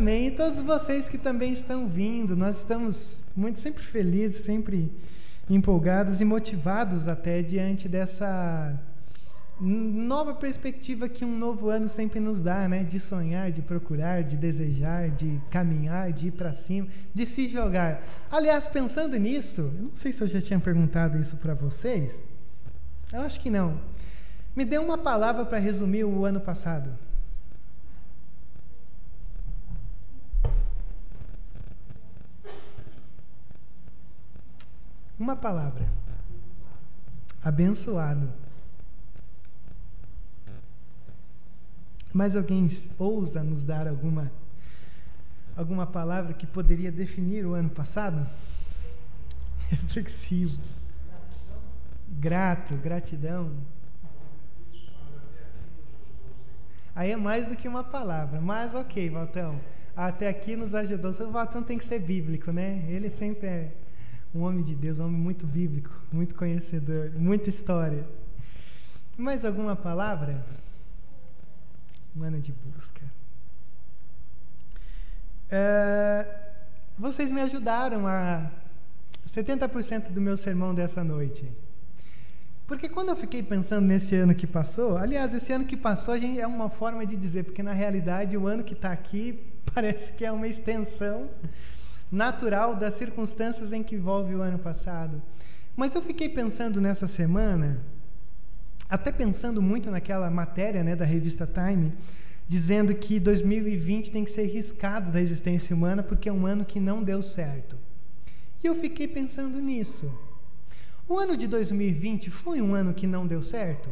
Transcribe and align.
Amém. 0.00 0.28
E 0.28 0.30
todos 0.30 0.62
vocês 0.62 1.10
que 1.10 1.18
também 1.18 1.52
estão 1.52 1.86
vindo, 1.86 2.34
nós 2.34 2.60
estamos 2.60 3.20
muito 3.36 3.60
sempre 3.60 3.82
felizes, 3.82 4.46
sempre 4.46 4.90
empolgados 5.48 6.22
e 6.22 6.24
motivados 6.24 7.06
até 7.06 7.42
diante 7.42 7.86
dessa 7.86 8.80
nova 9.60 10.32
perspectiva 10.32 11.06
que 11.06 11.22
um 11.22 11.36
novo 11.36 11.68
ano 11.68 11.86
sempre 11.86 12.18
nos 12.18 12.40
dá, 12.40 12.66
né? 12.66 12.82
De 12.82 12.98
sonhar, 12.98 13.52
de 13.52 13.60
procurar, 13.60 14.24
de 14.24 14.38
desejar, 14.38 15.10
de 15.10 15.38
caminhar, 15.50 16.14
de 16.14 16.28
ir 16.28 16.30
para 16.30 16.54
cima, 16.54 16.88
de 17.12 17.26
se 17.26 17.46
jogar. 17.46 18.02
Aliás, 18.30 18.66
pensando 18.66 19.18
nisso, 19.18 19.60
eu 19.60 19.82
não 19.82 19.90
sei 19.94 20.12
se 20.12 20.22
eu 20.22 20.28
já 20.28 20.40
tinha 20.40 20.58
perguntado 20.58 21.18
isso 21.18 21.36
para 21.36 21.52
vocês. 21.52 22.24
Eu 23.12 23.20
acho 23.20 23.38
que 23.38 23.50
não. 23.50 23.78
Me 24.56 24.64
dê 24.64 24.78
uma 24.78 24.96
palavra 24.96 25.44
para 25.44 25.58
resumir 25.58 26.04
o 26.04 26.24
ano 26.24 26.40
passado. 26.40 26.90
Uma 35.20 35.36
palavra. 35.36 35.86
Abençoado. 37.44 38.32
Mas 42.10 42.34
alguém 42.34 42.66
ousa 42.98 43.44
nos 43.44 43.62
dar 43.62 43.86
alguma 43.86 44.32
alguma 45.54 45.86
palavra 45.86 46.32
que 46.32 46.46
poderia 46.46 46.90
definir 46.90 47.44
o 47.44 47.52
ano 47.52 47.68
passado? 47.68 48.26
Reflexivo. 49.68 50.58
Grato, 52.08 52.74
gratidão. 52.76 53.52
Aí 56.94 57.10
é 57.10 57.16
mais 57.16 57.46
do 57.46 57.54
que 57.54 57.68
uma 57.68 57.84
palavra, 57.84 58.40
mas 58.40 58.74
ok, 58.74 59.10
Valtão. 59.10 59.60
Até 59.94 60.28
aqui 60.28 60.56
nos 60.56 60.74
ajudou. 60.74 61.10
O 61.10 61.30
Valtão 61.30 61.62
tem 61.62 61.76
que 61.76 61.84
ser 61.84 61.98
bíblico, 61.98 62.50
né? 62.50 62.86
Ele 62.88 63.10
sempre 63.10 63.46
é 63.46 63.79
um 64.34 64.42
homem 64.42 64.62
de 64.62 64.74
Deus, 64.74 65.00
um 65.00 65.06
homem 65.06 65.20
muito 65.20 65.46
bíblico, 65.46 65.90
muito 66.12 66.34
conhecedor, 66.34 67.10
muita 67.16 67.48
história. 67.48 68.06
Mais 69.16 69.44
alguma 69.44 69.74
palavra? 69.74 70.44
Um 72.16 72.22
ano 72.22 72.40
de 72.40 72.52
busca. 72.52 73.02
É, 75.50 76.26
vocês 76.96 77.30
me 77.30 77.40
ajudaram 77.40 78.06
a 78.06 78.50
70% 79.26 80.10
do 80.10 80.20
meu 80.20 80.36
sermão 80.36 80.74
dessa 80.74 81.02
noite. 81.02 81.50
Porque 82.66 82.88
quando 82.88 83.08
eu 83.08 83.16
fiquei 83.16 83.42
pensando 83.42 83.84
nesse 83.84 84.14
ano 84.14 84.32
que 84.32 84.46
passou, 84.46 84.96
aliás, 84.96 85.34
esse 85.34 85.52
ano 85.52 85.64
que 85.64 85.76
passou 85.76 86.14
é 86.14 86.46
uma 86.46 86.70
forma 86.70 87.04
de 87.04 87.16
dizer, 87.16 87.42
porque 87.42 87.64
na 87.64 87.72
realidade 87.72 88.36
o 88.36 88.46
ano 88.46 88.62
que 88.62 88.74
está 88.74 88.92
aqui 88.92 89.42
parece 89.74 90.12
que 90.12 90.24
é 90.24 90.30
uma 90.30 90.46
extensão 90.46 91.28
natural 92.10 92.74
das 92.74 92.94
circunstâncias 92.94 93.72
em 93.72 93.82
que 93.82 93.94
envolve 93.94 94.34
o 94.34 94.42
ano 94.42 94.58
passado. 94.58 95.22
Mas 95.76 95.94
eu 95.94 96.02
fiquei 96.02 96.28
pensando 96.28 96.80
nessa 96.80 97.06
semana, 97.06 97.80
até 98.88 99.12
pensando 99.12 99.62
muito 99.62 99.90
naquela 99.90 100.30
matéria 100.30 100.82
né, 100.82 100.96
da 100.96 101.04
revista 101.04 101.46
Time, 101.46 101.92
dizendo 102.48 102.94
que 102.94 103.20
2020 103.20 104.10
tem 104.10 104.24
que 104.24 104.30
ser 104.30 104.46
riscado 104.46 105.12
da 105.12 105.20
existência 105.20 105.74
humana 105.74 106.02
porque 106.02 106.28
é 106.28 106.32
um 106.32 106.46
ano 106.46 106.64
que 106.64 106.80
não 106.80 107.02
deu 107.02 107.22
certo. 107.22 107.78
E 108.62 108.66
eu 108.66 108.74
fiquei 108.74 109.06
pensando 109.06 109.60
nisso. 109.60 110.12
O 111.08 111.18
ano 111.18 111.36
de 111.36 111.46
2020 111.46 112.30
foi 112.30 112.60
um 112.60 112.74
ano 112.74 112.92
que 112.92 113.06
não 113.06 113.26
deu 113.26 113.40
certo? 113.40 113.88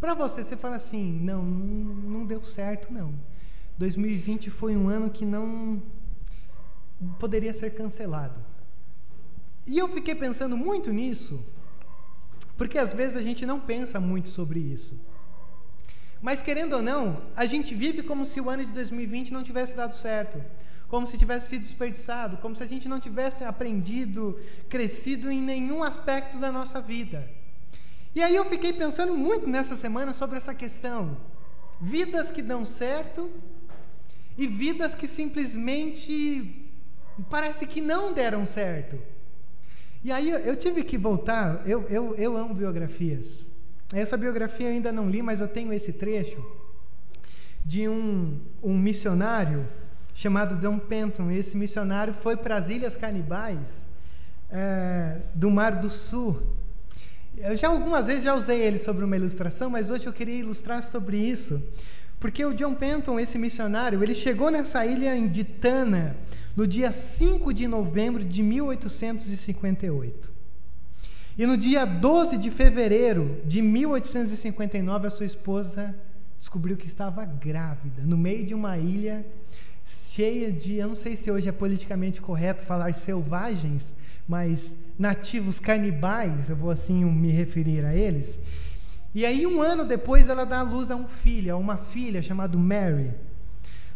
Para 0.00 0.14
você, 0.14 0.42
você 0.42 0.56
fala 0.56 0.76
assim: 0.76 1.20
não, 1.22 1.42
não 1.42 2.24
deu 2.24 2.44
certo, 2.44 2.92
não. 2.92 3.14
2020 3.78 4.50
foi 4.50 4.76
um 4.76 4.88
ano 4.88 5.10
que 5.10 5.24
não 5.24 5.82
poderia 7.18 7.52
ser 7.52 7.74
cancelado. 7.74 8.38
E 9.66 9.76
eu 9.78 9.88
fiquei 9.88 10.14
pensando 10.14 10.56
muito 10.56 10.92
nisso, 10.92 11.44
porque 12.56 12.78
às 12.78 12.94
vezes 12.94 13.16
a 13.16 13.22
gente 13.22 13.44
não 13.44 13.60
pensa 13.60 14.00
muito 14.00 14.28
sobre 14.28 14.60
isso. 14.60 15.04
Mas 16.22 16.42
querendo 16.42 16.74
ou 16.74 16.82
não, 16.82 17.22
a 17.36 17.44
gente 17.46 17.74
vive 17.74 18.02
como 18.02 18.24
se 18.24 18.40
o 18.40 18.48
ano 18.48 18.64
de 18.64 18.72
2020 18.72 19.32
não 19.32 19.42
tivesse 19.42 19.76
dado 19.76 19.94
certo, 19.94 20.42
como 20.88 21.06
se 21.06 21.18
tivesse 21.18 21.50
sido 21.50 21.62
desperdiçado, 21.62 22.38
como 22.38 22.56
se 22.56 22.62
a 22.62 22.66
gente 22.66 22.88
não 22.88 22.98
tivesse 22.98 23.44
aprendido, 23.44 24.38
crescido 24.68 25.30
em 25.30 25.42
nenhum 25.42 25.82
aspecto 25.82 26.38
da 26.38 26.50
nossa 26.50 26.80
vida. 26.80 27.28
E 28.14 28.22
aí 28.22 28.34
eu 28.34 28.46
fiquei 28.46 28.72
pensando 28.72 29.14
muito 29.14 29.46
nessa 29.46 29.76
semana 29.76 30.12
sobre 30.12 30.38
essa 30.38 30.54
questão. 30.54 31.18
Vidas 31.80 32.30
que 32.30 32.40
dão 32.40 32.64
certo 32.64 33.30
e 34.36 34.46
vidas 34.46 34.94
que 34.94 35.06
simplesmente 35.06 36.70
parece 37.30 37.66
que 37.66 37.80
não 37.80 38.12
deram 38.12 38.44
certo. 38.44 38.98
E 40.04 40.12
aí 40.12 40.30
eu, 40.30 40.54
tive 40.56 40.84
que 40.84 40.96
voltar, 40.96 41.62
eu, 41.66 41.82
eu, 41.88 42.14
eu 42.16 42.36
amo 42.36 42.54
biografias. 42.54 43.50
Essa 43.92 44.16
biografia 44.16 44.68
eu 44.68 44.72
ainda 44.72 44.92
não 44.92 45.08
li, 45.08 45.22
mas 45.22 45.40
eu 45.40 45.48
tenho 45.48 45.72
esse 45.72 45.94
trecho 45.94 46.44
de 47.64 47.88
um, 47.88 48.38
um 48.62 48.78
missionário 48.78 49.66
chamado 50.14 50.56
John 50.58 50.78
Penton. 50.78 51.30
Esse 51.30 51.56
missionário 51.56 52.14
foi 52.14 52.36
para 52.36 52.56
as 52.56 52.70
Ilhas 52.70 52.96
Canibais 52.96 53.88
é, 54.50 55.18
do 55.34 55.50
Mar 55.50 55.76
do 55.76 55.90
Sul. 55.90 56.40
Eu 57.36 57.54
já 57.56 57.68
algumas 57.68 58.06
vezes 58.06 58.24
já 58.24 58.34
usei 58.34 58.60
ele 58.60 58.78
sobre 58.78 59.04
uma 59.04 59.16
ilustração, 59.16 59.68
mas 59.68 59.90
hoje 59.90 60.06
eu 60.06 60.12
queria 60.12 60.38
ilustrar 60.38 60.82
sobre 60.82 61.18
isso. 61.18 61.62
Porque 62.18 62.44
o 62.44 62.54
John 62.54 62.74
Penton, 62.74 63.20
esse 63.20 63.38
missionário, 63.38 64.02
ele 64.02 64.14
chegou 64.14 64.50
nessa 64.50 64.84
ilha 64.86 65.20
de 65.28 65.44
Tana 65.44 66.16
no 66.56 66.66
dia 66.66 66.90
5 66.90 67.52
de 67.52 67.66
novembro 67.66 68.24
de 68.24 68.42
1858. 68.42 70.36
E 71.38 71.46
no 71.46 71.56
dia 71.56 71.84
12 71.84 72.38
de 72.38 72.50
fevereiro 72.50 73.42
de 73.44 73.60
1859, 73.60 75.06
a 75.06 75.10
sua 75.10 75.26
esposa 75.26 75.94
descobriu 76.38 76.76
que 76.76 76.86
estava 76.86 77.24
grávida, 77.24 78.02
no 78.04 78.16
meio 78.16 78.46
de 78.46 78.54
uma 78.54 78.78
ilha 78.78 79.24
cheia 79.84 80.50
de, 80.50 80.76
eu 80.76 80.88
não 80.88 80.96
sei 80.96 81.14
se 81.14 81.30
hoje 81.30 81.48
é 81.48 81.52
politicamente 81.52 82.20
correto 82.20 82.64
falar 82.64 82.92
selvagens, 82.94 83.94
mas 84.26 84.92
nativos 84.98 85.60
canibais, 85.60 86.48
eu 86.48 86.56
vou 86.56 86.70
assim 86.70 87.04
me 87.04 87.30
referir 87.30 87.84
a 87.84 87.94
eles. 87.94 88.40
E 89.16 89.24
aí, 89.24 89.46
um 89.46 89.62
ano 89.62 89.82
depois, 89.82 90.28
ela 90.28 90.44
dá 90.44 90.58
à 90.58 90.62
luz 90.62 90.90
a 90.90 90.94
um 90.94 91.08
filho, 91.08 91.54
a 91.54 91.56
uma 91.56 91.78
filha 91.78 92.20
chamada 92.20 92.58
Mary. 92.58 93.14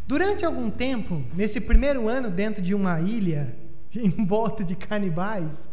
Durante 0.06 0.46
algum 0.46 0.70
tempo, 0.70 1.22
nesse 1.34 1.60
primeiro 1.60 2.08
ano, 2.08 2.30
dentro 2.30 2.62
de 2.62 2.74
uma 2.74 2.98
ilha, 3.02 3.54
em 3.94 4.24
volta 4.24 4.64
de 4.64 4.74
canibais, 4.74 5.68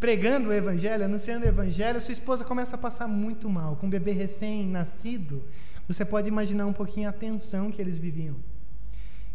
pregando 0.00 0.48
o 0.48 0.52
evangelho, 0.54 1.04
anunciando 1.04 1.44
o 1.44 1.48
evangelho, 1.48 2.00
sua 2.00 2.12
esposa 2.12 2.42
começa 2.42 2.76
a 2.76 2.78
passar 2.78 3.06
muito 3.06 3.50
mal. 3.50 3.76
Com 3.76 3.86
um 3.86 3.90
bebê 3.90 4.12
recém-nascido, 4.12 5.44
você 5.86 6.02
pode 6.02 6.28
imaginar 6.28 6.64
um 6.64 6.72
pouquinho 6.72 7.10
a 7.10 7.12
tensão 7.12 7.70
que 7.70 7.82
eles 7.82 7.98
viviam. 7.98 8.36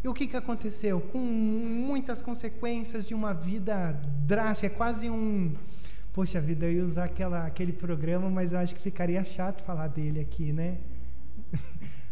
E 0.02 0.08
o 0.08 0.12
que, 0.12 0.26
que 0.26 0.36
aconteceu? 0.36 1.00
Com 1.00 1.20
muitas 1.20 2.20
consequências 2.20 3.06
de 3.06 3.14
uma 3.14 3.32
vida 3.32 3.92
drástica, 4.26 4.66
é 4.66 4.70
quase 4.70 5.08
um 5.08 5.54
Poxa 6.12 6.38
vida, 6.38 6.66
eu 6.66 6.72
ia 6.72 6.84
usar 6.84 7.04
aquela, 7.04 7.46
aquele 7.46 7.72
programa, 7.72 8.28
mas 8.28 8.52
eu 8.52 8.58
acho 8.58 8.74
que 8.74 8.82
ficaria 8.82 9.24
chato 9.24 9.62
falar 9.62 9.88
dele 9.88 10.20
aqui, 10.20 10.52
né? 10.52 10.76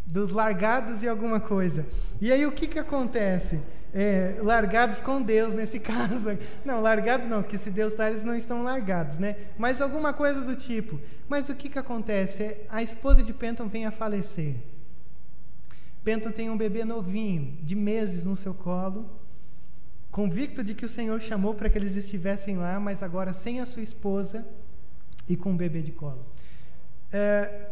Dos 0.07 0.31
largados 0.31 1.03
e 1.03 1.09
alguma 1.09 1.39
coisa. 1.39 1.87
E 2.19 2.33
aí 2.33 2.47
o 2.47 2.53
que, 2.53 2.67
que 2.67 2.79
acontece? 2.79 3.61
É, 3.93 4.39
largados 4.41 5.01
com 5.01 5.21
Deus 5.21 5.53
nesse 5.53 5.79
caso. 5.81 6.31
Não, 6.65 6.81
largados 6.81 7.29
não, 7.29 7.43
que 7.43 7.59
se 7.59 7.71
Deus 7.71 7.93
está, 7.93 8.09
eles 8.09 8.25
não 8.25 8.35
estão 8.35 8.63
largados, 8.63 9.19
né? 9.19 9.37
Mas 9.59 9.83
alguma 9.83 10.15
coisa 10.15 10.41
do 10.41 10.57
tipo. 10.57 10.99
Mas 11.29 11.51
o 11.51 11.55
que, 11.55 11.69
que 11.69 11.79
acontece? 11.79 12.57
A 12.71 12.83
esposa 12.83 13.23
de 13.23 13.35
Penton 13.35 13.69
vem 13.69 13.85
a 13.85 13.91
falecer. 13.91 14.57
Penton 16.03 16.31
tem 16.31 16.49
um 16.49 16.57
bebê 16.57 16.87
novinho, 16.87 17.59
de 17.63 17.75
meses 17.75 18.25
no 18.25 18.35
seu 18.35 18.55
colo 18.55 19.20
convicto 20.21 20.63
de 20.63 20.75
que 20.75 20.85
o 20.85 20.89
Senhor 20.89 21.19
chamou 21.19 21.55
para 21.55 21.71
que 21.71 21.79
eles 21.79 21.97
estivessem 21.97 22.59
lá, 22.59 22.79
mas 22.79 23.03
agora 23.03 23.33
sem 23.33 23.59
a 23.59 23.65
sua 23.65 23.83
esposa 23.83 24.47
e 25.27 25.35
com 25.35 25.53
um 25.53 25.57
bebê 25.57 25.81
de 25.81 25.93
colo. 25.93 26.27
É, 27.11 27.71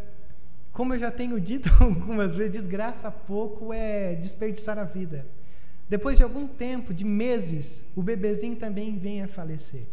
como 0.73 0.95
eu 0.95 0.99
já 0.99 1.11
tenho 1.11 1.39
dito 1.51 1.69
algumas 1.79 2.33
vezes, 2.33 2.53
desgraça 2.53 3.11
pouco 3.11 3.71
é 3.71 4.15
desperdiçar 4.15 4.79
a 4.79 4.85
vida. 4.85 5.27
Depois 5.91 6.17
de 6.17 6.23
algum 6.23 6.49
tempo, 6.49 6.95
de 6.95 7.05
meses, 7.05 7.85
o 7.95 8.03
bebezinho 8.03 8.57
também 8.57 8.97
vem 8.97 9.23
a 9.23 9.29
falecer. 9.29 9.87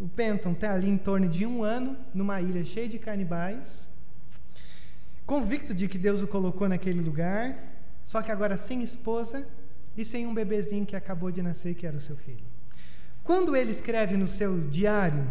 O 0.00 0.08
Penton 0.08 0.50
está 0.50 0.74
ali 0.74 0.88
em 0.88 0.98
torno 0.98 1.28
de 1.28 1.46
um 1.46 1.62
ano, 1.62 1.96
numa 2.12 2.40
ilha 2.40 2.64
cheia 2.64 2.88
de 2.88 2.98
canibais, 2.98 3.88
convicto 5.24 5.72
de 5.72 5.86
que 5.86 5.98
Deus 5.98 6.20
o 6.20 6.26
colocou 6.26 6.68
naquele 6.68 7.00
lugar, 7.00 7.56
só 8.02 8.20
que 8.20 8.32
agora 8.32 8.56
sem 8.56 8.82
esposa 8.82 9.46
e 9.96 10.04
sem 10.04 10.26
um 10.26 10.34
bebezinho 10.34 10.86
que 10.86 10.96
acabou 10.96 11.30
de 11.30 11.42
nascer, 11.42 11.74
que 11.74 11.86
era 11.86 11.96
o 11.96 12.00
seu 12.00 12.16
filho. 12.16 12.44
Quando 13.22 13.54
ele 13.54 13.70
escreve 13.70 14.16
no 14.16 14.26
seu 14.26 14.60
diário, 14.68 15.30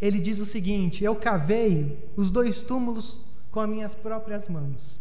ele 0.00 0.20
diz 0.20 0.38
o 0.38 0.46
seguinte: 0.46 1.04
Eu 1.04 1.16
cavei 1.16 2.10
os 2.16 2.30
dois 2.30 2.62
túmulos 2.62 3.20
com 3.50 3.60
as 3.60 3.68
minhas 3.68 3.94
próprias 3.94 4.48
mãos. 4.48 5.00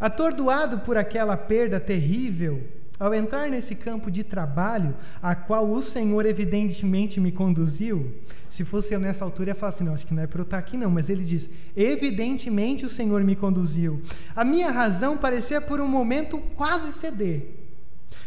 Atordoado 0.00 0.80
por 0.80 0.96
aquela 0.96 1.36
perda 1.36 1.80
terrível, 1.80 2.66
ao 2.98 3.14
entrar 3.14 3.48
nesse 3.48 3.74
campo 3.74 4.10
de 4.10 4.24
trabalho, 4.24 4.94
a 5.22 5.34
qual 5.34 5.68
o 5.68 5.80
Senhor 5.80 6.26
evidentemente 6.26 7.20
me 7.20 7.30
conduziu, 7.30 8.14
se 8.48 8.64
fosse 8.64 8.94
eu 8.94 9.00
nessa 9.00 9.24
altura, 9.24 9.50
ia 9.50 9.54
falar 9.54 9.70
assim: 9.70 9.84
não, 9.84 9.94
acho 9.94 10.06
que 10.06 10.14
não 10.14 10.22
é 10.22 10.26
para 10.26 10.40
eu 10.40 10.44
estar 10.44 10.58
aqui, 10.58 10.76
não. 10.76 10.90
Mas 10.90 11.08
ele 11.08 11.24
diz: 11.24 11.48
evidentemente 11.76 12.84
o 12.84 12.88
Senhor 12.88 13.22
me 13.22 13.36
conduziu. 13.36 14.02
A 14.34 14.44
minha 14.44 14.70
razão 14.70 15.16
parecia 15.16 15.60
por 15.60 15.80
um 15.80 15.88
momento 15.88 16.38
quase 16.56 16.92
ceder. 16.92 17.54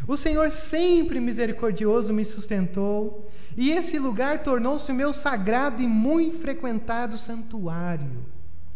O 0.08 0.16
Senhor 0.16 0.52
sempre 0.52 1.20
misericordioso 1.20 2.14
me 2.14 2.24
sustentou, 2.24 3.30
e 3.58 3.72
esse 3.72 4.00
lugar 4.00 4.42
tornou-se 4.44 4.92
o 4.92 4.96
meu 4.96 5.14
sagrado 5.14 5.82
e 5.82 5.88
muito 5.88 6.38
frequentado 6.38 7.18
santuário 7.18 8.26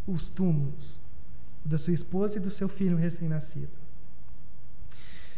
os 0.07 0.29
túmulos 0.29 0.99
da 1.63 1.77
sua 1.77 1.93
esposa 1.93 2.37
e 2.37 2.39
do 2.39 2.51
seu 2.51 2.69
filho 2.69 2.95
recém-nascido. 2.95 3.84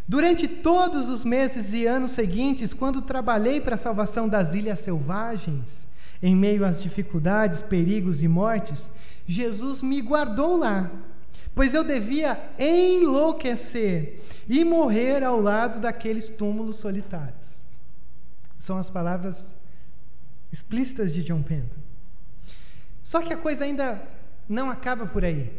Durante 0.07 0.47
todos 0.47 1.09
os 1.09 1.25
meses 1.25 1.73
e 1.73 1.85
anos 1.85 2.11
seguintes, 2.11 2.73
quando 2.73 3.01
trabalhei 3.01 3.59
para 3.59 3.75
a 3.75 3.77
salvação 3.77 4.27
das 4.27 4.53
ilhas 4.53 4.79
selvagens, 4.79 5.85
em 6.23 6.33
meio 6.33 6.63
às 6.63 6.81
dificuldades, 6.81 7.61
perigos 7.61 8.23
e 8.23 8.27
mortes, 8.27 8.89
Jesus 9.25 9.81
me 9.81 10.01
guardou 10.01 10.55
lá, 10.55 10.89
pois 11.53 11.73
eu 11.73 11.83
devia 11.83 12.39
enlouquecer 12.57 14.21
e 14.47 14.63
morrer 14.63 15.25
ao 15.25 15.41
lado 15.41 15.81
daqueles 15.81 16.29
túmulos 16.29 16.77
solitários. 16.77 17.61
São 18.57 18.77
as 18.77 18.89
palavras 18.89 19.57
explícitas 20.53 21.13
de 21.13 21.21
John 21.21 21.41
Penton. 21.41 21.79
Só 23.03 23.21
que 23.21 23.33
a 23.33 23.37
coisa 23.37 23.65
ainda 23.65 24.01
não 24.47 24.69
acaba 24.69 25.05
por 25.05 25.25
aí. 25.25 25.51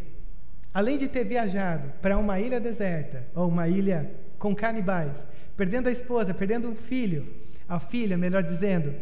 Além 0.73 0.97
de 0.97 1.07
ter 1.07 1.25
viajado 1.25 1.93
para 2.01 2.17
uma 2.17 2.41
ilha 2.41 2.59
deserta, 2.59 3.27
ou 3.35 3.49
uma 3.49 3.69
ilha 3.69 4.11
com 4.39 4.55
canibais, 4.55 5.27
perdendo 5.57 5.89
a 5.89 5.93
esposa, 5.93 6.33
perdendo 6.33 6.69
um 6.69 6.75
filho, 6.75 7.27
a 7.69 7.79
filha, 7.79 8.17
melhor 8.17 8.43
dizendo. 8.43 8.95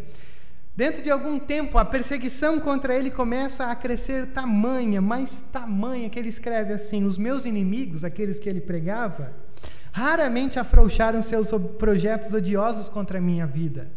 Dentro 0.74 1.00
de 1.00 1.10
algum 1.10 1.38
tempo, 1.38 1.78
a 1.78 1.84
perseguição 1.84 2.60
contra 2.60 2.94
ele 2.94 3.10
começa 3.10 3.70
a 3.70 3.74
crescer 3.74 4.26
tamanha, 4.28 5.00
mais 5.00 5.40
tamanha, 5.52 6.10
que 6.10 6.18
ele 6.18 6.28
escreve 6.28 6.72
assim: 6.72 7.04
Os 7.04 7.16
meus 7.16 7.46
inimigos, 7.46 8.04
aqueles 8.04 8.38
que 8.38 8.46
ele 8.46 8.60
pregava, 8.60 9.32
raramente 9.90 10.58
afrouxaram 10.58 11.22
seus 11.22 11.50
projetos 11.78 12.34
odiosos 12.34 12.90
contra 12.90 13.16
a 13.16 13.22
minha 13.22 13.46
vida. 13.46 13.90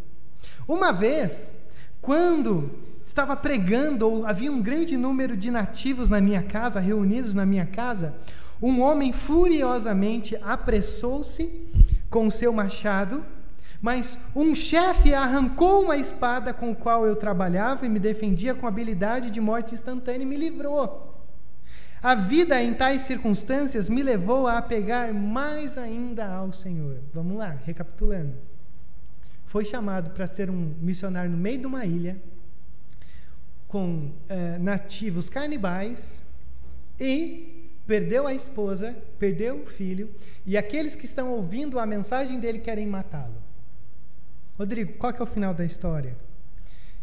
Uma 0.65 0.93
vez, 0.93 1.67
quando 2.01 2.71
estava 3.05 3.35
pregando, 3.35 4.07
ou 4.07 4.25
havia 4.25 4.51
um 4.51 4.61
grande 4.61 4.95
número 4.95 5.35
de 5.35 5.51
nativos 5.51 6.09
na 6.09 6.21
minha 6.21 6.43
casa, 6.43 6.79
reunidos 6.79 7.33
na 7.33 7.45
minha 7.45 7.65
casa, 7.65 8.15
um 8.61 8.81
homem 8.81 9.13
furiosamente 9.13 10.37
apressou-se 10.41 11.71
com 12.09 12.27
o 12.27 12.31
seu 12.31 12.51
machado, 12.51 13.23
mas 13.81 14.17
um 14.35 14.53
chefe 14.53 15.13
arrancou 15.13 15.83
uma 15.83 15.95
espada 15.95 16.53
com 16.53 16.71
o 16.71 16.75
qual 16.75 17.05
eu 17.05 17.15
trabalhava 17.15 17.85
e 17.85 17.89
me 17.89 17.99
defendia 17.99 18.53
com 18.53 18.67
habilidade 18.67 19.31
de 19.31 19.39
morte 19.39 19.73
instantânea 19.73 20.23
e 20.23 20.25
me 20.25 20.35
livrou. 20.35 21.09
A 22.01 22.15
vida 22.15 22.61
em 22.61 22.73
tais 22.73 23.03
circunstâncias 23.03 23.89
me 23.89 24.01
levou 24.01 24.47
a 24.47 24.57
apegar 24.57 25.13
mais 25.13 25.77
ainda 25.77 26.25
ao 26.25 26.51
Senhor. 26.51 26.97
Vamos 27.13 27.37
lá, 27.37 27.57
recapitulando. 27.65 28.35
Foi 29.45 29.65
chamado 29.65 30.11
para 30.11 30.27
ser 30.27 30.49
um 30.49 30.73
missionário 30.81 31.31
no 31.31 31.37
meio 31.37 31.59
de 31.59 31.67
uma 31.67 31.85
ilha, 31.85 32.17
com 33.67 34.11
eh, 34.29 34.57
nativos 34.59 35.29
canibais, 35.29 36.23
e 36.99 37.58
perdeu 37.89 38.27
a 38.27 38.35
esposa, 38.35 38.95
perdeu 39.17 39.63
o 39.63 39.65
filho, 39.65 40.11
e 40.45 40.55
aqueles 40.55 40.95
que 40.95 41.05
estão 41.05 41.31
ouvindo 41.31 41.79
a 41.79 41.87
mensagem 41.87 42.39
dele 42.39 42.59
querem 42.59 42.85
matá-lo. 42.85 43.33
Rodrigo, 44.59 44.93
qual 44.93 45.11
é 45.11 45.23
o 45.23 45.25
final 45.25 45.55
da 45.55 45.65
história? 45.65 46.15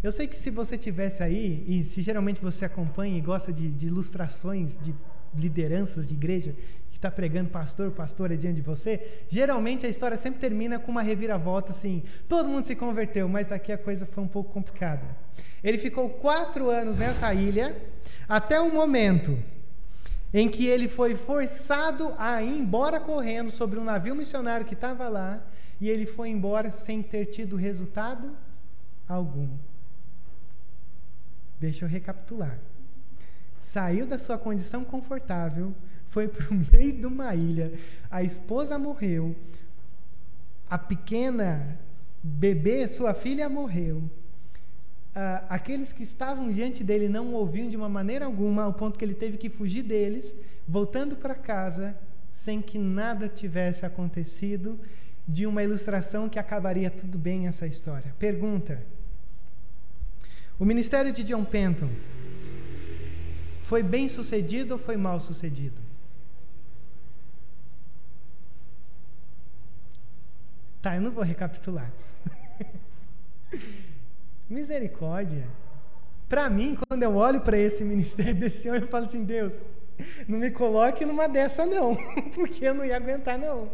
Eu 0.01 0.13
sei 0.13 0.29
que 0.29 0.39
se 0.39 0.49
você 0.49 0.79
tivesse 0.79 1.25
aí, 1.25 1.65
e 1.67 1.83
se 1.83 2.03
geralmente 2.03 2.41
você 2.41 2.65
acompanha 2.65 3.19
e 3.19 3.21
gosta 3.21 3.53
de, 3.53 3.69
de 3.69 3.87
ilustrações 3.89 4.79
de 4.81 4.95
lideranças 5.35 6.07
de 6.07 6.15
igreja, 6.15 6.55
que 6.93 6.99
está 6.99 7.11
pregando 7.11 7.51
pastor, 7.51 7.91
pastor 7.91 8.31
é 8.31 8.37
diante 8.37 8.57
de 8.57 8.63
você, 8.63 9.25
geralmente 9.29 9.85
a 9.87 9.89
história 9.89 10.17
sempre 10.17 10.39
termina 10.39 10.79
com 10.79 10.93
uma 10.93 11.03
reviravolta 11.03 11.73
assim, 11.73 12.05
todo 12.29 12.49
mundo 12.49 12.65
se 12.65 12.77
converteu, 12.77 13.29
mas 13.29 13.51
aqui 13.51 13.73
a 13.73 13.79
coisa 13.79 14.07
foi 14.07 14.23
um 14.23 14.29
pouco 14.29 14.53
complicada. 14.53 15.03
Ele 15.65 15.79
ficou 15.79 16.09
quatro 16.09 16.71
anos 16.71 16.97
nessa 16.97 17.35
ilha, 17.35 17.77
até 18.29 18.61
o 18.61 18.73
momento 18.73 19.37
em 20.33 20.49
que 20.49 20.67
ele 20.67 20.89
foi 20.89 21.15
forçado 21.15 22.15
a 22.19 22.43
ir 22.43 22.59
embora 22.59 23.01
correndo 23.01 23.51
sobre 23.51 23.79
um 23.79 23.85
navio 23.85 24.15
missionário 24.15 24.67
que 24.67 24.75
estava 24.75 25.09
lá, 25.09 25.43
e 25.81 25.89
ele 25.89 26.07
foi 26.07 26.29
embora 26.29 26.73
sem 26.73 27.03
ter 27.03 27.27
tido 27.27 27.57
resultado 27.57 28.37
algum. 29.09 29.49
Deixa 31.61 31.85
eu 31.85 31.89
recapitular. 31.89 32.59
Saiu 33.59 34.07
da 34.07 34.19
sua 34.19 34.39
condição 34.39 34.85
confortável, 34.85 35.75
foi 36.09 36.29
para 36.29 36.49
o 36.51 36.55
meio 36.73 36.93
de 36.93 37.07
uma 37.07 37.35
ilha, 37.35 37.73
a 38.11 38.23
esposa 38.23 38.79
morreu, 38.79 39.35
a 40.69 40.79
pequena 40.79 41.79
bebê, 42.23 42.87
sua 42.89 43.15
filha 43.15 43.49
morreu, 43.49 44.03
ah, 45.19 45.47
aqueles 45.49 45.95
que 45.95 46.03
estavam 46.03 46.51
diante 46.51 46.85
dele 46.85 47.09
não 47.09 47.29
o 47.29 47.33
ouviam 47.33 47.71
de 47.71 47.77
uma 47.77 47.89
maneira 47.89 48.27
alguma, 48.27 48.65
ao 48.65 48.75
ponto 48.75 48.99
que 48.99 49.05
ele 49.05 49.15
teve 49.15 49.39
que 49.39 49.49
fugir 49.49 49.83
deles, 49.83 50.37
voltando 50.69 51.17
para 51.17 51.35
casa, 51.35 51.97
sem 52.35 52.61
que 52.61 52.77
nada 52.77 53.27
tivesse 53.27 53.87
acontecido, 53.87 54.79
de 55.27 55.47
uma 55.47 55.63
ilustração 55.63 56.29
que 56.29 56.39
acabaria 56.39 56.91
tudo 56.91 57.17
bem 57.17 57.47
essa 57.47 57.67
história. 57.67 58.15
Pergunta: 58.19 58.85
O 60.59 60.67
ministério 60.67 61.11
de 61.11 61.25
John 61.25 61.47
Penton 61.47 61.89
foi 63.63 63.83
bem 63.83 64.11
sucedido 64.11 64.75
ou 64.75 64.79
foi 64.79 64.99
mal 64.99 65.19
sucedido? 65.19 65.81
Tá, 70.83 70.95
eu 70.95 71.01
não 71.01 71.11
vou 71.11 71.25
recapitular. 71.25 71.91
Misericórdia. 74.57 75.47
Para 76.27 76.49
mim, 76.49 76.79
quando 76.89 77.03
eu 77.03 77.15
olho 77.15 77.43
para 77.43 77.59
esse 77.59 77.85
ministério 77.93 78.35
desse 78.35 78.71
homem, 78.71 78.81
eu 78.81 78.89
falo 78.89 79.05
assim: 79.05 79.23
Deus, 79.23 79.63
não 80.27 80.39
me 80.39 80.51
coloque 80.51 81.05
numa 81.05 81.29
dessa, 81.29 81.67
não, 81.67 81.95
porque 82.35 82.67
eu 82.67 82.73
não 82.73 82.83
ia 82.83 82.97
aguentar, 82.97 83.39
não. 83.39 83.71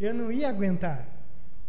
Eu 0.00 0.12
não 0.12 0.32
ia 0.32 0.48
aguentar. 0.48 1.06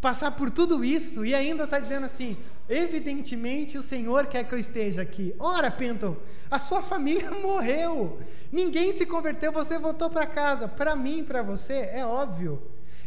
Passar 0.02 0.32
por 0.32 0.50
tudo 0.50 0.84
isso 0.84 1.24
e 1.24 1.36
ainda 1.36 1.66
está 1.66 1.78
dizendo 1.78 2.08
assim: 2.08 2.36
evidentemente 2.68 3.78
o 3.78 3.84
Senhor 3.84 4.26
quer 4.26 4.44
que 4.46 4.56
eu 4.56 4.58
esteja 4.58 5.04
aqui. 5.04 5.36
Ora, 5.38 5.70
Penton, 5.70 6.18
a 6.50 6.58
sua 6.58 6.82
família 6.82 7.30
morreu, 7.40 8.20
ninguém 8.52 8.92
se 8.94 9.06
converteu, 9.06 9.52
você 9.52 9.78
voltou 9.78 10.10
para 10.10 10.26
casa. 10.26 10.68
Para 10.68 10.96
mim, 10.96 11.24
para 11.24 11.44
você, 11.44 11.88
é 11.94 12.04
óbvio. 12.04 12.60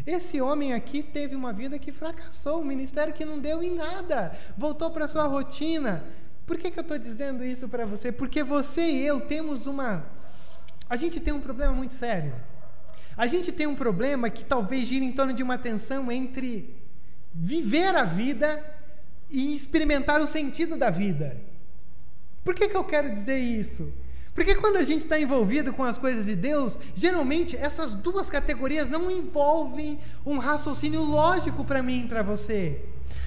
Esse 0.07 0.41
homem 0.41 0.73
aqui 0.73 1.03
teve 1.03 1.35
uma 1.35 1.53
vida 1.53 1.79
que 1.79 1.91
fracassou, 1.91 2.61
um 2.61 2.65
ministério 2.65 3.13
que 3.13 3.25
não 3.25 3.41
deu 3.41 3.63
em 3.63 3.75
nada, 3.75 4.39
voltou 4.57 4.91
para 4.91 5.09
sua 5.09 5.27
rotina. 5.27 6.05
Por 6.47 6.57
que, 6.57 6.71
que 6.71 6.79
eu 6.79 6.83
estou 6.83 6.97
dizendo 6.97 7.45
isso 7.45 7.69
para 7.69 7.85
você? 7.85 8.13
Porque 8.13 8.45
você 8.45 8.83
e 8.83 9.05
eu 9.05 9.21
temos 9.21 9.67
uma. 9.67 10.07
A 10.89 10.95
gente 10.95 11.19
tem 11.19 11.35
um 11.35 11.41
problema 11.41 11.73
muito 11.73 11.95
sério. 11.95 12.33
A 13.17 13.27
gente 13.27 13.51
tem 13.51 13.67
um 13.67 13.75
problema 13.75 14.31
que 14.31 14.45
talvez 14.45 14.87
gire 14.87 15.05
em 15.05 15.11
torno 15.11 15.33
de 15.33 15.43
uma 15.43 15.59
tensão 15.59 16.13
entre 16.13 16.77
viver 17.35 17.97
a 17.97 18.05
vida 18.05 18.65
e 19.29 19.53
experimentar 19.53 20.21
o 20.21 20.27
sentido 20.27 20.77
da 20.77 20.89
vida. 20.89 21.37
Por 22.45 22.55
que, 22.55 22.69
que 22.69 22.77
eu 22.77 22.85
quero 22.85 23.11
dizer 23.11 23.39
isso? 23.39 23.93
Porque 24.37 24.55
quando 24.55 24.77
a 24.77 24.83
gente 24.83 25.03
está 25.03 25.19
envolvido 25.19 25.73
com 25.73 25.83
as 25.83 25.97
coisas 25.97 26.27
de 26.27 26.37
Deus, 26.37 26.79
geralmente 26.95 27.57
essas 27.57 27.95
duas 27.95 28.29
categorias 28.29 28.87
não 28.87 29.11
envolvem 29.11 29.99
um 30.27 30.37
raciocínio 30.37 31.03
lógico 31.03 31.65
para 31.65 31.83
mim 31.83 32.05
e 32.05 32.09
para 32.09 32.23
você. 32.23 32.85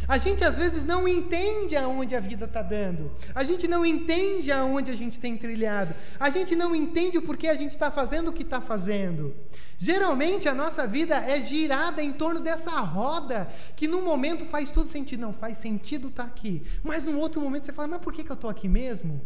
A 0.08 0.20
gente 0.20 0.44
às 0.44 0.56
vezes 0.56 0.86
não 0.86 1.08
entende 1.08 1.76
aonde 1.76 2.16
a 2.16 2.20
vida 2.20 2.46
está 2.46 2.62
dando. 2.62 3.12
A 3.34 3.44
gente 3.44 3.68
não 3.68 3.84
entende 3.84 4.52
aonde 4.52 4.92
a 4.92 4.96
gente 4.96 5.20
tem 5.20 5.36
trilhado. 5.36 5.96
A 6.20 6.30
gente 6.30 6.56
não 6.56 6.76
entende 6.76 7.18
o 7.18 7.24
porquê 7.24 7.48
a 7.48 7.56
gente 7.56 7.72
está 7.72 7.90
fazendo 7.90 8.30
o 8.30 8.34
que 8.34 8.44
está 8.44 8.62
fazendo. 8.62 9.36
Geralmente 9.80 10.48
a 10.48 10.54
nossa 10.54 10.86
vida 10.86 11.16
é 11.16 11.42
girada 11.42 12.04
em 12.04 12.14
torno 12.14 12.40
dessa 12.40 12.80
roda 12.82 13.48
que 13.76 13.88
num 13.88 14.04
momento 14.04 14.46
faz 14.46 14.70
tudo 14.70 14.88
sentido. 14.88 15.22
Não, 15.22 15.34
faz 15.34 15.58
sentido 15.58 16.10
estar 16.10 16.24
tá 16.24 16.30
aqui. 16.30 16.64
Mas 16.84 17.04
num 17.04 17.18
outro 17.18 17.42
momento 17.42 17.66
você 17.66 17.74
fala, 17.74 17.88
mas 17.88 18.02
por 18.02 18.14
que, 18.14 18.24
que 18.24 18.32
eu 18.32 18.36
estou 18.36 18.50
aqui 18.50 18.68
mesmo? 18.68 19.22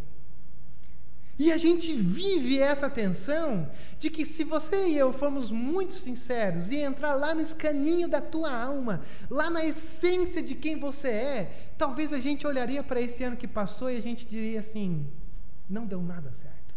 E 1.38 1.50
a 1.50 1.56
gente 1.56 1.92
vive 1.92 2.60
essa 2.60 2.88
tensão 2.88 3.68
de 3.98 4.08
que 4.08 4.24
se 4.24 4.44
você 4.44 4.86
e 4.88 4.96
eu 4.96 5.12
formos 5.12 5.50
muito 5.50 5.92
sinceros 5.92 6.70
e 6.70 6.76
entrar 6.76 7.14
lá 7.14 7.34
no 7.34 7.40
escaninho 7.40 8.08
da 8.08 8.20
tua 8.20 8.52
alma, 8.52 9.00
lá 9.28 9.50
na 9.50 9.64
essência 9.64 10.40
de 10.40 10.54
quem 10.54 10.78
você 10.78 11.08
é, 11.08 11.72
talvez 11.76 12.12
a 12.12 12.20
gente 12.20 12.46
olharia 12.46 12.84
para 12.84 13.00
esse 13.00 13.24
ano 13.24 13.36
que 13.36 13.48
passou 13.48 13.90
e 13.90 13.96
a 13.96 14.02
gente 14.02 14.26
diria 14.26 14.60
assim: 14.60 15.06
não 15.68 15.86
deu 15.86 16.00
nada 16.00 16.32
certo. 16.32 16.74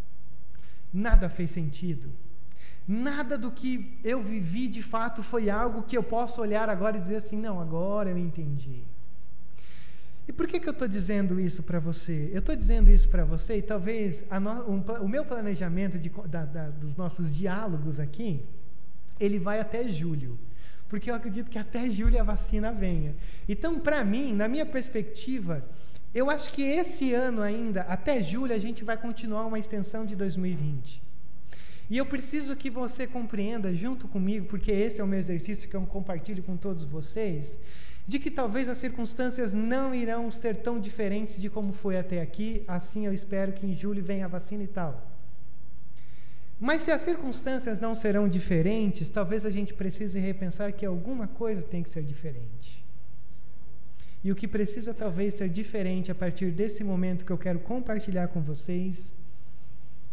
Nada 0.91 1.29
fez 1.29 1.51
sentido. 1.51 2.11
Nada 2.87 3.37
do 3.37 3.51
que 3.51 3.99
eu 4.03 4.23
vivi 4.23 4.67
de 4.67 4.81
fato 4.81 5.21
foi 5.21 5.49
algo 5.49 5.83
que 5.83 5.97
eu 5.97 6.01
posso 6.01 6.41
olhar 6.41 6.67
agora 6.67 6.97
e 6.97 7.01
dizer 7.01 7.17
assim: 7.17 7.37
não, 7.37 7.59
agora 7.59 8.09
eu 8.09 8.17
entendi. 8.17 8.83
E 10.27 10.33
por 10.33 10.45
que, 10.47 10.59
que 10.59 10.67
eu 10.67 10.73
estou 10.73 10.87
dizendo 10.87 11.39
isso 11.39 11.63
para 11.63 11.79
você? 11.79 12.29
Eu 12.33 12.39
estou 12.39 12.55
dizendo 12.55 12.91
isso 12.91 13.07
para 13.07 13.23
você 13.23 13.57
e 13.57 13.61
talvez 13.61 14.23
no, 14.29 14.69
um, 14.69 14.81
o 15.01 15.07
meu 15.07 15.23
planejamento 15.23 15.97
de, 15.97 16.09
da, 16.27 16.43
da, 16.43 16.69
dos 16.69 16.95
nossos 16.97 17.31
diálogos 17.31 17.99
aqui, 17.99 18.43
ele 19.19 19.39
vai 19.39 19.59
até 19.59 19.87
julho. 19.87 20.37
Porque 20.89 21.09
eu 21.09 21.15
acredito 21.15 21.49
que 21.49 21.57
até 21.57 21.89
julho 21.89 22.19
a 22.19 22.23
vacina 22.23 22.71
venha. 22.71 23.15
Então, 23.47 23.79
para 23.79 24.03
mim, 24.03 24.33
na 24.33 24.47
minha 24.47 24.65
perspectiva, 24.65 25.63
eu 26.13 26.29
acho 26.29 26.51
que 26.51 26.61
esse 26.61 27.13
ano 27.13 27.41
ainda, 27.41 27.81
até 27.81 28.21
julho, 28.21 28.53
a 28.53 28.59
gente 28.59 28.83
vai 28.83 28.97
continuar 28.97 29.45
uma 29.45 29.59
extensão 29.59 30.05
de 30.05 30.15
2020. 30.15 31.01
E 31.89 31.97
eu 31.97 32.05
preciso 32.05 32.55
que 32.55 32.69
você 32.69 33.07
compreenda 33.07 33.73
junto 33.73 34.07
comigo, 34.07 34.45
porque 34.47 34.71
esse 34.71 34.99
é 34.99 35.03
o 35.03 35.07
meu 35.07 35.19
exercício 35.19 35.69
que 35.69 35.75
eu 35.75 35.81
compartilho 35.85 36.43
com 36.43 36.57
todos 36.57 36.83
vocês, 36.83 37.57
de 38.07 38.17
que 38.19 38.31
talvez 38.31 38.69
as 38.69 38.77
circunstâncias 38.77 39.53
não 39.53 39.93
irão 39.93 40.31
ser 40.31 40.55
tão 40.55 40.79
diferentes 40.79 41.41
de 41.41 41.49
como 41.49 41.73
foi 41.73 41.97
até 41.97 42.21
aqui, 42.21 42.63
assim 42.67 43.05
eu 43.05 43.13
espero 43.13 43.51
que 43.51 43.65
em 43.65 43.75
julho 43.75 44.01
venha 44.01 44.25
a 44.25 44.29
vacina 44.29 44.63
e 44.63 44.67
tal. 44.67 45.11
Mas 46.59 46.81
se 46.81 46.91
as 46.91 47.01
circunstâncias 47.01 47.79
não 47.79 47.93
serão 47.93 48.27
diferentes, 48.27 49.09
talvez 49.09 49.45
a 49.45 49.51
gente 49.51 49.73
precise 49.73 50.17
repensar 50.19 50.71
que 50.71 50.85
alguma 50.85 51.27
coisa 51.27 51.61
tem 51.61 51.83
que 51.83 51.89
ser 51.89 52.03
diferente. 52.03 52.83
E 54.23 54.31
o 54.31 54.35
que 54.35 54.47
precisa 54.47 54.93
talvez 54.93 55.35
ser 55.35 55.49
diferente 55.49 56.11
a 56.11 56.15
partir 56.15 56.51
desse 56.51 56.83
momento 56.83 57.25
que 57.25 57.31
eu 57.31 57.37
quero 57.37 57.59
compartilhar 57.59 58.29
com 58.29 58.41
vocês 58.41 59.13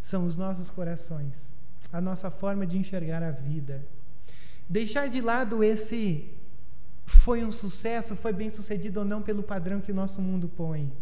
são 0.00 0.26
os 0.26 0.36
nossos 0.36 0.68
corações 0.68 1.54
a 1.94 2.00
nossa 2.00 2.28
forma 2.28 2.66
de 2.66 2.76
enxergar 2.76 3.22
a 3.22 3.30
vida. 3.30 3.86
Deixar 4.68 5.08
de 5.08 5.20
lado 5.20 5.62
esse 5.62 6.28
foi 7.06 7.44
um 7.44 7.52
sucesso, 7.52 8.16
foi 8.16 8.32
bem 8.32 8.50
sucedido 8.50 9.00
ou 9.00 9.06
não 9.06 9.22
pelo 9.22 9.42
padrão 9.42 9.80
que 9.80 9.92
o 9.92 9.94
nosso 9.94 10.22
mundo 10.22 10.48
põe, 10.48 10.92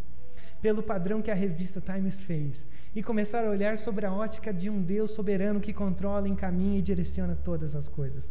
pelo 0.61 0.83
padrão 0.83 1.23
que 1.23 1.31
a 1.31 1.35
revista 1.35 1.81
Times 1.81 2.21
fez, 2.21 2.67
e 2.95 3.03
começar 3.03 3.45
a 3.45 3.51
olhar 3.51 3.79
sobre 3.79 4.05
a 4.07 4.13
ótica 4.13 4.53
de 4.53 4.69
um 4.69 4.83
Deus 4.83 5.13
soberano 5.13 5.61
que 5.61 5.73
controla, 5.73 6.29
encaminha 6.29 6.79
e 6.79 6.83
direciona 6.83 7.35
todas 7.35 7.75
as 7.75 7.89
coisas. 7.89 8.31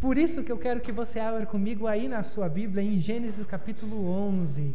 Por 0.00 0.18
isso 0.18 0.44
que 0.44 0.52
eu 0.52 0.58
quero 0.58 0.80
que 0.80 0.92
você 0.92 1.18
abra 1.18 1.46
comigo 1.46 1.86
aí 1.86 2.06
na 2.06 2.22
sua 2.22 2.48
Bíblia, 2.48 2.82
em 2.82 2.98
Gênesis 2.98 3.46
capítulo 3.46 4.08
11. 4.08 4.74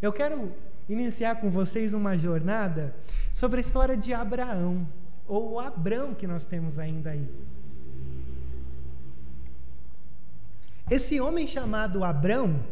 Eu 0.00 0.12
quero 0.12 0.52
iniciar 0.88 1.36
com 1.36 1.50
vocês 1.50 1.92
uma 1.92 2.16
jornada 2.16 2.94
sobre 3.32 3.58
a 3.58 3.60
história 3.60 3.96
de 3.96 4.12
Abraão 4.12 4.86
ou 5.26 5.60
Abrão 5.60 6.14
que 6.14 6.26
nós 6.26 6.44
temos 6.44 6.78
ainda 6.78 7.10
aí. 7.10 7.28
Esse 10.90 11.20
homem 11.20 11.46
chamado 11.46 12.04
Abrão, 12.04 12.64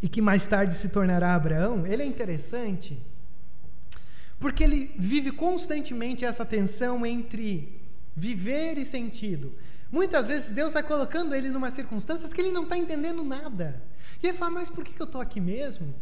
e 0.00 0.08
que 0.08 0.20
mais 0.20 0.46
tarde 0.46 0.74
se 0.74 0.88
tornará 0.88 1.34
Abraão, 1.34 1.86
ele 1.86 2.02
é 2.02 2.06
interessante 2.06 3.00
porque 4.44 4.62
ele 4.62 4.94
vive 4.98 5.32
constantemente 5.32 6.24
essa 6.24 6.44
tensão 6.44 7.06
entre 7.06 7.80
viver 8.14 8.76
e 8.76 8.84
sentido. 8.84 9.54
Muitas 9.90 10.26
vezes 10.26 10.50
Deus 10.50 10.74
vai 10.74 10.82
colocando 10.82 11.34
ele 11.34 11.48
em 11.48 11.56
umas 11.56 11.72
circunstâncias 11.72 12.30
que 12.30 12.42
ele 12.42 12.52
não 12.52 12.64
está 12.64 12.76
entendendo 12.76 13.24
nada. 13.24 13.82
E 14.22 14.26
ele 14.26 14.36
fala, 14.36 14.50
mas 14.50 14.68
por 14.68 14.84
que 14.84 15.00
eu 15.00 15.06
estou 15.06 15.18
aqui 15.18 15.40
mesmo? 15.40 15.94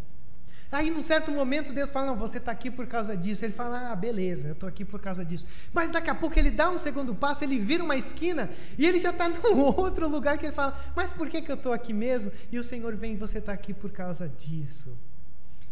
Aí, 0.72 0.90
num 0.90 1.02
certo 1.02 1.30
momento, 1.30 1.70
Deus 1.70 1.90
fala: 1.90 2.06
Não, 2.06 2.16
você 2.16 2.38
está 2.38 2.50
aqui 2.50 2.70
por 2.70 2.86
causa 2.86 3.14
disso. 3.14 3.44
Ele 3.44 3.52
fala: 3.52 3.92
Ah, 3.92 3.94
beleza, 3.94 4.48
eu 4.48 4.52
estou 4.54 4.66
aqui 4.66 4.86
por 4.86 4.98
causa 4.98 5.22
disso. 5.22 5.44
Mas 5.70 5.90
daqui 5.90 6.08
a 6.08 6.14
pouco 6.14 6.38
ele 6.38 6.50
dá 6.50 6.70
um 6.70 6.78
segundo 6.78 7.14
passo, 7.14 7.44
ele 7.44 7.58
vira 7.58 7.84
uma 7.84 7.94
esquina 7.94 8.48
e 8.78 8.86
ele 8.86 8.98
já 8.98 9.10
está 9.10 9.28
num 9.28 9.58
outro 9.60 10.08
lugar 10.08 10.38
que 10.38 10.46
ele 10.46 10.54
fala: 10.54 10.74
Mas 10.96 11.12
por 11.12 11.28
que, 11.28 11.42
que 11.42 11.52
eu 11.52 11.56
estou 11.56 11.74
aqui 11.74 11.92
mesmo? 11.92 12.32
E 12.50 12.58
o 12.58 12.64
Senhor 12.64 12.96
vem: 12.96 13.18
Você 13.18 13.36
está 13.36 13.52
aqui 13.52 13.74
por 13.74 13.90
causa 13.90 14.26
disso. 14.26 14.96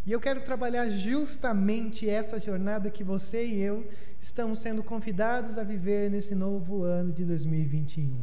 E 0.04 0.12
eu 0.12 0.20
quero 0.20 0.42
trabalhar 0.42 0.90
justamente 0.90 2.08
essa 2.08 2.38
jornada 2.38 2.90
que 2.90 3.02
você 3.02 3.46
e 3.46 3.58
eu 3.58 3.88
estamos 4.20 4.58
sendo 4.58 4.82
convidados 4.82 5.56
a 5.56 5.64
viver 5.64 6.10
nesse 6.10 6.34
novo 6.34 6.84
ano 6.84 7.10
de 7.10 7.24
2021. 7.24 8.18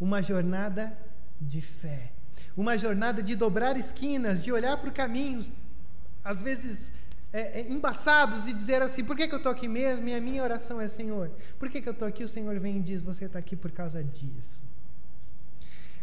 Uma 0.00 0.22
jornada 0.22 0.96
de 1.40 1.60
fé. 1.60 2.12
Uma 2.56 2.78
jornada 2.78 3.22
de 3.22 3.34
dobrar 3.34 3.76
esquinas, 3.76 4.40
de 4.42 4.52
olhar 4.52 4.76
para 4.80 4.90
caminhos 4.90 5.50
às 6.24 6.42
vezes 6.42 6.92
é, 7.32 7.60
é, 7.60 7.70
embaçados 7.70 8.46
e 8.46 8.52
dizer 8.52 8.82
assim: 8.82 9.04
por 9.04 9.16
que, 9.16 9.28
que 9.28 9.34
eu 9.34 9.38
estou 9.38 9.52
aqui 9.52 9.68
mesmo? 9.68 10.08
E 10.08 10.14
a 10.14 10.20
minha 10.20 10.42
oração 10.42 10.80
é: 10.80 10.88
Senhor, 10.88 11.30
por 11.58 11.68
que, 11.70 11.80
que 11.80 11.88
eu 11.88 11.92
estou 11.92 12.08
aqui? 12.08 12.24
O 12.24 12.28
Senhor 12.28 12.58
vem 12.58 12.78
e 12.78 12.80
diz: 12.80 13.02
você 13.02 13.26
está 13.26 13.38
aqui 13.38 13.54
por 13.56 13.70
causa 13.70 14.02
disso. 14.02 14.62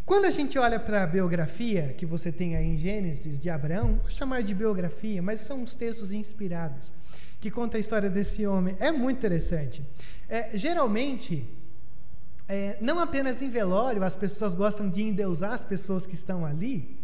Quando 0.05 0.23
a 0.23 0.31
gente 0.31 0.57
olha 0.57 0.79
para 0.79 1.03
a 1.03 1.07
biografia 1.07 1.93
que 1.97 2.05
você 2.05 2.31
tem 2.31 2.55
aí 2.55 2.65
em 2.65 2.77
Gênesis 2.77 3.41
de 3.41 3.49
Abraão, 3.49 3.99
vou 4.01 4.09
chamar 4.09 4.41
de 4.41 4.53
biografia, 4.53 5.21
mas 5.21 5.41
são 5.41 5.63
uns 5.63 5.75
textos 5.75 6.13
inspirados 6.13 6.93
que 7.41 7.51
conta 7.51 7.75
a 7.75 7.79
história 7.79 8.09
desse 8.09 8.47
homem. 8.47 8.73
É 8.79 8.89
muito 8.89 9.17
interessante. 9.17 9.85
É, 10.29 10.57
geralmente, 10.57 11.45
é, 12.47 12.77
não 12.79 12.99
apenas 12.99 13.41
em 13.41 13.49
velório, 13.49 14.01
as 14.01 14.15
pessoas 14.15 14.55
gostam 14.55 14.89
de 14.89 15.03
endeusar 15.03 15.51
as 15.51 15.63
pessoas 15.63 16.07
que 16.07 16.15
estão 16.15 16.45
ali, 16.45 16.96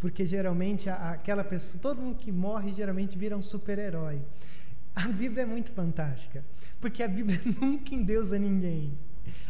porque 0.00 0.24
geralmente 0.24 0.88
aquela 0.88 1.44
pessoa, 1.44 1.80
todo 1.80 2.02
mundo 2.02 2.16
que 2.16 2.32
morre 2.32 2.72
geralmente 2.72 3.18
vira 3.18 3.36
um 3.36 3.42
super-herói. 3.42 4.20
A 4.96 5.06
Bíblia 5.06 5.42
é 5.42 5.46
muito 5.46 5.70
fantástica, 5.70 6.42
porque 6.80 7.02
a 7.02 7.08
Bíblia 7.08 7.38
nunca 7.60 7.94
endeusa 7.94 8.38
ninguém. 8.38 8.98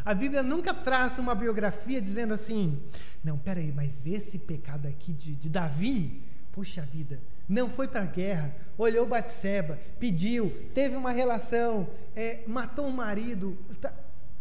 A 0.03 0.13
Bíblia 0.13 0.43
nunca 0.43 0.73
traça 0.73 1.21
uma 1.21 1.33
biografia 1.33 2.01
dizendo 2.01 2.33
assim: 2.33 2.81
não, 3.23 3.37
peraí, 3.37 3.71
mas 3.71 4.05
esse 4.05 4.39
pecado 4.39 4.87
aqui 4.87 5.13
de, 5.13 5.35
de 5.35 5.49
Davi, 5.49 6.21
puxa 6.51 6.81
vida, 6.81 7.19
não 7.47 7.69
foi 7.69 7.87
para 7.87 8.03
a 8.03 8.05
guerra, 8.05 8.53
olhou 8.77 9.07
Batseba, 9.07 9.79
pediu, 9.99 10.53
teve 10.73 10.95
uma 10.95 11.11
relação, 11.11 11.89
é, 12.13 12.43
matou 12.45 12.85
um 12.87 12.91
marido. 12.91 13.57
Tá, 13.79 13.93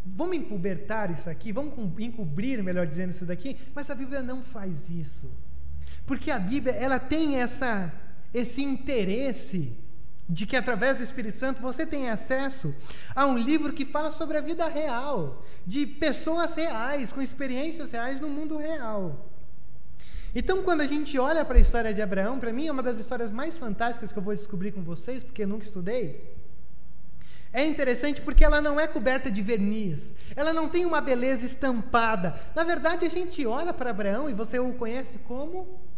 vamos 0.05 0.37
encobertar 0.37 1.11
isso 1.11 1.31
aqui, 1.31 1.53
vamos 1.53 1.75
encobrir, 2.01 2.63
melhor 2.63 2.87
dizendo, 2.87 3.11
isso 3.11 3.25
daqui, 3.25 3.57
mas 3.75 3.89
a 3.91 3.95
Bíblia 3.95 4.23
não 4.23 4.43
faz 4.43 4.91
isso. 4.91 5.31
Porque 6.11 6.29
a 6.29 6.41
Bíblia, 6.41 6.75
ela 6.75 6.99
tem 6.99 7.41
essa 7.41 7.93
esse 8.35 8.61
interesse 8.65 9.79
de 10.29 10.45
que 10.45 10.57
através 10.57 10.97
do 10.97 11.05
Espírito 11.05 11.37
Santo 11.37 11.63
você 11.63 11.87
tem 11.87 12.11
acesso 12.11 12.75
a 13.15 13.27
um 13.27 13.39
livro 13.39 13.73
que 13.73 13.85
fala 13.85 14.11
sobre 14.11 14.37
a 14.37 14.41
vida 14.41 14.67
real, 14.67 15.47
de 15.65 15.87
pessoas 15.87 16.57
reais, 16.57 17.13
com 17.13 17.23
experiências 17.23 17.93
reais 17.93 18.21
no 18.21 18.29
mundo 18.29 18.57
real. 18.57 19.31
Então, 20.35 20.65
quando 20.65 20.81
a 20.81 20.87
gente 20.89 21.17
olha 21.17 21.45
para 21.45 21.59
a 21.59 21.61
história 21.61 21.95
de 21.95 22.03
Abraão, 22.03 22.41
para 22.41 22.53
mim 22.53 22.67
é 22.67 22.73
uma 22.73 22.83
das 22.83 22.99
histórias 22.99 23.31
mais 23.31 23.57
fantásticas 23.57 24.13
que 24.13 24.19
eu 24.19 24.23
vou 24.25 24.35
descobrir 24.35 24.73
com 24.73 24.83
vocês, 24.83 25.23
porque 25.23 25.45
eu 25.45 25.49
nunca 25.49 25.65
estudei. 25.65 26.35
É 27.53 27.65
interessante 27.65 28.21
porque 28.21 28.45
ela 28.45 28.61
não 28.61 28.81
é 28.81 28.89
coberta 28.89 29.31
de 29.31 29.43
verniz, 29.43 30.13
ela 30.35 30.53
não 30.53 30.69
tem 30.69 30.85
uma 30.85 31.01
beleza 31.01 31.47
estampada. 31.47 32.35
Na 32.53 32.65
verdade, 32.65 33.07
a 33.07 33.09
gente 33.09 33.47
olha 33.47 33.73
para 33.73 33.91
Abraão 33.91 34.29
e 34.29 34.35
você 34.35 34.59
o 34.59 34.73
conhece 34.73 35.19
como 35.19 35.89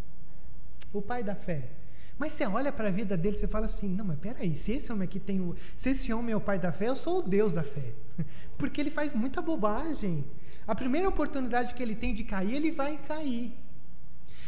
o 0.92 1.00
pai 1.00 1.22
da 1.22 1.34
fé. 1.34 1.70
Mas 2.18 2.32
você 2.32 2.46
olha 2.46 2.70
para 2.70 2.88
a 2.88 2.92
vida 2.92 3.16
dele 3.16 3.36
e 3.40 3.46
fala 3.46 3.66
assim: 3.66 3.88
não, 3.88 4.04
mas 4.04 4.18
peraí, 4.18 4.54
se 4.56 4.72
esse 4.72 4.92
homem 4.92 5.04
aqui 5.04 5.18
tem 5.18 5.40
o, 5.40 5.56
se 5.76 5.90
esse 5.90 6.12
homem 6.12 6.32
é 6.32 6.36
o 6.36 6.40
pai 6.40 6.58
da 6.58 6.72
fé, 6.72 6.88
eu 6.88 6.96
sou 6.96 7.18
o 7.18 7.22
Deus 7.22 7.54
da 7.54 7.62
fé. 7.62 7.92
Porque 8.56 8.80
ele 8.80 8.90
faz 8.90 9.12
muita 9.12 9.42
bobagem. 9.42 10.24
A 10.66 10.74
primeira 10.74 11.08
oportunidade 11.08 11.74
que 11.74 11.82
ele 11.82 11.96
tem 11.96 12.14
de 12.14 12.22
cair, 12.22 12.54
ele 12.54 12.70
vai 12.70 12.96
cair. 12.96 13.52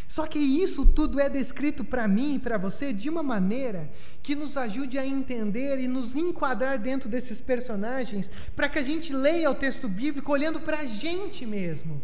Só 0.06 0.26
que 0.26 0.38
isso 0.38 0.86
tudo 0.86 1.18
é 1.18 1.28
descrito 1.28 1.82
para 1.82 2.06
mim 2.06 2.36
e 2.36 2.38
para 2.38 2.58
você 2.58 2.92
de 2.92 3.08
uma 3.08 3.22
maneira 3.22 3.90
que 4.22 4.36
nos 4.36 4.56
ajude 4.56 4.98
a 4.98 5.04
entender 5.04 5.80
e 5.80 5.88
nos 5.88 6.14
enquadrar 6.14 6.78
dentro 6.78 7.08
desses 7.08 7.40
personagens, 7.40 8.30
para 8.54 8.68
que 8.68 8.78
a 8.78 8.82
gente 8.82 9.12
leia 9.12 9.50
o 9.50 9.54
texto 9.54 9.88
bíblico 9.88 10.30
olhando 10.30 10.60
para 10.60 10.80
a 10.80 10.84
gente 10.84 11.46
mesmo. 11.46 12.00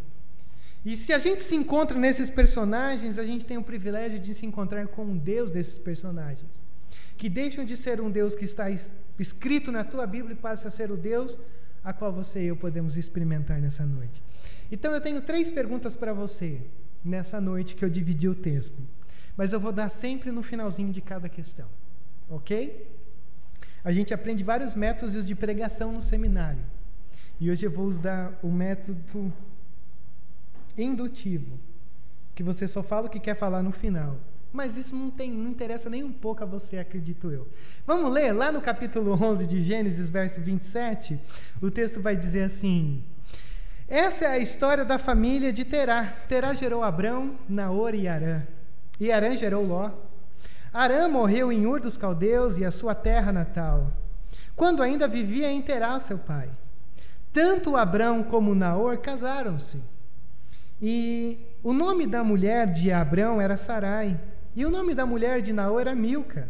E 0.84 0.96
se 0.96 1.12
a 1.12 1.18
gente 1.18 1.42
se 1.42 1.54
encontra 1.54 1.98
nesses 1.98 2.30
personagens, 2.30 3.18
a 3.18 3.22
gente 3.22 3.44
tem 3.44 3.58
o 3.58 3.62
privilégio 3.62 4.18
de 4.18 4.34
se 4.34 4.46
encontrar 4.46 4.86
com 4.86 5.04
um 5.04 5.16
Deus 5.16 5.50
desses 5.50 5.76
personagens, 5.76 6.62
que 7.18 7.28
deixam 7.28 7.64
de 7.64 7.76
ser 7.76 8.00
um 8.00 8.10
Deus 8.10 8.34
que 8.34 8.44
está 8.44 8.66
escrito 9.18 9.70
na 9.70 9.84
tua 9.84 10.06
Bíblia 10.06 10.32
e 10.32 10.36
passa 10.36 10.68
a 10.68 10.70
ser 10.70 10.90
o 10.90 10.96
Deus 10.96 11.38
a 11.84 11.92
qual 11.92 12.12
você 12.12 12.42
e 12.42 12.46
eu 12.46 12.56
podemos 12.56 12.96
experimentar 12.96 13.60
nessa 13.60 13.84
noite. 13.84 14.22
Então 14.72 14.92
eu 14.92 15.00
tenho 15.00 15.20
três 15.20 15.50
perguntas 15.50 15.96
para 15.96 16.12
você 16.12 16.62
nessa 17.04 17.40
noite 17.40 17.74
que 17.74 17.84
eu 17.84 17.90
dividi 17.90 18.28
o 18.28 18.34
texto, 18.34 18.78
mas 19.36 19.52
eu 19.52 19.60
vou 19.60 19.72
dar 19.72 19.88
sempre 19.88 20.30
no 20.30 20.42
finalzinho 20.42 20.92
de 20.92 21.00
cada 21.02 21.28
questão, 21.28 21.68
ok? 22.28 22.90
A 23.84 23.92
gente 23.92 24.12
aprende 24.12 24.44
vários 24.44 24.74
métodos 24.74 25.26
de 25.26 25.34
pregação 25.34 25.92
no 25.92 26.00
seminário. 26.00 26.62
E 27.38 27.50
hoje 27.50 27.64
eu 27.64 27.70
vou 27.70 27.86
usar 27.86 28.38
o 28.42 28.48
método 28.48 29.32
indutivo, 30.76 31.58
que 32.34 32.42
você 32.42 32.66
só 32.66 32.82
fala 32.82 33.06
o 33.06 33.10
que 33.10 33.20
quer 33.20 33.34
falar 33.34 33.62
no 33.62 33.72
final. 33.72 34.16
Mas 34.52 34.76
isso 34.76 34.96
não, 34.96 35.10
tem, 35.10 35.30
não 35.30 35.50
interessa 35.50 35.88
nem 35.88 36.02
um 36.02 36.12
pouco 36.12 36.42
a 36.42 36.46
você, 36.46 36.78
acredito 36.78 37.30
eu. 37.30 37.46
Vamos 37.86 38.12
ler 38.12 38.32
lá 38.32 38.50
no 38.50 38.60
capítulo 38.60 39.12
11 39.12 39.46
de 39.46 39.62
Gênesis, 39.62 40.10
verso 40.10 40.40
27. 40.40 41.20
O 41.62 41.70
texto 41.70 42.00
vai 42.00 42.16
dizer 42.16 42.42
assim: 42.44 43.04
Essa 43.86 44.24
é 44.24 44.28
a 44.28 44.38
história 44.38 44.84
da 44.84 44.98
família 44.98 45.52
de 45.52 45.64
Terá. 45.64 46.12
Terá 46.28 46.52
gerou 46.52 46.82
Abrão, 46.82 47.36
Naor 47.48 47.94
e 47.94 48.08
Arã. 48.08 48.42
E 48.98 49.12
Arã 49.12 49.34
gerou 49.36 49.64
Ló. 49.64 49.90
Arã 50.72 51.08
morreu 51.08 51.52
em 51.52 51.66
Ur 51.66 51.80
dos 51.80 51.96
Caldeus 51.96 52.58
e 52.58 52.64
a 52.64 52.70
sua 52.70 52.94
terra 52.94 53.32
natal, 53.32 53.92
quando 54.54 54.82
ainda 54.82 55.08
vivia 55.08 55.50
em 55.50 55.62
Terá, 55.62 55.98
seu 55.98 56.18
pai. 56.18 56.48
Tanto 57.32 57.76
Abrão 57.76 58.22
como 58.22 58.54
Naor 58.54 58.98
casaram-se. 58.98 59.80
E 60.80 61.38
o 61.62 61.72
nome 61.72 62.06
da 62.06 62.24
mulher 62.24 62.66
de 62.70 62.90
Abrão 62.90 63.40
era 63.40 63.56
Sarai, 63.56 64.18
e 64.56 64.64
o 64.64 64.70
nome 64.70 64.94
da 64.94 65.04
mulher 65.04 65.42
de 65.42 65.52
Naor 65.52 65.82
era 65.82 65.94
Milca. 65.94 66.48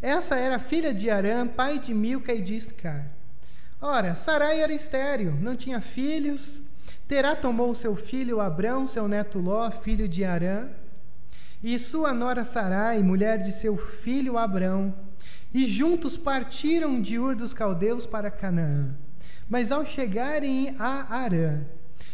Essa 0.00 0.36
era 0.36 0.58
filha 0.58 0.92
de 0.92 1.08
Arã, 1.08 1.46
pai 1.46 1.78
de 1.78 1.94
Milca 1.94 2.34
e 2.34 2.42
de 2.42 2.56
Iscar. 2.56 3.06
Ora, 3.80 4.16
Sarai 4.16 4.60
era 4.60 4.72
estéril, 4.72 5.32
não 5.40 5.54
tinha 5.54 5.80
filhos. 5.80 6.60
Terá 7.06 7.36
tomou 7.36 7.74
seu 7.74 7.94
filho 7.94 8.40
Abrão, 8.40 8.86
seu 8.86 9.06
neto 9.06 9.38
Ló, 9.38 9.70
filho 9.70 10.08
de 10.08 10.24
Arã, 10.24 10.68
e 11.62 11.78
sua 11.78 12.12
nora 12.12 12.42
Sarai, 12.42 13.02
mulher 13.02 13.38
de 13.38 13.52
seu 13.52 13.76
filho 13.76 14.36
Abrão, 14.36 14.94
e 15.54 15.64
juntos 15.66 16.16
partiram 16.16 17.00
de 17.00 17.18
Ur 17.18 17.36
dos 17.36 17.54
Caldeus 17.54 18.06
para 18.06 18.30
Canaã. 18.30 18.94
Mas 19.48 19.70
ao 19.70 19.84
chegarem 19.84 20.74
a 20.78 21.14
Arã, 21.14 21.60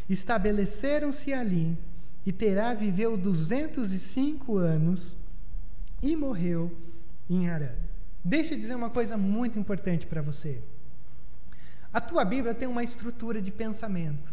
estabeleceram-se 0.08 1.32
ali, 1.32 1.76
e 2.24 2.32
Terá 2.32 2.74
viveu 2.74 3.16
duzentos 3.16 3.92
e 3.92 3.98
cinco 3.98 4.56
anos 4.56 5.16
e 6.02 6.16
morreu 6.16 6.76
em 7.28 7.48
Arã. 7.48 7.72
Deixa 8.24 8.54
eu 8.54 8.58
dizer 8.58 8.74
uma 8.74 8.90
coisa 8.90 9.16
muito 9.16 9.58
importante 9.58 10.06
para 10.06 10.20
você. 10.20 10.62
A 11.92 12.00
tua 12.00 12.24
Bíblia 12.24 12.54
tem 12.54 12.68
uma 12.68 12.84
estrutura 12.84 13.40
de 13.40 13.50
pensamento. 13.50 14.32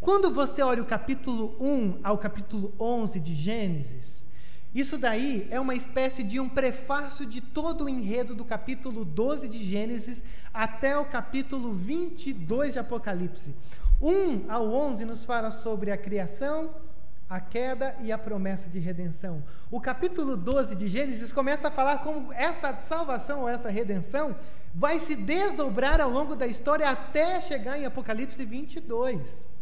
Quando 0.00 0.30
você 0.32 0.62
olha 0.62 0.82
o 0.82 0.86
capítulo 0.86 1.56
1 1.60 2.00
ao 2.02 2.18
capítulo 2.18 2.74
11 2.78 3.20
de 3.20 3.34
Gênesis, 3.34 4.24
isso 4.74 4.98
daí 4.98 5.46
é 5.50 5.60
uma 5.60 5.76
espécie 5.76 6.24
de 6.24 6.40
um 6.40 6.48
prefácio 6.48 7.24
de 7.24 7.40
todo 7.40 7.84
o 7.84 7.88
enredo 7.88 8.34
do 8.34 8.44
capítulo 8.44 9.04
12 9.04 9.48
de 9.48 9.62
Gênesis 9.62 10.24
até 10.52 10.98
o 10.98 11.04
capítulo 11.04 11.72
22 11.72 12.72
de 12.72 12.80
Apocalipse. 12.80 13.54
1 14.00 14.50
ao 14.50 14.72
11 14.72 15.04
nos 15.04 15.24
fala 15.24 15.50
sobre 15.50 15.90
a 15.90 15.96
criação, 15.96 16.70
a 17.28 17.40
queda 17.40 17.96
e 18.00 18.12
a 18.12 18.18
promessa 18.18 18.68
de 18.68 18.78
redenção. 18.78 19.42
O 19.70 19.80
capítulo 19.80 20.36
12 20.36 20.74
de 20.74 20.88
Gênesis 20.88 21.32
começa 21.32 21.68
a 21.68 21.70
falar 21.70 21.98
como 21.98 22.32
essa 22.32 22.72
salvação 22.82 23.42
ou 23.42 23.48
essa 23.48 23.70
redenção 23.70 24.36
vai 24.74 24.98
se 24.98 25.16
desdobrar 25.16 26.00
ao 26.00 26.10
longo 26.10 26.34
da 26.34 26.46
história 26.46 26.88
até 26.88 27.40
chegar 27.40 27.78
em 27.78 27.86
Apocalipse 27.86 28.44
22. 28.44 29.53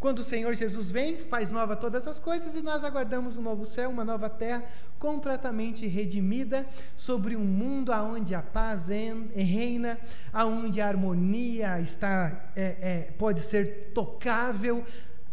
Quando 0.00 0.20
o 0.20 0.24
Senhor 0.24 0.54
Jesus 0.54 0.92
vem, 0.92 1.18
faz 1.18 1.50
nova 1.50 1.74
todas 1.74 2.06
as 2.06 2.20
coisas 2.20 2.54
e 2.54 2.62
nós 2.62 2.84
aguardamos 2.84 3.36
um 3.36 3.42
novo 3.42 3.66
céu, 3.66 3.90
uma 3.90 4.04
nova 4.04 4.30
terra 4.30 4.62
completamente 4.96 5.88
redimida 5.88 6.68
sobre 6.96 7.34
um 7.34 7.44
mundo 7.44 7.92
aonde 7.92 8.32
a 8.32 8.40
paz 8.40 8.86
reina, 9.34 9.98
aonde 10.32 10.80
a 10.80 10.86
harmonia 10.86 11.80
está 11.80 12.50
é, 12.54 12.76
é, 12.80 13.12
pode 13.18 13.40
ser 13.40 13.90
tocável. 13.92 14.84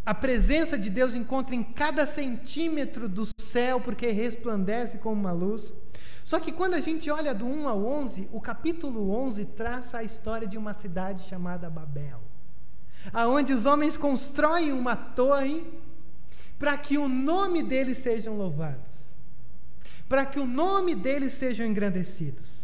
A 0.04 0.12
presença 0.12 0.76
de 0.76 0.90
Deus 0.90 1.14
encontra 1.14 1.54
em 1.54 1.62
cada 1.62 2.04
centímetro 2.04 3.08
do 3.08 3.24
céu 3.40 3.80
porque 3.80 4.08
resplandece 4.08 4.98
como 4.98 5.20
uma 5.20 5.32
luz. 5.32 5.72
Só 6.24 6.40
que 6.40 6.50
quando 6.50 6.74
a 6.74 6.80
gente 6.80 7.08
olha 7.08 7.32
do 7.32 7.46
1 7.46 7.68
ao 7.68 7.84
11, 7.84 8.30
o 8.32 8.40
capítulo 8.40 9.12
11 9.12 9.44
traça 9.44 9.98
a 9.98 10.02
história 10.02 10.48
de 10.48 10.58
uma 10.58 10.72
cidade 10.72 11.22
chamada 11.22 11.70
Babel 11.70 12.25
aonde 13.12 13.52
os 13.52 13.66
homens 13.66 13.96
constroem 13.96 14.72
uma 14.72 14.96
torre 14.96 15.64
para 16.58 16.76
que 16.76 16.96
o 16.96 17.08
nome 17.08 17.62
deles 17.62 17.98
sejam 17.98 18.36
louvados, 18.36 19.14
para 20.08 20.24
que 20.24 20.38
o 20.38 20.46
nome 20.46 20.94
deles 20.94 21.34
sejam 21.34 21.66
engrandecidos. 21.66 22.62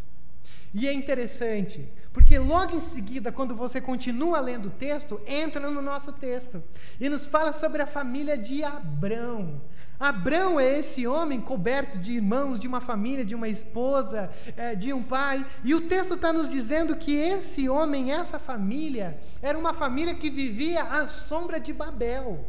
E 0.72 0.88
é 0.88 0.92
interessante, 0.92 1.86
porque 2.12 2.38
logo 2.38 2.76
em 2.76 2.80
seguida, 2.80 3.32
quando 3.32 3.56
você 3.56 3.80
continua 3.80 4.38
lendo 4.38 4.66
o 4.66 4.70
texto, 4.70 5.20
entra 5.26 5.70
no 5.70 5.80
nosso 5.80 6.12
texto 6.12 6.62
e 7.00 7.08
nos 7.08 7.24
fala 7.24 7.52
sobre 7.52 7.80
a 7.80 7.86
família 7.86 8.36
de 8.36 8.62
Abrão. 8.62 9.62
Abrão 9.98 10.60
é 10.60 10.78
esse 10.78 11.06
homem 11.06 11.40
coberto 11.40 11.96
de 11.96 12.12
irmãos, 12.12 12.58
de 12.58 12.68
uma 12.68 12.80
família, 12.80 13.24
de 13.24 13.34
uma 13.34 13.48
esposa, 13.48 14.28
é, 14.56 14.74
de 14.74 14.92
um 14.92 15.02
pai. 15.02 15.46
E 15.64 15.74
o 15.74 15.88
texto 15.88 16.14
está 16.14 16.32
nos 16.32 16.50
dizendo 16.50 16.96
que 16.96 17.14
esse 17.14 17.68
homem, 17.68 18.12
essa 18.12 18.38
família, 18.38 19.18
era 19.40 19.56
uma 19.56 19.72
família 19.72 20.14
que 20.14 20.28
vivia 20.28 20.82
à 20.82 21.08
sombra 21.08 21.58
de 21.58 21.72
Babel. 21.72 22.44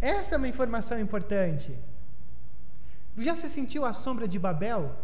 Essa 0.00 0.34
é 0.34 0.38
uma 0.38 0.48
informação 0.48 1.00
importante. 1.00 1.74
Já 3.16 3.34
se 3.34 3.48
sentiu 3.48 3.86
à 3.86 3.94
sombra 3.94 4.28
de 4.28 4.38
Babel? 4.38 4.94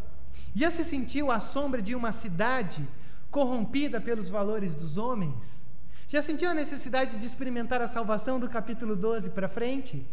Já 0.55 0.71
se 0.71 0.85
sentiu 0.85 1.31
à 1.31 1.41
sombra 1.41 1.81
de 1.81 1.95
uma 1.95 2.13
cidade 2.13 2.87
corrompida 3.33 4.01
pelos 4.01 4.29
valores 4.29 4.77
dos 4.77 4.97
homens? 4.97 5.67
Já 6.07 6.21
sentiu 6.21 6.51
a 6.51 6.55
necessidade 6.55 7.17
de 7.17 7.27
experimentar 7.27 7.81
a 7.81 7.89
salvação 7.89 8.39
do 8.39 8.49
capítulo 8.49 8.95
12 8.95 9.31
para 9.31 9.49
frente? 9.49 10.07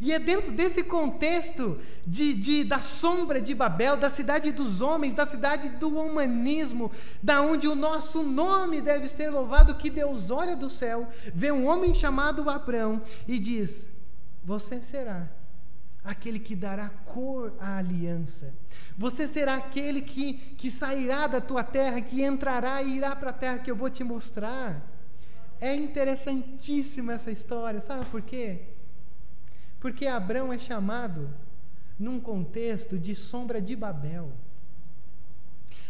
E 0.00 0.12
é 0.12 0.18
dentro 0.18 0.50
desse 0.50 0.82
contexto 0.82 1.78
de, 2.06 2.34
de, 2.34 2.64
da 2.64 2.80
sombra 2.80 3.40
de 3.40 3.54
Babel, 3.54 3.96
da 3.96 4.08
cidade 4.08 4.50
dos 4.50 4.80
homens, 4.80 5.14
da 5.14 5.26
cidade 5.26 5.68
do 5.68 5.88
humanismo, 5.88 6.90
da 7.22 7.42
onde 7.42 7.68
o 7.68 7.76
nosso 7.76 8.22
nome 8.22 8.80
deve 8.80 9.06
ser 9.06 9.28
louvado, 9.28 9.76
que 9.76 9.90
Deus 9.90 10.30
olha 10.30 10.56
do 10.56 10.70
céu, 10.70 11.08
vê 11.34 11.52
um 11.52 11.66
homem 11.66 11.94
chamado 11.94 12.48
Abrão 12.48 13.02
e 13.28 13.38
diz: 13.38 13.90
Você 14.42 14.80
será 14.82 15.28
aquele 16.04 16.38
que 16.38 16.54
dará 16.54 16.90
cor 16.90 17.54
à 17.58 17.78
aliança. 17.78 18.54
Você 18.96 19.26
será 19.26 19.56
aquele 19.56 20.02
que, 20.02 20.34
que 20.58 20.70
sairá 20.70 21.26
da 21.26 21.40
tua 21.40 21.64
terra, 21.64 22.00
que 22.02 22.22
entrará 22.22 22.82
e 22.82 22.96
irá 22.98 23.16
para 23.16 23.30
a 23.30 23.32
terra 23.32 23.58
que 23.58 23.70
eu 23.70 23.76
vou 23.76 23.88
te 23.88 24.04
mostrar. 24.04 24.82
É 25.60 25.74
interessantíssima 25.74 27.14
essa 27.14 27.30
história, 27.30 27.80
sabe 27.80 28.04
por 28.06 28.20
quê? 28.20 28.60
Porque 29.80 30.06
Abraão 30.06 30.52
é 30.52 30.58
chamado 30.58 31.30
num 31.98 32.20
contexto 32.20 32.98
de 32.98 33.14
sombra 33.14 33.60
de 33.60 33.74
Babel. 33.74 34.30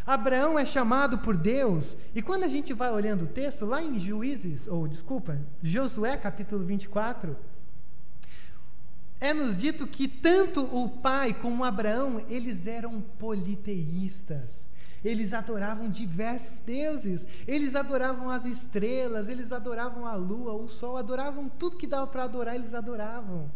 Abraão 0.06 0.58
é 0.58 0.66
chamado 0.66 1.18
por 1.18 1.34
Deus, 1.34 1.96
e 2.14 2.20
quando 2.20 2.44
a 2.44 2.48
gente 2.48 2.74
vai 2.74 2.92
olhando 2.92 3.22
o 3.22 3.26
texto, 3.26 3.64
lá 3.64 3.82
em 3.82 3.98
Juízes, 3.98 4.68
ou 4.68 4.86
desculpa, 4.86 5.40
Josué 5.62 6.16
capítulo 6.18 6.62
24, 6.62 7.34
é 9.24 9.32
nos 9.32 9.56
dito 9.56 9.86
que 9.86 10.06
tanto 10.06 10.60
o 10.60 10.86
pai 10.86 11.32
como 11.32 11.64
Abraão, 11.64 12.22
eles 12.28 12.66
eram 12.66 13.00
politeístas. 13.18 14.68
Eles 15.02 15.32
adoravam 15.32 15.88
diversos 15.88 16.60
deuses. 16.60 17.26
Eles 17.48 17.74
adoravam 17.74 18.28
as 18.28 18.44
estrelas, 18.44 19.30
eles 19.30 19.50
adoravam 19.50 20.06
a 20.06 20.14
lua, 20.14 20.52
o 20.52 20.68
sol, 20.68 20.98
adoravam 20.98 21.48
tudo 21.48 21.78
que 21.78 21.86
dava 21.86 22.06
para 22.06 22.24
adorar, 22.24 22.54
eles 22.54 22.74
adoravam. 22.74 23.50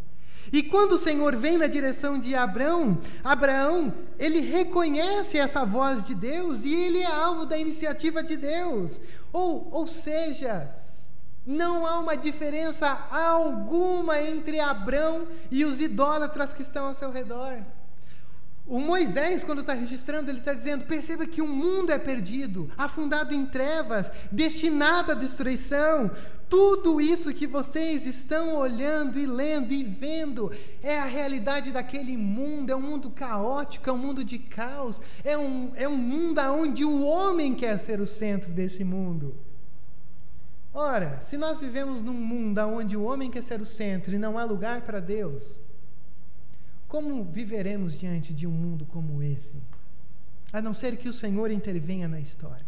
E 0.50 0.62
quando 0.62 0.92
o 0.92 0.98
Senhor 0.98 1.36
vem 1.36 1.58
na 1.58 1.66
direção 1.66 2.18
de 2.18 2.34
Abraão, 2.34 2.98
Abraão, 3.22 3.92
ele 4.18 4.40
reconhece 4.40 5.36
essa 5.36 5.66
voz 5.66 6.02
de 6.02 6.14
Deus 6.14 6.64
e 6.64 6.72
ele 6.72 7.00
é 7.00 7.12
alvo 7.12 7.44
da 7.44 7.58
iniciativa 7.58 8.22
de 8.22 8.38
Deus. 8.38 8.98
Ou, 9.30 9.68
ou 9.70 9.86
seja, 9.86 10.74
não 11.48 11.86
há 11.86 11.98
uma 11.98 12.14
diferença 12.14 12.86
alguma 13.10 14.20
entre 14.20 14.60
Abraão 14.60 15.26
e 15.50 15.64
os 15.64 15.80
idólatras 15.80 16.52
que 16.52 16.60
estão 16.60 16.84
ao 16.84 16.92
seu 16.92 17.10
redor. 17.10 17.62
O 18.66 18.78
Moisés, 18.78 19.42
quando 19.42 19.62
está 19.62 19.72
registrando, 19.72 20.30
ele 20.30 20.40
está 20.40 20.52
dizendo: 20.52 20.84
perceba 20.84 21.26
que 21.26 21.40
o 21.40 21.48
mundo 21.48 21.90
é 21.90 21.96
perdido, 21.96 22.68
afundado 22.76 23.32
em 23.32 23.46
trevas, 23.46 24.12
destinado 24.30 25.12
à 25.12 25.14
destruição. 25.14 26.10
Tudo 26.50 27.00
isso 27.00 27.32
que 27.32 27.46
vocês 27.46 28.06
estão 28.06 28.54
olhando 28.54 29.18
e 29.18 29.24
lendo 29.24 29.72
e 29.72 29.82
vendo 29.82 30.52
é 30.82 30.98
a 30.98 31.04
realidade 31.04 31.72
daquele 31.72 32.14
mundo, 32.14 32.70
é 32.70 32.76
um 32.76 32.80
mundo 32.82 33.08
caótico, 33.08 33.88
é 33.88 33.92
um 33.92 33.98
mundo 33.98 34.22
de 34.22 34.38
caos, 34.38 35.00
é 35.24 35.36
um, 35.38 35.72
é 35.74 35.88
um 35.88 35.96
mundo 35.96 36.42
onde 36.42 36.84
o 36.84 37.00
homem 37.00 37.54
quer 37.54 37.78
ser 37.78 38.02
o 38.02 38.06
centro 38.06 38.50
desse 38.50 38.84
mundo. 38.84 39.47
Ora, 40.80 41.20
se 41.20 41.36
nós 41.36 41.58
vivemos 41.58 42.00
num 42.00 42.12
mundo 42.12 42.60
onde 42.60 42.96
o 42.96 43.02
homem 43.02 43.32
quer 43.32 43.42
ser 43.42 43.60
o 43.60 43.66
centro 43.66 44.14
e 44.14 44.18
não 44.18 44.38
há 44.38 44.44
lugar 44.44 44.82
para 44.82 45.00
Deus, 45.00 45.58
como 46.86 47.24
viveremos 47.24 47.96
diante 47.96 48.32
de 48.32 48.46
um 48.46 48.52
mundo 48.52 48.86
como 48.86 49.20
esse? 49.20 49.60
A 50.52 50.62
não 50.62 50.72
ser 50.72 50.96
que 50.96 51.08
o 51.08 51.12
Senhor 51.12 51.50
intervenha 51.50 52.06
na 52.06 52.20
história. 52.20 52.64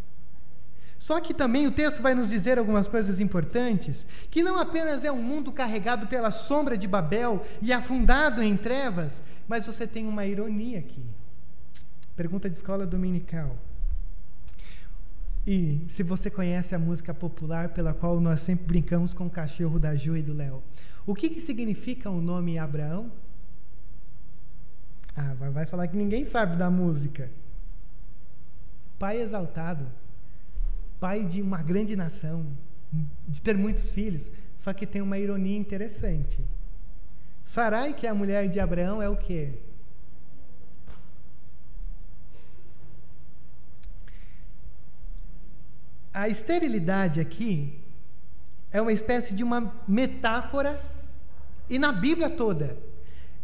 Só 0.99 1.21
que 1.21 1.33
também 1.33 1.69
o 1.69 1.71
texto 1.71 2.03
vai 2.03 2.13
nos 2.13 2.31
dizer 2.31 2.59
algumas 2.59 2.89
coisas 2.89 3.21
importantes, 3.21 4.05
que 4.29 4.43
não 4.43 4.59
apenas 4.59 5.05
é 5.05 5.13
um 5.13 5.23
mundo 5.23 5.53
carregado 5.53 6.09
pela 6.09 6.33
sombra 6.33 6.77
de 6.77 6.89
Babel 6.89 7.41
e 7.63 7.73
afundado 7.73 8.43
em 8.43 8.57
trevas, 8.57 9.23
mas 9.47 9.67
você 9.67 9.87
tem 9.87 10.09
uma 10.09 10.27
ironia 10.27 10.81
aqui. 10.81 11.05
Pergunta 12.17 12.51
de 12.51 12.57
escola 12.57 12.85
dominical. 12.85 13.57
E 15.53 15.85
se 15.89 16.05
você 16.05 16.31
conhece 16.31 16.77
a 16.77 16.79
música 16.79 17.13
popular 17.13 17.71
pela 17.71 17.93
qual 17.93 18.21
nós 18.21 18.41
sempre 18.41 18.67
brincamos 18.67 19.13
com 19.13 19.27
o 19.27 19.31
cachorro 19.31 19.81
da 19.81 19.97
Ju 19.97 20.17
e 20.17 20.23
do 20.23 20.33
Léo, 20.33 20.63
o 21.05 21.13
que, 21.13 21.29
que 21.29 21.41
significa 21.41 22.09
o 22.09 22.21
nome 22.21 22.57
Abraão? 22.57 23.11
Ah, 25.17 25.35
vai 25.35 25.67
falar 25.67 25.89
que 25.89 25.97
ninguém 25.97 26.23
sabe 26.23 26.57
da 26.57 26.71
música. 26.71 27.29
Pai 28.97 29.21
exaltado, 29.21 29.89
pai 31.01 31.25
de 31.25 31.43
uma 31.43 31.61
grande 31.61 31.97
nação, 31.97 32.47
de 33.27 33.43
ter 33.43 33.59
muitos 33.59 33.91
filhos, 33.91 34.31
só 34.57 34.73
que 34.73 34.87
tem 34.87 35.03
uma 35.03 35.19
ironia 35.19 35.59
interessante. 35.59 36.39
Sarai, 37.43 37.93
que 37.93 38.07
é 38.07 38.11
a 38.11 38.15
mulher 38.15 38.49
de 38.49 38.61
Abraão, 38.61 39.03
é 39.03 39.09
o 39.09 39.17
quê? 39.17 39.55
A 46.13 46.29
esterilidade 46.29 47.21
aqui 47.21 47.81
é 48.73 48.81
uma 48.81 48.93
espécie 48.93 49.35
de 49.35 49.45
uma 49.45 49.73
metáfora, 49.87 50.81
e 51.69 51.79
na 51.79 51.93
Bíblia 51.93 52.29
toda, 52.29 52.77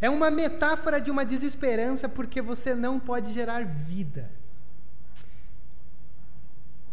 é 0.01 0.11
uma 0.11 0.31
metáfora 0.31 1.01
de 1.01 1.11
uma 1.11 1.25
desesperança 1.25 2.09
porque 2.09 2.43
você 2.43 2.75
não 2.75 2.99
pode 2.99 3.33
gerar 3.33 3.65
vida. 3.65 4.31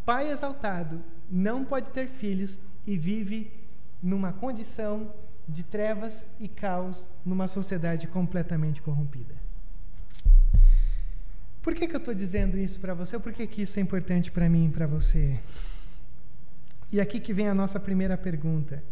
Pai 0.06 0.30
exaltado 0.30 1.02
não 1.30 1.66
pode 1.66 1.90
ter 1.90 2.08
filhos 2.08 2.60
e 2.86 2.98
vive 2.98 3.52
numa 4.02 4.32
condição 4.32 5.14
de 5.48 5.64
trevas 5.64 6.28
e 6.40 6.48
caos 6.48 7.08
numa 7.26 7.48
sociedade 7.48 8.08
completamente 8.08 8.82
corrompida. 8.82 9.43
Por 11.64 11.74
que, 11.74 11.88
que 11.88 11.96
eu 11.96 12.00
estou 12.00 12.14
dizendo 12.14 12.58
isso 12.58 12.78
para 12.82 12.94
você? 12.94 13.18
Por 13.18 13.32
que, 13.32 13.48
que 13.48 13.62
isso 13.62 13.80
é 13.80 13.82
importante 13.82 14.30
para 14.30 14.50
mim 14.50 14.68
e 14.68 14.70
para 14.70 14.86
você? 14.86 15.40
E 16.92 17.00
aqui 17.00 17.22
que 17.22 17.34
vem 17.34 17.48
a 17.48 17.56
nossa 17.56 17.80
primeira 17.80 18.18
pergunta. 18.18 18.84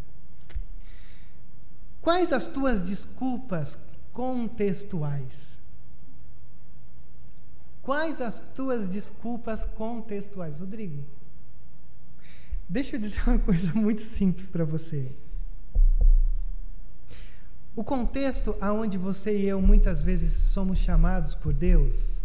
Quais 2.02 2.32
as 2.32 2.48
tuas 2.48 2.82
desculpas 2.82 3.78
contextuais? 4.14 5.60
Quais 7.84 8.22
as 8.22 8.40
tuas 8.40 8.88
desculpas 8.88 9.66
contextuais? 9.66 10.58
Rodrigo, 10.58 11.04
deixa 12.70 12.96
eu 12.96 13.00
dizer 13.02 13.22
uma 13.28 13.38
coisa 13.38 13.74
muito 13.74 14.02
simples 14.02 14.48
para 14.48 14.64
você. 14.64 15.12
O 17.76 17.84
contexto 17.84 18.56
aonde 18.62 18.98
você 18.98 19.38
e 19.38 19.46
eu 19.46 19.62
muitas 19.62 20.02
vezes 20.02 20.32
somos 20.32 20.80
chamados 20.80 21.36
por 21.36 21.52
Deus 21.52 22.21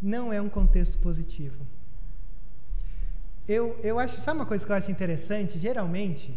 não 0.00 0.32
é 0.32 0.40
um 0.40 0.48
contexto 0.48 0.98
positivo. 0.98 1.66
Eu, 3.46 3.78
eu 3.82 3.98
acho, 3.98 4.20
sabe 4.20 4.38
uma 4.38 4.46
coisa 4.46 4.64
que 4.64 4.70
eu 4.70 4.76
acho 4.76 4.90
interessante? 4.90 5.58
Geralmente, 5.58 6.34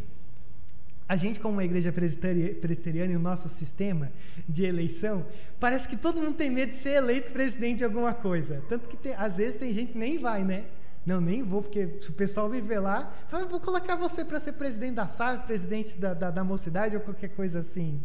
a 1.07 1.17
gente, 1.17 1.41
como 1.41 1.55
uma 1.55 1.63
igreja 1.65 1.91
presbiteriana 1.91 3.11
e 3.11 3.17
o 3.17 3.19
nosso 3.19 3.49
sistema 3.49 4.09
de 4.47 4.63
eleição, 4.63 5.25
parece 5.59 5.85
que 5.85 5.97
todo 5.97 6.21
mundo 6.21 6.35
tem 6.35 6.49
medo 6.49 6.69
de 6.69 6.77
ser 6.77 6.91
eleito 6.91 7.33
presidente 7.33 7.79
de 7.79 7.83
alguma 7.83 8.13
coisa. 8.13 8.63
Tanto 8.69 8.87
que 8.87 8.95
tem, 8.95 9.13
às 9.15 9.35
vezes 9.35 9.59
tem 9.59 9.73
gente 9.73 9.91
que 9.91 9.97
nem 9.97 10.17
vai, 10.17 10.43
né? 10.45 10.63
Não, 11.05 11.19
nem 11.19 11.43
vou, 11.43 11.63
porque 11.63 11.97
se 11.99 12.11
o 12.11 12.13
pessoal 12.13 12.49
viver 12.49 12.79
lá, 12.79 13.11
fala, 13.27 13.45
vou 13.45 13.59
colocar 13.59 13.97
você 13.97 14.23
para 14.23 14.39
ser 14.39 14.53
presidente 14.53 14.93
da 14.93 15.07
SAV, 15.07 15.45
presidente 15.45 15.97
da, 15.97 16.13
da, 16.13 16.31
da 16.31 16.43
mocidade 16.45 16.95
ou 16.95 17.01
qualquer 17.01 17.29
coisa 17.29 17.59
assim. 17.59 18.01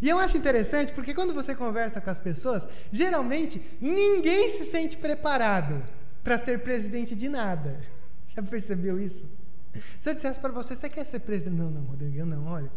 E 0.00 0.08
eu 0.08 0.18
acho 0.18 0.36
interessante 0.36 0.92
porque 0.92 1.12
quando 1.12 1.34
você 1.34 1.54
conversa 1.54 2.00
com 2.00 2.10
as 2.10 2.18
pessoas, 2.18 2.68
geralmente 2.92 3.60
ninguém 3.80 4.48
se 4.48 4.64
sente 4.64 4.96
preparado 4.96 5.82
para 6.22 6.38
ser 6.38 6.60
presidente 6.60 7.16
de 7.16 7.28
nada. 7.28 7.80
Já 8.34 8.42
percebeu 8.42 9.00
isso? 9.00 9.28
Se 10.00 10.10
eu 10.10 10.14
dissesse 10.14 10.40
para 10.40 10.50
você, 10.50 10.74
você 10.74 10.88
quer 10.88 11.04
ser 11.04 11.20
presidente? 11.20 11.56
Não, 11.56 11.70
não, 11.70 11.82
Rodrigo, 11.82 12.24
não, 12.24 12.46
olha. 12.46 12.70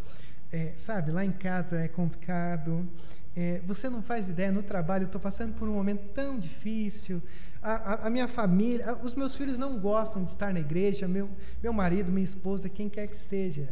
É, 0.51 0.73
sabe, 0.75 1.11
lá 1.11 1.23
em 1.23 1.31
casa 1.31 1.77
é 1.79 1.87
complicado. 1.87 2.87
É, 3.35 3.61
você 3.65 3.89
não 3.89 4.01
faz 4.01 4.27
ideia, 4.27 4.51
no 4.51 4.61
trabalho 4.61 5.03
eu 5.03 5.05
estou 5.05 5.21
passando 5.21 5.53
por 5.53 5.67
um 5.67 5.73
momento 5.73 6.09
tão 6.13 6.37
difícil. 6.37 7.21
A, 7.61 7.73
a, 7.73 8.07
a, 8.07 8.09
minha 8.09 8.27
família, 8.27 8.97
os 9.01 9.13
meus 9.13 9.35
filhos 9.35 9.57
não 9.57 9.77
gostam 9.79 10.23
de 10.23 10.31
estar 10.31 10.51
na 10.51 10.59
igreja, 10.59 11.07
meu, 11.07 11.29
meu 11.61 11.71
marido, 11.71 12.11
minha 12.11 12.25
esposa, 12.25 12.67
quem 12.67 12.89
quer 12.89 13.07
que 13.07 13.15
seja. 13.15 13.69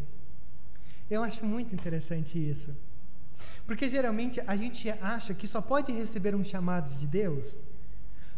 Eu 1.09 1.23
acho 1.23 1.45
muito 1.45 1.73
interessante 1.73 2.37
isso. 2.37 2.73
Porque 3.65 3.87
geralmente 3.87 4.41
a 4.45 4.55
gente 4.55 4.89
acha 5.01 5.33
que 5.33 5.47
só 5.47 5.61
pode 5.61 5.91
receber 5.91 6.35
um 6.35 6.43
chamado 6.43 6.93
de 6.95 7.07
Deus 7.07 7.59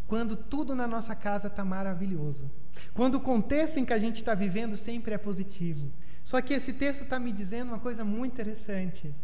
quando 0.07 0.35
tudo 0.35 0.75
na 0.75 0.85
nossa 0.85 1.15
casa 1.15 1.47
está 1.47 1.63
maravilhoso. 1.63 2.51
Quando 2.93 3.15
o 3.15 3.19
contexto 3.21 3.77
em 3.77 3.85
que 3.85 3.93
a 3.93 3.97
gente 3.97 4.17
está 4.17 4.33
vivendo 4.35 4.75
sempre 4.75 5.13
é 5.13 5.17
positivo. 5.17 5.89
Só 6.21 6.41
que 6.41 6.53
esse 6.53 6.73
texto 6.73 7.03
está 7.03 7.17
me 7.17 7.31
dizendo 7.31 7.69
uma 7.69 7.79
coisa 7.79 8.03
muito 8.03 8.33
interessante. 8.33 9.15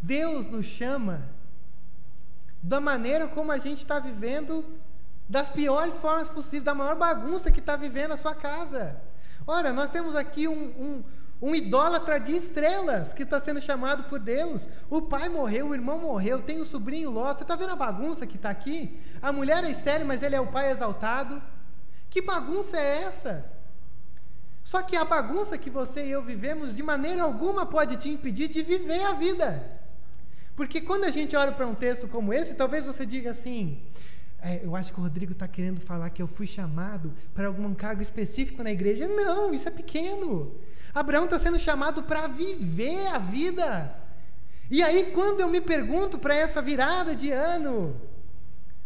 Deus 0.00 0.46
nos 0.46 0.64
chama 0.64 1.28
da 2.62 2.80
maneira 2.80 3.28
como 3.28 3.52
a 3.52 3.58
gente 3.58 3.78
está 3.78 4.00
vivendo, 4.00 4.64
das 5.28 5.48
piores 5.48 5.98
formas 5.98 6.28
possíveis, 6.28 6.64
da 6.64 6.74
maior 6.74 6.96
bagunça 6.96 7.50
que 7.50 7.60
está 7.60 7.76
vivendo 7.76 8.12
a 8.12 8.16
sua 8.16 8.34
casa. 8.34 9.00
Ora, 9.46 9.72
nós 9.72 9.90
temos 9.90 10.16
aqui 10.16 10.48
um, 10.48 10.54
um, 10.54 11.04
um 11.40 11.54
idólatra 11.54 12.18
de 12.18 12.34
estrelas 12.34 13.14
que 13.14 13.22
está 13.22 13.38
sendo 13.38 13.60
chamado 13.60 14.04
por 14.04 14.18
Deus. 14.18 14.68
O 14.90 15.02
pai 15.02 15.28
morreu, 15.28 15.68
o 15.68 15.74
irmão 15.74 16.00
morreu, 16.00 16.42
tem 16.42 16.60
o 16.60 16.64
sobrinho 16.64 17.10
Ló. 17.10 17.32
Você 17.32 17.42
está 17.42 17.54
vendo 17.54 17.70
a 17.70 17.76
bagunça 17.76 18.26
que 18.26 18.36
está 18.36 18.50
aqui? 18.50 19.00
A 19.22 19.32
mulher 19.32 19.62
é 19.62 19.70
estéreo, 19.70 20.06
mas 20.06 20.22
ele 20.22 20.34
é 20.34 20.40
o 20.40 20.48
pai 20.48 20.70
exaltado. 20.70 21.40
Que 22.10 22.20
bagunça 22.20 22.76
é 22.78 23.02
essa? 23.04 23.44
Só 24.64 24.82
que 24.82 24.96
a 24.96 25.04
bagunça 25.04 25.56
que 25.56 25.70
você 25.70 26.04
e 26.04 26.10
eu 26.10 26.22
vivemos, 26.22 26.76
de 26.76 26.82
maneira 26.82 27.22
alguma 27.22 27.64
pode 27.64 27.96
te 27.96 28.08
impedir 28.08 28.48
de 28.48 28.62
viver 28.62 29.02
a 29.04 29.14
vida. 29.14 29.64
Porque 30.56 30.80
quando 30.80 31.04
a 31.04 31.10
gente 31.10 31.36
olha 31.36 31.52
para 31.52 31.66
um 31.66 31.74
texto 31.74 32.08
como 32.08 32.32
esse, 32.32 32.54
talvez 32.54 32.84
você 32.84 33.06
diga 33.06 33.30
assim: 33.30 33.80
é, 34.42 34.60
eu 34.62 34.74
acho 34.74 34.92
que 34.92 34.98
o 34.98 35.02
Rodrigo 35.02 35.32
está 35.32 35.46
querendo 35.48 35.80
falar 35.80 36.10
que 36.10 36.20
eu 36.20 36.26
fui 36.26 36.46
chamado 36.46 37.14
para 37.32 37.46
algum 37.46 37.72
cargo 37.74 38.02
específico 38.02 38.62
na 38.62 38.70
igreja. 38.70 39.06
Não, 39.06 39.54
isso 39.54 39.68
é 39.68 39.70
pequeno. 39.70 40.52
Abraão 40.94 41.24
está 41.24 41.38
sendo 41.38 41.58
chamado 41.58 42.02
para 42.02 42.26
viver 42.26 43.06
a 43.08 43.18
vida. 43.18 43.94
E 44.70 44.82
aí, 44.82 45.12
quando 45.14 45.40
eu 45.40 45.48
me 45.48 45.60
pergunto 45.60 46.18
para 46.18 46.34
essa 46.34 46.60
virada 46.60 47.14
de 47.14 47.30
ano, 47.30 47.96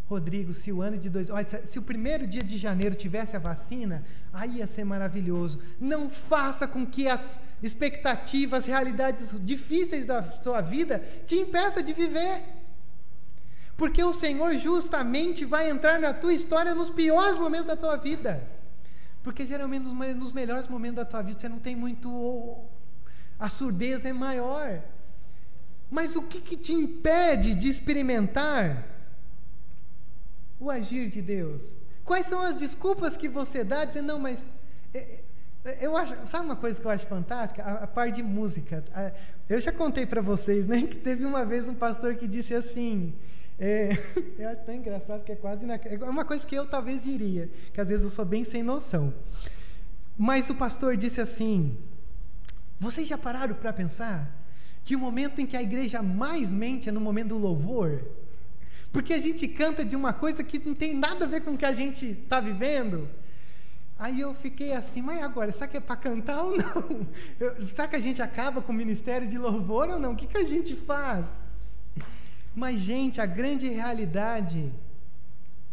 Rodrigo, 0.09 0.53
se 0.53 0.71
o 0.71 0.83
ano 0.83 0.99
de 0.99 1.09
dois, 1.09 1.31
olha, 1.31 1.43
se 1.45 1.79
o 1.79 1.83
primeiro 1.83 2.27
dia 2.27 2.43
de 2.43 2.59
janeiro 2.59 2.95
tivesse 2.95 3.35
a 3.35 3.39
vacina, 3.39 4.05
aí 4.33 4.59
ia 4.59 4.67
ser 4.67 4.85
maravilhoso. 4.85 5.61
Não 5.81 6.11
faça 6.11 6.69
com 6.69 6.87
que 6.87 7.09
as 7.09 7.41
expectativas, 7.63 8.67
realidades 8.67 9.35
difíceis 9.41 10.05
da 10.05 10.23
sua 10.43 10.61
vida 10.61 11.03
te 11.27 11.37
impeça 11.37 11.83
de 11.83 11.93
viver. 11.93 12.43
Porque 13.77 14.05
o 14.05 14.13
Senhor 14.13 14.55
justamente 14.57 15.45
vai 15.45 15.71
entrar 15.71 15.99
na 15.99 16.13
tua 16.13 16.35
história 16.35 16.75
nos 16.75 16.91
piores 16.91 17.39
momentos 17.39 17.67
da 17.67 17.77
tua 17.77 17.97
vida. 17.97 18.47
Porque 19.23 19.47
geralmente 19.47 19.85
nos 19.85 20.33
melhores 20.33 20.69
momentos 20.69 20.97
da 20.97 21.05
tua 21.05 21.23
vida 21.23 21.39
você 21.39 21.49
não 21.49 21.59
tem 21.59 21.77
muito. 21.77 22.65
A 23.39 23.49
surdez 23.49 24.05
é 24.05 24.13
maior. 24.13 24.83
Mas 25.91 26.17
o 26.17 26.23
que, 26.23 26.41
que 26.41 26.57
te 26.57 26.73
impede 26.73 27.55
de 27.55 27.69
experimentar 27.69 28.87
o 30.59 30.71
agir 30.71 31.09
de 31.09 31.21
Deus? 31.21 31.77
Quais 32.05 32.27
são 32.27 32.41
as 32.41 32.57
desculpas 32.57 33.17
que 33.17 33.29
você 33.29 33.63
dá 33.63 33.85
dizendo, 33.85 34.07
não, 34.07 34.19
mas. 34.19 34.47
É, 34.93 35.21
é, 35.65 35.87
eu 35.87 35.97
acho, 35.97 36.17
sabe 36.25 36.47
uma 36.47 36.57
coisa 36.57 36.81
que 36.81 36.87
eu 36.87 36.91
acho 36.91 37.07
fantástica? 37.07 37.63
A, 37.63 37.85
a 37.85 37.87
parte 37.87 38.17
de 38.17 38.23
música. 38.23 38.85
A, 38.93 39.13
eu 39.49 39.61
já 39.61 39.71
contei 39.71 40.07
para 40.07 40.21
vocês, 40.21 40.67
né, 40.67 40.83
que 40.89 40.97
teve 40.97 41.25
uma 41.25 41.45
vez 41.45 41.69
um 41.69 41.75
pastor 41.75 42.17
que 42.17 42.27
disse 42.27 42.55
assim: 42.55 43.15
é, 43.59 43.91
eu 44.39 44.49
acho 44.49 44.63
tão 44.65 44.75
engraçado 44.75 45.25
que 45.25 45.33
é 45.33 45.37
quase. 45.37 45.67
É 45.67 46.05
uma 46.05 46.25
coisa 46.25 46.47
que 46.47 46.55
eu 46.55 46.67
talvez 46.67 47.03
diria, 47.03 47.51
que 47.73 47.81
às 47.81 47.89
vezes 47.89 48.05
eu 48.05 48.11
sou 48.11 48.25
bem 48.25 48.45
sem 48.45 48.63
noção. 48.63 49.13
Mas 50.17 50.51
o 50.51 50.55
pastor 50.55 50.97
disse 50.97 51.21
assim: 51.21 51.77
Vocês 52.79 53.07
já 53.07 53.19
pararam 53.19 53.55
para 53.55 53.73
pensar 53.73 54.31
que 54.85 54.97
o 54.97 54.99
momento 54.99 55.41
em 55.41 55.47
que 55.47 55.57
a 55.57 55.63
igreja 55.63 56.03
mais 56.03 56.51
mente 56.51 56.89
é 56.89 56.93
no 56.93 57.01
momento 57.01 57.29
do 57.29 57.39
louvor? 57.39 58.03
Porque 58.93 59.15
a 59.15 59.19
gente 59.19 59.49
canta 59.49 59.85
de 59.85 59.97
uma 59.97 60.13
coisa 60.13 60.45
que 60.45 60.59
não 60.59 60.75
tem 60.75 60.95
nada 60.95 61.25
a 61.25 61.29
ver 61.29 61.41
com 61.41 61.53
o 61.53 61.59
que 61.59 61.65
a 61.65 61.73
gente 61.73 62.07
está 62.07 62.41
vivendo. 62.41 63.09
Aí 63.99 64.21
eu 64.21 64.35
fiquei 64.35 64.73
assim, 64.73 65.01
mas 65.01 65.23
agora, 65.23 65.53
será 65.53 65.69
que 65.69 65.77
é 65.77 65.81
para 65.81 65.97
cantar 65.97 66.43
ou 66.43 66.57
não? 66.57 67.07
Eu, 67.39 67.67
será 67.69 67.87
que 67.87 67.97
a 67.97 68.01
gente 68.01 68.21
acaba 68.21 68.61
com 68.61 68.73
o 68.73 68.75
ministério 68.75 69.29
de 69.29 69.39
louvor 69.39 69.89
ou 69.89 69.99
não? 69.99 70.13
O 70.13 70.17
que, 70.17 70.27
que 70.27 70.37
a 70.37 70.45
gente 70.45 70.75
faz? 70.75 71.33
Mas, 72.55 72.81
gente, 72.81 73.21
a 73.21 73.27
grande 73.27 73.69
realidade 73.69 74.73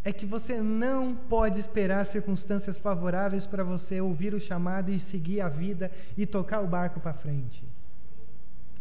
é 0.03 0.13
que 0.13 0.25
você 0.25 0.61
não 0.61 1.13
pode 1.13 1.59
esperar 1.59 2.05
circunstâncias 2.05 2.77
favoráveis 2.77 3.45
para 3.45 3.63
você 3.63 3.99
ouvir 3.99 4.33
o 4.33 4.39
chamado 4.39 4.91
e 4.91 4.99
seguir 4.99 5.41
a 5.41 5.49
vida 5.49 5.91
e 6.17 6.25
tocar 6.25 6.61
o 6.61 6.67
barco 6.67 6.99
para 6.99 7.13
frente. 7.13 7.63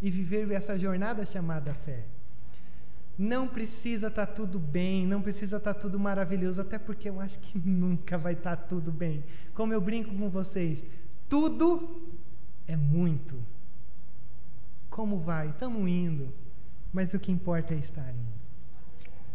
E 0.00 0.11
viver 0.11 0.50
essa 0.52 0.78
jornada 0.78 1.26
chamada 1.26 1.74
fé. 1.74 2.04
Não 3.18 3.48
precisa 3.48 4.06
estar 4.06 4.26
tá 4.26 4.32
tudo 4.32 4.61
bem, 4.61 5.04
não 5.04 5.20
precisa 5.20 5.56
estar 5.56 5.74
tá 5.74 5.80
tudo 5.80 5.98
maravilhoso, 5.98 6.61
até 6.61 6.78
porque 6.78 7.08
eu 7.08 7.20
acho 7.20 7.40
que 7.40 7.58
nunca 7.68 8.16
vai 8.16 8.34
estar 8.34 8.56
tá 8.56 8.62
tudo 8.62 8.92
bem. 8.92 9.24
Como 9.54 9.72
eu 9.72 9.80
brinco 9.80 10.14
com 10.14 10.30
vocês, 10.30 10.87
tudo 11.28 12.00
é 12.68 12.76
muito. 12.76 13.37
Como 14.88 15.18
vai? 15.18 15.48
Estamos 15.48 15.88
indo, 15.88 16.32
mas 16.92 17.14
o 17.14 17.18
que 17.18 17.33
importa 17.33 17.74
é 17.74 17.79
estar 17.79 18.09
indo. 18.11 18.38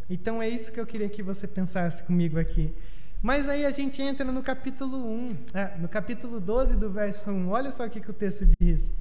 Então 0.10 0.42
é 0.42 0.50
isso 0.50 0.72
que 0.72 0.80
eu 0.80 0.86
queria 0.86 1.10
que 1.10 1.24
você 1.24 1.48
pensasse 1.48 2.04
comigo 2.04 2.40
aqui. 2.40 2.74
Mas 3.22 3.48
aí 3.48 3.66
a 3.66 3.70
gente 3.70 4.02
entra 4.02 4.30
no 4.32 4.44
capítulo 4.44 4.98
1, 4.98 5.38
é, 5.54 5.78
no 5.78 5.88
capítulo 5.88 6.42
12 6.42 6.76
do 6.76 6.90
verso 6.90 7.32
1. 7.32 7.50
Olha 7.50 7.72
só 7.72 7.86
o 7.86 7.90
que, 7.90 8.02
que 8.02 8.12
o 8.12 8.14
texto 8.14 8.46
diz. 8.60 8.92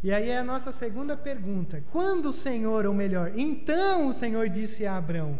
E 0.00 0.12
aí 0.12 0.28
é 0.28 0.38
a 0.38 0.44
nossa 0.44 0.70
segunda 0.70 1.16
pergunta. 1.16 1.82
Quando 1.90 2.26
o 2.26 2.32
Senhor, 2.32 2.86
ou 2.86 2.94
melhor, 2.94 3.32
então 3.36 4.06
o 4.06 4.12
Senhor 4.12 4.48
disse 4.48 4.86
a 4.86 4.96
Abraão: 4.96 5.36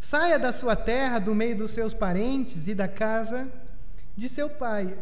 Saia 0.00 0.38
da 0.38 0.50
sua 0.50 0.74
terra, 0.74 1.18
do 1.18 1.34
meio 1.34 1.56
dos 1.56 1.72
seus 1.72 1.92
parentes 1.92 2.66
e 2.68 2.74
da 2.74 2.88
casa 2.88 3.46
de 4.16 4.28
seu 4.28 4.48
pai. 4.48 4.96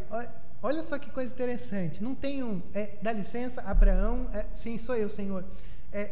Olha 0.61 0.83
só 0.83 0.99
que 0.99 1.09
coisa 1.11 1.33
interessante. 1.33 2.03
Não 2.03 2.17
tem 2.17 2.43
um. 2.43 2.61
É, 2.75 2.97
dá 3.01 3.13
licença, 3.13 3.61
Abraão. 3.61 4.29
É, 4.35 4.45
sim, 4.57 4.77
sou 4.77 4.97
eu, 4.97 5.09
Senhor. 5.09 5.45
É, 5.97 6.11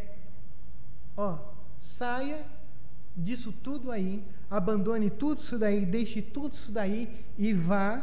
ó, 1.14 1.36
saia 1.76 2.42
disso 3.14 3.52
tudo 3.52 3.92
aí, 3.92 4.24
abandone 4.50 5.10
tudo 5.10 5.36
isso 5.36 5.58
daí, 5.58 5.84
deixe 5.84 6.22
tudo 6.22 6.54
isso 6.54 6.72
daí 6.72 7.22
e 7.36 7.52
vá 7.52 8.02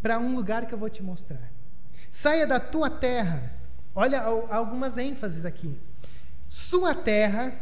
para 0.00 0.18
um 0.18 0.34
lugar 0.34 0.64
que 0.64 0.72
eu 0.72 0.78
vou 0.78 0.88
te 0.88 1.02
mostrar. 1.02 1.52
Saia 2.10 2.46
da 2.46 2.58
tua 2.58 2.88
terra. 2.88 3.52
Olha 3.94 4.22
algumas 4.22 4.96
ênfases 4.96 5.44
aqui. 5.44 5.78
Sua 6.48 6.94
terra, 6.94 7.54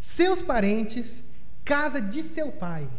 seus 0.00 0.42
parentes, 0.42 1.22
casa 1.64 2.00
de 2.00 2.24
seu 2.24 2.50
pai. 2.50 2.90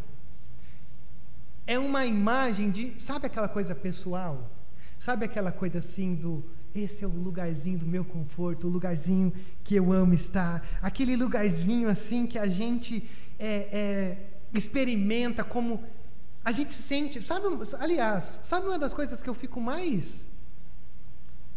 É 1.68 1.78
uma 1.78 2.06
imagem 2.06 2.72
de, 2.72 2.96
sabe 3.04 3.26
aquela 3.26 3.50
coisa 3.50 3.76
pessoal? 3.76 4.50
Sabe 4.98 5.26
aquela 5.26 5.52
coisa 5.52 5.80
assim 5.80 6.16
do 6.16 6.46
esse 6.76 7.04
é 7.04 7.08
o 7.08 7.12
lugarzinho 7.12 7.80
do 7.80 7.86
meu 7.86 8.04
conforto, 8.04 8.68
o 8.68 8.70
lugarzinho 8.70 9.34
que 9.64 9.76
eu 9.76 9.92
amo 9.92 10.14
estar, 10.14 10.66
aquele 10.82 11.16
lugarzinho 11.16 11.90
assim 11.90 12.28
que 12.28 12.38
a 12.38 12.48
gente 12.48 13.10
é, 13.40 13.54
é, 13.72 14.18
experimenta 14.54 15.44
como 15.44 15.84
a 16.44 16.52
gente 16.52 16.72
se 16.72 16.84
sente, 16.84 17.22
sabe? 17.24 17.48
Aliás, 17.80 18.40
sabe 18.44 18.68
uma 18.68 18.78
das 18.78 18.94
coisas 18.94 19.24
que 19.24 19.30
eu 19.30 19.34
fico 19.34 19.60
mais 19.60 20.28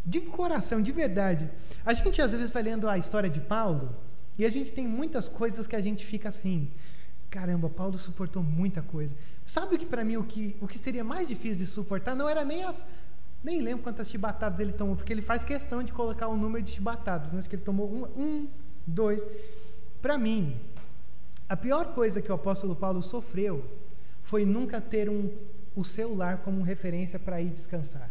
de 0.05 0.21
coração, 0.23 0.81
de 0.81 0.91
verdade. 0.91 1.51
A 1.85 1.93
gente 1.93 2.23
às 2.23 2.33
vezes 2.33 2.51
vai 2.51 2.63
lendo 2.63 2.89
a 2.89 2.97
história 2.97 3.29
de 3.29 3.41
Paulo 3.41 3.95
e 4.39 4.45
a 4.47 4.49
gente 4.49 4.73
tem 4.73 4.87
muitas 4.87 5.29
coisas 5.29 5.67
que 5.67 5.77
a 5.77 5.81
gente 5.81 6.07
fica 6.07 6.31
assim, 6.31 6.71
caramba, 7.29 7.69
Paulo 7.69 7.99
suportou 7.99 8.43
muita 8.43 8.81
coisa. 8.81 9.15
Sabe 9.45 9.75
o 9.75 9.79
que 9.79 9.85
para 9.85 10.05
mim 10.05 10.17
o 10.17 10.25
que, 10.25 10.57
o 10.61 10.67
que 10.67 10.79
seria 10.79 11.05
mais 11.05 11.29
difícil 11.29 11.59
de 11.59 11.67
suportar 11.67 12.17
não 12.17 12.29
era 12.29 12.45
nem 12.45 12.65
as 12.65 12.87
nem 13.43 13.61
lembro 13.61 13.83
quantas 13.83 14.09
chibatadas 14.09 14.61
ele 14.61 14.73
tomou, 14.73 14.97
porque 14.97 15.13
ele 15.13 15.23
faz 15.23 15.45
questão 15.45 15.83
de 15.83 15.93
colocar 15.93 16.29
o 16.29 16.37
número 16.37 16.65
de 16.65 16.71
chibatadas, 16.71 17.33
né? 17.33 17.39
Acho 17.39 17.49
que 17.49 17.57
ele 17.57 17.63
tomou 17.63 17.91
um, 17.91 18.05
um 18.21 18.49
dois. 18.87 19.27
Para 20.03 20.19
mim, 20.19 20.57
a 21.49 21.57
pior 21.57 21.95
coisa 21.95 22.21
que 22.21 22.31
o 22.31 22.35
apóstolo 22.35 22.75
Paulo 22.75 23.03
sofreu 23.03 23.65
foi 24.23 24.45
nunca 24.45 24.81
ter 24.81 25.09
um, 25.09 25.31
o 25.75 25.85
celular 25.85 26.39
como 26.39 26.63
referência 26.63 27.19
para 27.19 27.41
ir 27.41 27.51
descansar 27.51 28.11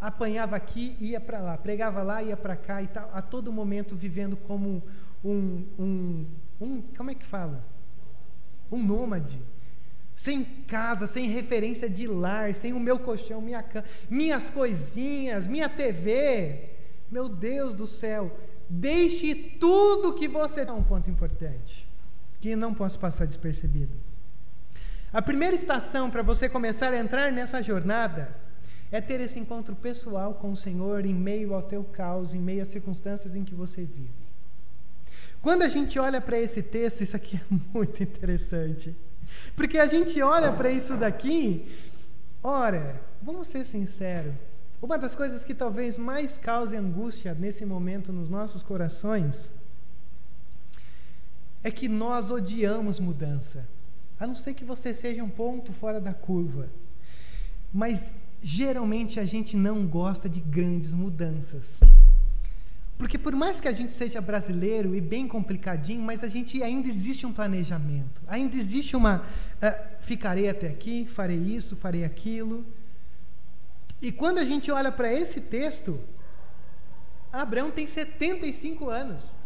apanhava 0.00 0.56
aqui, 0.56 0.96
ia 1.00 1.20
para 1.20 1.40
lá, 1.40 1.56
pregava 1.56 2.02
lá, 2.02 2.22
ia 2.22 2.36
para 2.36 2.56
cá 2.56 2.82
e 2.82 2.86
tal, 2.86 3.08
a 3.12 3.22
todo 3.22 3.52
momento 3.52 3.96
vivendo 3.96 4.36
como 4.36 4.82
um, 5.24 5.64
um, 5.78 6.26
um, 6.60 6.82
como 6.96 7.10
é 7.10 7.14
que 7.14 7.24
fala? 7.24 7.64
Um 8.70 8.82
nômade. 8.82 9.40
Sem 10.16 10.42
casa, 10.42 11.06
sem 11.06 11.28
referência 11.28 11.88
de 11.88 12.06
lar, 12.06 12.54
sem 12.54 12.72
o 12.72 12.80
meu 12.80 12.98
colchão, 12.98 13.40
minha 13.40 13.62
cama, 13.62 13.84
minhas 14.08 14.48
coisinhas, 14.48 15.46
minha 15.46 15.68
TV. 15.68 16.70
Meu 17.10 17.28
Deus 17.28 17.74
do 17.74 17.86
céu, 17.86 18.34
deixe 18.68 19.34
tudo 19.34 20.14
que 20.14 20.26
você. 20.26 20.62
É 20.62 20.72
um 20.72 20.82
ponto 20.82 21.10
importante 21.10 21.86
que 22.40 22.56
não 22.56 22.72
posso 22.72 22.98
passar 22.98 23.26
despercebido. 23.26 23.96
A 25.12 25.20
primeira 25.22 25.54
estação 25.54 26.10
para 26.10 26.22
você 26.22 26.48
começar 26.48 26.92
a 26.92 26.98
entrar 26.98 27.30
nessa 27.30 27.62
jornada 27.62 28.34
é 28.90 29.00
ter 29.00 29.20
esse 29.20 29.38
encontro 29.38 29.74
pessoal 29.76 30.34
com 30.34 30.52
o 30.52 30.56
Senhor 30.56 31.04
em 31.04 31.14
meio 31.14 31.54
ao 31.54 31.62
teu 31.62 31.84
caos, 31.84 32.34
em 32.34 32.40
meio 32.40 32.62
às 32.62 32.68
circunstâncias 32.68 33.36
em 33.36 33.44
que 33.44 33.54
você 33.54 33.82
vive. 33.84 34.26
Quando 35.42 35.62
a 35.62 35.68
gente 35.68 35.98
olha 35.98 36.20
para 36.20 36.40
esse 36.40 36.62
texto, 36.62 37.02
isso 37.02 37.16
aqui 37.16 37.36
é 37.36 37.40
muito 37.72 38.02
interessante. 38.02 38.96
Porque 39.54 39.78
a 39.78 39.86
gente 39.86 40.20
olha 40.22 40.52
para 40.52 40.70
isso 40.70 40.96
daqui, 40.96 41.66
ora, 42.42 43.00
vamos 43.22 43.48
ser 43.48 43.64
sinceros, 43.64 44.34
uma 44.80 44.98
das 44.98 45.14
coisas 45.14 45.44
que 45.44 45.54
talvez 45.54 45.96
mais 45.96 46.36
cause 46.36 46.76
angústia 46.76 47.34
nesse 47.34 47.64
momento 47.64 48.12
nos 48.12 48.28
nossos 48.28 48.62
corações 48.62 49.50
é 51.64 51.70
que 51.70 51.88
nós 51.88 52.30
odiamos 52.30 53.00
mudança. 53.00 53.66
A 54.20 54.26
não 54.26 54.34
ser 54.34 54.54
que 54.54 54.64
você 54.64 54.94
seja 54.94 55.24
um 55.24 55.28
ponto 55.28 55.72
fora 55.72 56.00
da 56.00 56.14
curva. 56.14 56.68
Mas 57.72 58.24
geralmente 58.42 59.18
a 59.18 59.24
gente 59.24 59.56
não 59.56 59.86
gosta 59.86 60.28
de 60.28 60.40
grandes 60.40 60.94
mudanças. 60.94 61.80
Porque 62.98 63.18
por 63.18 63.34
mais 63.34 63.60
que 63.60 63.68
a 63.68 63.72
gente 63.72 63.92
seja 63.92 64.20
brasileiro 64.20 64.94
e 64.94 65.00
bem 65.00 65.28
complicadinho, 65.28 66.02
mas 66.02 66.24
a 66.24 66.28
gente 66.28 66.62
ainda 66.62 66.88
existe 66.88 67.26
um 67.26 67.32
planejamento. 67.32 68.22
Ainda 68.26 68.56
existe 68.56 68.96
uma 68.96 69.18
uh, 69.18 69.96
ficarei 70.00 70.48
até 70.48 70.68
aqui, 70.68 71.06
farei 71.06 71.36
isso, 71.36 71.76
farei 71.76 72.04
aquilo. 72.04 72.64
E 74.00 74.10
quando 74.10 74.38
a 74.38 74.44
gente 74.44 74.70
olha 74.70 74.90
para 74.90 75.12
esse 75.12 75.42
texto, 75.42 76.00
Abraão 77.30 77.70
tem 77.70 77.86
75 77.86 78.88
anos. 78.88 79.36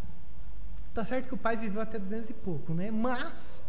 Tá 0.95 1.05
certo 1.05 1.27
que 1.27 1.35
o 1.35 1.39
pai 1.39 1.57
viveu 1.57 1.81
até 1.81 1.99
200 1.99 2.31
e 2.31 2.35
pouco, 2.35 2.73
né? 2.73 2.91
Mas 2.91 3.65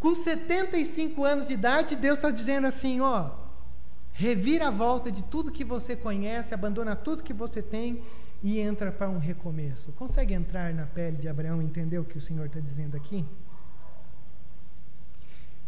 com 0.00 0.14
75 0.14 1.24
anos 1.24 1.48
de 1.48 1.54
idade, 1.54 1.96
Deus 1.96 2.18
está 2.18 2.30
dizendo 2.30 2.66
assim, 2.66 3.00
ó, 3.00 3.30
revira 4.12 4.68
a 4.68 4.70
volta 4.70 5.10
de 5.10 5.22
tudo 5.22 5.52
que 5.52 5.64
você 5.64 5.94
conhece, 5.94 6.52
abandona 6.52 6.96
tudo 6.96 7.22
que 7.22 7.32
você 7.32 7.62
tem 7.62 8.02
e 8.42 8.58
entra 8.58 8.90
para 8.90 9.08
um 9.08 9.18
recomeço. 9.18 9.92
Consegue 9.92 10.34
entrar 10.34 10.74
na 10.74 10.86
pele 10.86 11.16
de 11.16 11.28
Abraão 11.28 11.62
e 11.62 11.64
entender 11.64 11.98
o 11.98 12.04
que 12.04 12.18
o 12.18 12.20
Senhor 12.20 12.46
está 12.46 12.60
dizendo 12.60 12.96
aqui? 12.96 13.24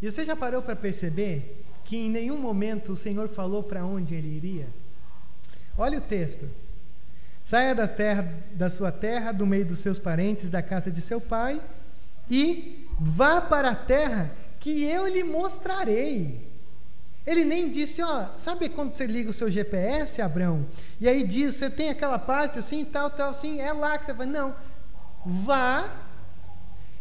E 0.03 0.11
você 0.11 0.25
já 0.25 0.35
parou 0.35 0.61
para 0.61 0.75
perceber 0.75 1.65
que 1.85 1.97
em 1.97 2.11
nenhum 2.11 2.39
momento 2.39 2.93
o 2.93 2.97
Senhor 2.97 3.29
falou 3.29 3.63
para 3.63 3.85
onde 3.85 4.15
ele 4.15 4.29
iria? 4.29 4.67
Olha 5.79 5.99
o 5.99 6.03
texto. 6.03 6.49
Saia 7.45 7.75
da 7.75 7.87
terra, 7.87 8.27
da 8.53 8.71
sua 8.71 8.91
terra, 8.91 9.31
do 9.31 9.47
meio 9.47 9.67
dos 9.67 9.79
seus 9.79 9.99
parentes, 9.99 10.49
da 10.49 10.63
casa 10.63 10.91
de 10.91 11.01
seu 11.01 11.21
pai, 11.21 11.61
e 12.31 12.89
vá 12.99 13.41
para 13.41 13.71
a 13.71 13.77
terra 13.77 14.31
que 14.59 14.83
eu 14.85 15.07
lhe 15.07 15.23
mostrarei. 15.23 16.54
Ele 17.27 17.45
nem 17.45 17.71
disse, 17.71 18.03
ó, 18.03 18.27
sabe 18.37 18.69
quando 18.69 18.95
você 18.95 19.07
liga 19.07 19.31
o 19.31 19.33
seu 19.33 19.51
GPS, 19.51 20.21
Abraão? 20.21 20.67
E 21.01 21.09
aí 21.09 21.25
diz, 21.25 21.55
você 21.55 21.71
tem 21.71 21.89
aquela 21.89 22.19
parte 22.19 22.59
assim, 22.59 22.85
tal, 22.85 23.11
tal, 23.11 23.31
assim, 23.31 23.61
é 23.61 23.73
lá 23.73 23.97
que 23.97 24.05
você 24.05 24.13
vai. 24.13 24.27
Não, 24.27 24.55
vá 25.25 25.85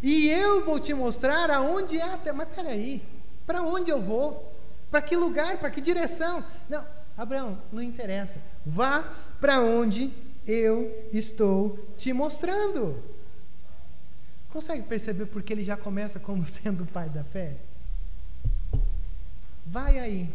e 0.04 0.30
eu 0.30 0.66
vou 0.66 0.82
te 0.82 0.94
mostrar 0.94 1.50
aonde 1.50 1.98
é 1.98 2.04
até. 2.14 2.34
Mas 2.34 2.50
peraí, 2.50 3.02
para 3.48 3.62
onde 3.62 3.90
eu 3.90 4.02
vou? 4.02 4.54
Para 4.92 5.02
que 5.02 5.16
lugar? 5.16 5.58
Para 5.58 5.72
que 5.72 5.80
direção? 5.80 6.44
Não, 6.68 6.86
Abraão, 7.18 7.58
não 7.72 7.82
interessa. 7.82 8.38
Vá 8.66 9.02
para 9.40 9.62
onde 9.62 10.12
eu 10.46 11.08
estou 11.14 11.80
te 11.98 12.12
mostrando. 12.12 13.02
Consegue 14.52 14.84
perceber 14.84 15.26
porque 15.28 15.54
ele 15.54 15.64
já 15.64 15.78
começa 15.78 16.20
como 16.20 16.44
sendo 16.46 16.84
o 16.84 16.88
pai 16.88 17.08
da 17.08 17.24
fé? 17.24 17.56
Vai 19.74 19.98
aí, 19.98 20.30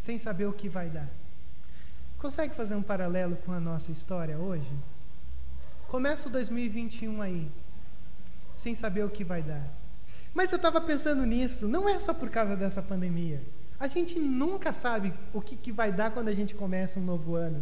sem 0.00 0.16
saber 0.16 0.46
o 0.46 0.52
que 0.52 0.68
vai 0.68 0.88
dar. 0.88 1.08
Consegue 2.20 2.54
fazer 2.54 2.76
um 2.76 2.82
paralelo 2.84 3.34
com 3.44 3.50
a 3.50 3.58
nossa 3.58 3.90
história 3.90 4.38
hoje? 4.38 4.70
Começa 5.88 6.28
o 6.28 6.30
2021 6.30 7.20
aí, 7.20 7.50
sem 8.56 8.76
saber 8.76 9.04
o 9.04 9.10
que 9.10 9.24
vai 9.24 9.42
dar. 9.42 9.66
Mas 10.32 10.52
eu 10.52 10.56
estava 10.56 10.80
pensando 10.80 11.26
nisso, 11.26 11.66
não 11.66 11.88
é 11.88 11.98
só 11.98 12.14
por 12.14 12.30
causa 12.30 12.54
dessa 12.54 12.80
pandemia. 12.80 13.42
A 13.80 13.88
gente 13.88 14.20
nunca 14.20 14.72
sabe 14.72 15.12
o 15.34 15.40
que, 15.40 15.56
que 15.56 15.72
vai 15.72 15.90
dar 15.90 16.12
quando 16.12 16.28
a 16.28 16.34
gente 16.34 16.54
começa 16.54 17.00
um 17.00 17.04
novo 17.04 17.34
ano. 17.34 17.60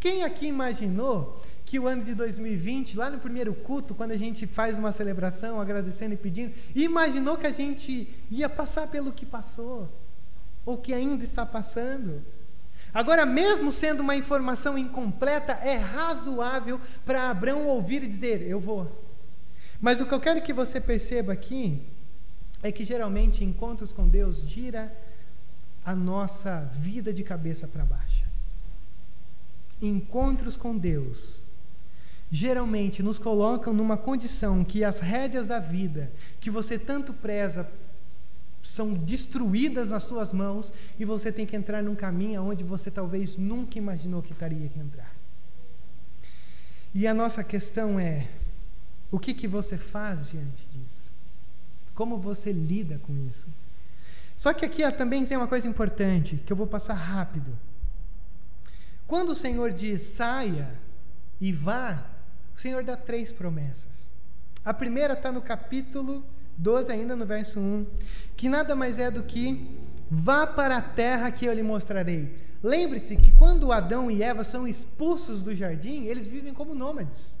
Quem 0.00 0.24
aqui 0.24 0.48
imaginou 0.48 1.40
que 1.68 1.78
o 1.78 1.86
ano 1.86 2.02
de 2.02 2.14
2020, 2.14 2.96
lá 2.96 3.10
no 3.10 3.18
primeiro 3.18 3.52
culto, 3.52 3.94
quando 3.94 4.12
a 4.12 4.16
gente 4.16 4.46
faz 4.46 4.78
uma 4.78 4.90
celebração, 4.90 5.60
agradecendo 5.60 6.14
e 6.14 6.16
pedindo, 6.16 6.54
imaginou 6.74 7.36
que 7.36 7.46
a 7.46 7.52
gente 7.52 8.08
ia 8.30 8.48
passar 8.48 8.86
pelo 8.86 9.12
que 9.12 9.26
passou, 9.26 9.86
ou 10.64 10.78
que 10.78 10.94
ainda 10.94 11.22
está 11.22 11.44
passando. 11.44 12.22
Agora, 12.94 13.26
mesmo 13.26 13.70
sendo 13.70 14.00
uma 14.00 14.16
informação 14.16 14.78
incompleta, 14.78 15.52
é 15.62 15.76
razoável 15.76 16.80
para 17.04 17.28
Abraão 17.28 17.66
ouvir 17.66 18.02
e 18.02 18.08
dizer: 18.08 18.40
Eu 18.40 18.58
vou, 18.58 18.90
Mas 19.78 20.00
o 20.00 20.06
que 20.06 20.14
eu 20.14 20.20
quero 20.20 20.40
que 20.40 20.54
você 20.54 20.80
perceba 20.80 21.34
aqui 21.34 21.82
é 22.62 22.72
que 22.72 22.82
geralmente 22.82 23.44
encontros 23.44 23.92
com 23.92 24.08
Deus 24.08 24.40
gira 24.40 24.90
a 25.84 25.94
nossa 25.94 26.60
vida 26.76 27.12
de 27.12 27.22
cabeça 27.22 27.68
para 27.68 27.84
baixo. 27.84 28.24
Encontros 29.82 30.56
com 30.56 30.74
Deus 30.74 31.46
geralmente 32.30 33.02
nos 33.02 33.18
colocam 33.18 33.72
numa 33.72 33.96
condição 33.96 34.64
que 34.64 34.84
as 34.84 35.00
rédeas 35.00 35.46
da 35.46 35.58
vida 35.58 36.12
que 36.40 36.50
você 36.50 36.78
tanto 36.78 37.12
preza 37.12 37.68
são 38.62 38.92
destruídas 38.92 39.88
nas 39.90 40.02
suas 40.02 40.32
mãos 40.32 40.72
e 40.98 41.04
você 41.04 41.32
tem 41.32 41.46
que 41.46 41.56
entrar 41.56 41.82
num 41.82 41.94
caminho 41.94 42.42
onde 42.42 42.62
você 42.62 42.90
talvez 42.90 43.36
nunca 43.36 43.78
imaginou 43.78 44.22
que 44.22 44.32
estaria 44.32 44.68
que 44.68 44.78
entrar. 44.78 45.10
E 46.94 47.06
a 47.06 47.14
nossa 47.14 47.42
questão 47.42 47.98
é: 47.98 48.28
o 49.10 49.18
que, 49.18 49.32
que 49.32 49.48
você 49.48 49.78
faz 49.78 50.28
diante 50.28 50.66
disso? 50.72 51.10
Como 51.94 52.18
você 52.18 52.52
lida 52.52 52.98
com 52.98 53.16
isso? 53.28 53.48
Só 54.36 54.52
que 54.52 54.64
aqui 54.64 54.88
também 54.92 55.26
tem 55.26 55.36
uma 55.36 55.48
coisa 55.48 55.66
importante 55.66 56.36
que 56.46 56.52
eu 56.52 56.56
vou 56.56 56.66
passar 56.66 56.94
rápido. 56.94 57.56
Quando 59.06 59.30
o 59.30 59.34
Senhor 59.34 59.72
diz 59.72 60.02
saia 60.02 60.70
e 61.40 61.50
vá, 61.50 62.04
o 62.58 62.60
Senhor 62.60 62.82
dá 62.82 62.96
três 62.96 63.30
promessas. 63.30 64.10
A 64.64 64.74
primeira 64.74 65.14
está 65.14 65.30
no 65.30 65.40
capítulo 65.40 66.24
12, 66.56 66.90
ainda 66.90 67.14
no 67.14 67.24
verso 67.24 67.60
1, 67.60 67.86
que 68.36 68.48
nada 68.48 68.74
mais 68.74 68.98
é 68.98 69.12
do 69.12 69.22
que 69.22 69.78
vá 70.10 70.44
para 70.44 70.78
a 70.78 70.82
terra 70.82 71.30
que 71.30 71.46
eu 71.46 71.52
lhe 71.52 71.62
mostrarei. 71.62 72.36
Lembre-se 72.60 73.14
que 73.14 73.30
quando 73.30 73.70
Adão 73.70 74.10
e 74.10 74.24
Eva 74.24 74.42
são 74.42 74.66
expulsos 74.66 75.40
do 75.40 75.54
jardim, 75.54 76.06
eles 76.06 76.26
vivem 76.26 76.52
como 76.52 76.74
nômades. 76.74 77.38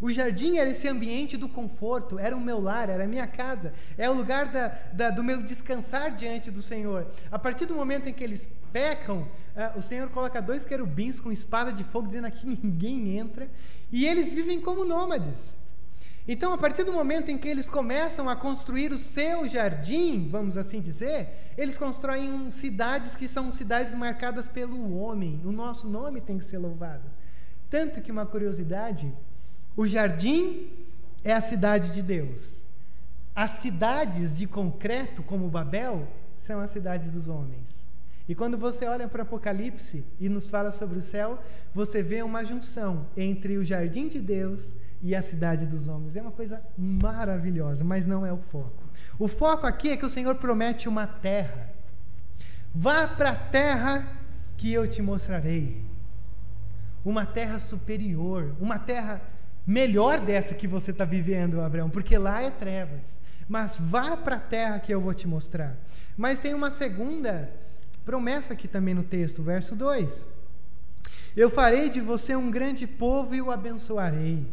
O 0.00 0.10
jardim 0.10 0.56
era 0.56 0.70
esse 0.70 0.88
ambiente 0.88 1.36
do 1.36 1.48
conforto, 1.48 2.18
era 2.18 2.34
o 2.34 2.40
meu 2.40 2.58
lar, 2.58 2.88
era 2.88 3.04
a 3.04 3.06
minha 3.06 3.28
casa, 3.28 3.72
é 3.98 4.10
o 4.10 4.14
lugar 4.14 4.50
da, 4.50 4.68
da, 4.92 5.10
do 5.10 5.22
meu 5.22 5.42
descansar 5.42 6.10
diante 6.10 6.50
do 6.50 6.60
Senhor. 6.60 7.06
A 7.30 7.38
partir 7.38 7.66
do 7.66 7.74
momento 7.74 8.08
em 8.08 8.12
que 8.12 8.24
eles 8.24 8.50
pecam, 8.72 9.28
uh, 9.54 9.78
o 9.78 9.82
Senhor 9.82 10.08
coloca 10.08 10.40
dois 10.40 10.64
querubins 10.64 11.20
com 11.20 11.30
espada 11.30 11.70
de 11.70 11.84
fogo, 11.84 12.06
dizendo 12.06 12.26
aqui 12.26 12.46
ninguém 12.46 13.18
entra, 13.18 13.46
e 13.92 14.06
eles 14.06 14.28
vivem 14.28 14.60
como 14.60 14.84
nômades. 14.84 15.56
Então, 16.28 16.52
a 16.52 16.58
partir 16.58 16.84
do 16.84 16.92
momento 16.92 17.30
em 17.30 17.38
que 17.38 17.48
eles 17.48 17.66
começam 17.66 18.28
a 18.28 18.36
construir 18.36 18.92
o 18.92 18.98
seu 18.98 19.48
jardim, 19.48 20.28
vamos 20.28 20.56
assim 20.56 20.80
dizer, 20.80 21.52
eles 21.58 21.76
constroem 21.76 22.52
cidades 22.52 23.16
que 23.16 23.26
são 23.26 23.52
cidades 23.52 23.94
marcadas 23.94 24.48
pelo 24.48 24.96
homem. 24.96 25.40
O 25.44 25.50
nosso 25.50 25.88
nome 25.88 26.20
tem 26.20 26.38
que 26.38 26.44
ser 26.44 26.58
louvado. 26.58 27.10
Tanto 27.68 28.00
que, 28.00 28.12
uma 28.12 28.26
curiosidade, 28.26 29.12
o 29.76 29.86
jardim 29.86 30.70
é 31.24 31.32
a 31.32 31.40
cidade 31.40 31.90
de 31.90 32.02
Deus. 32.02 32.62
As 33.34 33.50
cidades 33.50 34.36
de 34.36 34.46
concreto, 34.46 35.22
como 35.22 35.48
Babel, 35.48 36.06
são 36.38 36.60
as 36.60 36.70
cidades 36.70 37.10
dos 37.10 37.28
homens. 37.28 37.89
E 38.30 38.34
quando 38.36 38.56
você 38.56 38.86
olha 38.86 39.08
para 39.08 39.18
o 39.18 39.22
Apocalipse 39.22 40.06
e 40.20 40.28
nos 40.28 40.48
fala 40.48 40.70
sobre 40.70 40.96
o 40.96 41.02
céu, 41.02 41.42
você 41.74 42.00
vê 42.00 42.22
uma 42.22 42.44
junção 42.44 43.08
entre 43.16 43.58
o 43.58 43.64
jardim 43.64 44.06
de 44.06 44.20
Deus 44.20 44.72
e 45.02 45.16
a 45.16 45.20
cidade 45.20 45.66
dos 45.66 45.88
homens. 45.88 46.14
É 46.14 46.22
uma 46.22 46.30
coisa 46.30 46.62
maravilhosa, 46.78 47.82
mas 47.82 48.06
não 48.06 48.24
é 48.24 48.32
o 48.32 48.36
foco. 48.36 48.84
O 49.18 49.26
foco 49.26 49.66
aqui 49.66 49.88
é 49.88 49.96
que 49.96 50.06
o 50.06 50.08
Senhor 50.08 50.36
promete 50.36 50.88
uma 50.88 51.08
terra. 51.08 51.72
Vá 52.72 53.04
para 53.08 53.30
a 53.30 53.34
terra 53.34 54.06
que 54.56 54.72
eu 54.72 54.86
te 54.86 55.02
mostrarei. 55.02 55.84
Uma 57.04 57.26
terra 57.26 57.58
superior, 57.58 58.54
uma 58.60 58.78
terra 58.78 59.20
melhor 59.66 60.20
dessa 60.20 60.54
que 60.54 60.68
você 60.68 60.92
está 60.92 61.04
vivendo, 61.04 61.60
Abraão, 61.60 61.90
porque 61.90 62.16
lá 62.16 62.40
é 62.40 62.50
trevas. 62.50 63.20
Mas 63.48 63.76
vá 63.76 64.16
para 64.16 64.36
a 64.36 64.40
terra 64.40 64.78
que 64.78 64.94
eu 64.94 65.00
vou 65.00 65.12
te 65.12 65.26
mostrar. 65.26 65.76
Mas 66.16 66.38
tem 66.38 66.54
uma 66.54 66.70
segunda 66.70 67.59
promessa 68.04 68.52
aqui 68.52 68.66
também 68.66 68.94
no 68.94 69.02
texto, 69.02 69.42
verso 69.42 69.74
2. 69.76 70.26
Eu 71.36 71.48
farei 71.48 71.88
de 71.88 72.00
você 72.00 72.34
um 72.34 72.50
grande 72.50 72.86
povo 72.86 73.34
e 73.34 73.42
o 73.42 73.50
abençoarei. 73.50 74.46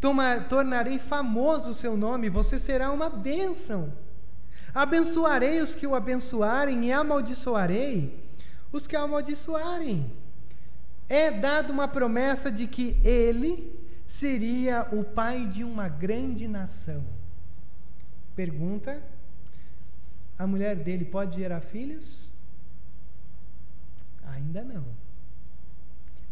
Tomar, 0.00 0.48
tornarei 0.48 0.98
famoso 0.98 1.70
o 1.70 1.74
seu 1.74 1.96
nome, 1.96 2.28
você 2.28 2.58
será 2.58 2.92
uma 2.92 3.08
bênção. 3.08 3.92
Abençoarei 4.74 5.60
os 5.60 5.74
que 5.74 5.86
o 5.86 5.94
abençoarem 5.94 6.84
e 6.86 6.92
amaldiçoarei 6.92 8.22
os 8.70 8.86
que 8.86 8.94
amaldiçoarem. 8.94 10.12
É 11.08 11.30
dada 11.30 11.72
uma 11.72 11.88
promessa 11.88 12.50
de 12.50 12.66
que 12.66 13.00
ele 13.02 13.80
seria 14.06 14.86
o 14.92 15.02
pai 15.02 15.46
de 15.46 15.64
uma 15.64 15.88
grande 15.88 16.46
nação. 16.46 17.04
Pergunta: 18.34 19.02
a 20.38 20.46
mulher 20.46 20.76
dele 20.76 21.04
pode 21.04 21.36
gerar 21.36 21.60
filhos? 21.60 22.35
Ainda 24.36 24.62
não. 24.62 24.84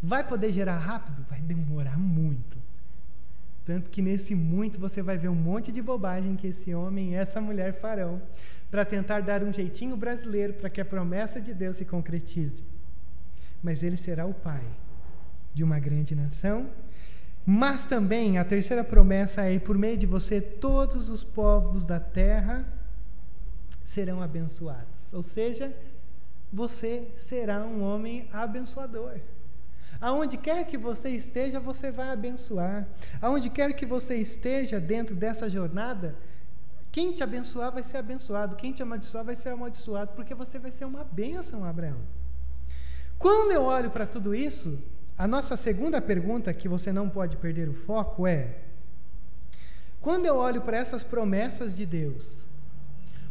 Vai 0.01 0.23
poder 0.25 0.51
gerar 0.51 0.77
rápido? 0.77 1.25
Vai 1.29 1.41
demorar 1.41 1.97
muito. 1.97 2.57
Tanto 3.65 3.89
que 3.89 4.01
nesse 4.01 4.35
muito 4.35 4.79
você 4.79 5.01
vai 5.01 5.17
ver 5.17 5.29
um 5.29 5.35
monte 5.35 5.71
de 5.71 5.81
bobagem 5.81 6.35
que 6.35 6.47
esse 6.47 6.73
homem 6.75 7.11
e 7.11 7.15
essa 7.15 7.41
mulher 7.41 7.73
farão 7.73 8.21
para 8.69 8.85
tentar 8.85 9.21
dar 9.21 9.41
um 9.43 9.51
jeitinho 9.51 9.97
brasileiro 9.97 10.53
para 10.53 10.69
que 10.69 10.79
a 10.79 10.85
promessa 10.85 11.41
de 11.41 11.51
Deus 11.53 11.77
se 11.77 11.85
concretize. 11.85 12.63
Mas 13.63 13.81
ele 13.81 13.97
será 13.97 14.25
o 14.27 14.33
pai 14.33 14.63
de 15.51 15.63
uma 15.63 15.79
grande 15.79 16.13
nação. 16.13 16.69
Mas 17.43 17.85
também 17.85 18.37
a 18.37 18.45
terceira 18.45 18.83
promessa 18.83 19.41
é: 19.43 19.57
por 19.57 19.77
meio 19.77 19.97
de 19.97 20.05
você, 20.05 20.39
todos 20.39 21.09
os 21.09 21.23
povos 21.23 21.85
da 21.85 21.99
terra 21.99 22.63
serão 23.83 24.21
abençoados. 24.21 25.11
Ou 25.13 25.23
seja, 25.23 25.75
você 26.51 27.07
será 27.15 27.59
um 27.59 27.81
homem 27.81 28.27
abençoador. 28.31 29.19
Aonde 29.99 30.37
quer 30.37 30.65
que 30.65 30.77
você 30.77 31.09
esteja, 31.09 31.59
você 31.59 31.91
vai 31.91 32.09
abençoar. 32.09 32.87
Aonde 33.21 33.49
quer 33.49 33.73
que 33.73 33.85
você 33.85 34.15
esteja 34.17 34.79
dentro 34.79 35.15
dessa 35.15 35.49
jornada, 35.49 36.15
quem 36.91 37.11
te 37.11 37.23
abençoar 37.23 37.71
vai 37.71 37.83
ser 37.83 37.97
abençoado, 37.97 38.55
quem 38.55 38.71
te 38.71 38.81
amaldiçoar 38.81 39.23
vai 39.23 39.35
ser 39.35 39.49
amaldiçoado, 39.49 40.13
porque 40.15 40.33
você 40.33 40.57
vai 40.57 40.71
ser 40.71 40.85
uma 40.85 41.03
bênção, 41.03 41.65
Abraão. 41.65 41.99
Quando 43.17 43.51
eu 43.51 43.63
olho 43.63 43.89
para 43.89 44.05
tudo 44.05 44.35
isso, 44.35 44.81
a 45.17 45.27
nossa 45.27 45.57
segunda 45.57 46.01
pergunta, 46.01 46.53
que 46.53 46.67
você 46.67 46.91
não 46.91 47.09
pode 47.09 47.37
perder 47.37 47.69
o 47.69 47.73
foco, 47.73 48.27
é: 48.27 48.59
quando 50.01 50.25
eu 50.25 50.35
olho 50.35 50.61
para 50.61 50.77
essas 50.77 51.03
promessas 51.03 51.75
de 51.75 51.85
Deus, 51.85 52.45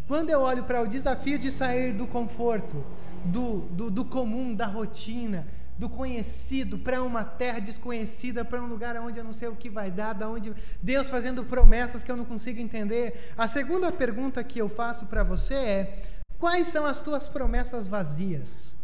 quando 0.06 0.30
eu 0.30 0.40
olho 0.40 0.64
para 0.64 0.82
o 0.82 0.86
desafio 0.86 1.38
de 1.38 1.50
sair 1.50 1.92
do 1.94 2.06
conforto, 2.06 2.84
do, 3.24 3.60
do, 3.70 3.90
do 3.90 4.04
comum, 4.04 4.54
da 4.54 4.66
rotina, 4.66 5.46
do 5.78 5.88
conhecido 5.88 6.78
para 6.78 7.02
uma 7.02 7.24
terra 7.24 7.58
desconhecida, 7.58 8.44
para 8.44 8.62
um 8.62 8.66
lugar 8.66 8.96
onde 8.98 9.18
eu 9.18 9.24
não 9.24 9.32
sei 9.32 9.48
o 9.48 9.56
que 9.56 9.68
vai 9.68 9.90
dar, 9.90 10.12
da 10.12 10.28
onde 10.28 10.52
Deus 10.82 11.10
fazendo 11.10 11.44
promessas 11.44 12.04
que 12.04 12.12
eu 12.12 12.16
não 12.16 12.24
consigo 12.24 12.60
entender. 12.60 13.32
A 13.36 13.48
segunda 13.48 13.90
pergunta 13.90 14.44
que 14.44 14.60
eu 14.60 14.68
faço 14.68 15.06
para 15.06 15.22
você 15.22 15.54
é: 15.54 16.02
quais 16.38 16.68
são 16.68 16.84
as 16.84 17.00
tuas 17.00 17.28
promessas 17.28 17.86
vazias? 17.86 18.74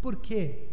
Por 0.00 0.16
quê? 0.16 0.68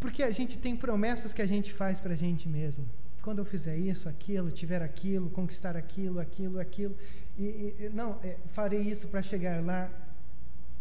Porque 0.00 0.22
a 0.22 0.30
gente 0.30 0.58
tem 0.58 0.76
promessas 0.76 1.32
que 1.32 1.40
a 1.40 1.46
gente 1.46 1.72
faz 1.72 2.00
para 2.00 2.12
a 2.12 2.16
gente 2.16 2.48
mesmo. 2.48 2.86
Quando 3.24 3.38
eu 3.38 3.44
fizer 3.46 3.78
isso, 3.78 4.06
aquilo, 4.06 4.50
tiver 4.50 4.82
aquilo, 4.82 5.30
conquistar 5.30 5.78
aquilo, 5.78 6.20
aquilo, 6.20 6.60
aquilo, 6.60 6.94
e, 7.38 7.42
e 7.80 7.90
não, 7.90 8.18
é, 8.22 8.36
farei 8.48 8.82
isso 8.82 9.08
para 9.08 9.22
chegar 9.22 9.64
lá. 9.64 9.90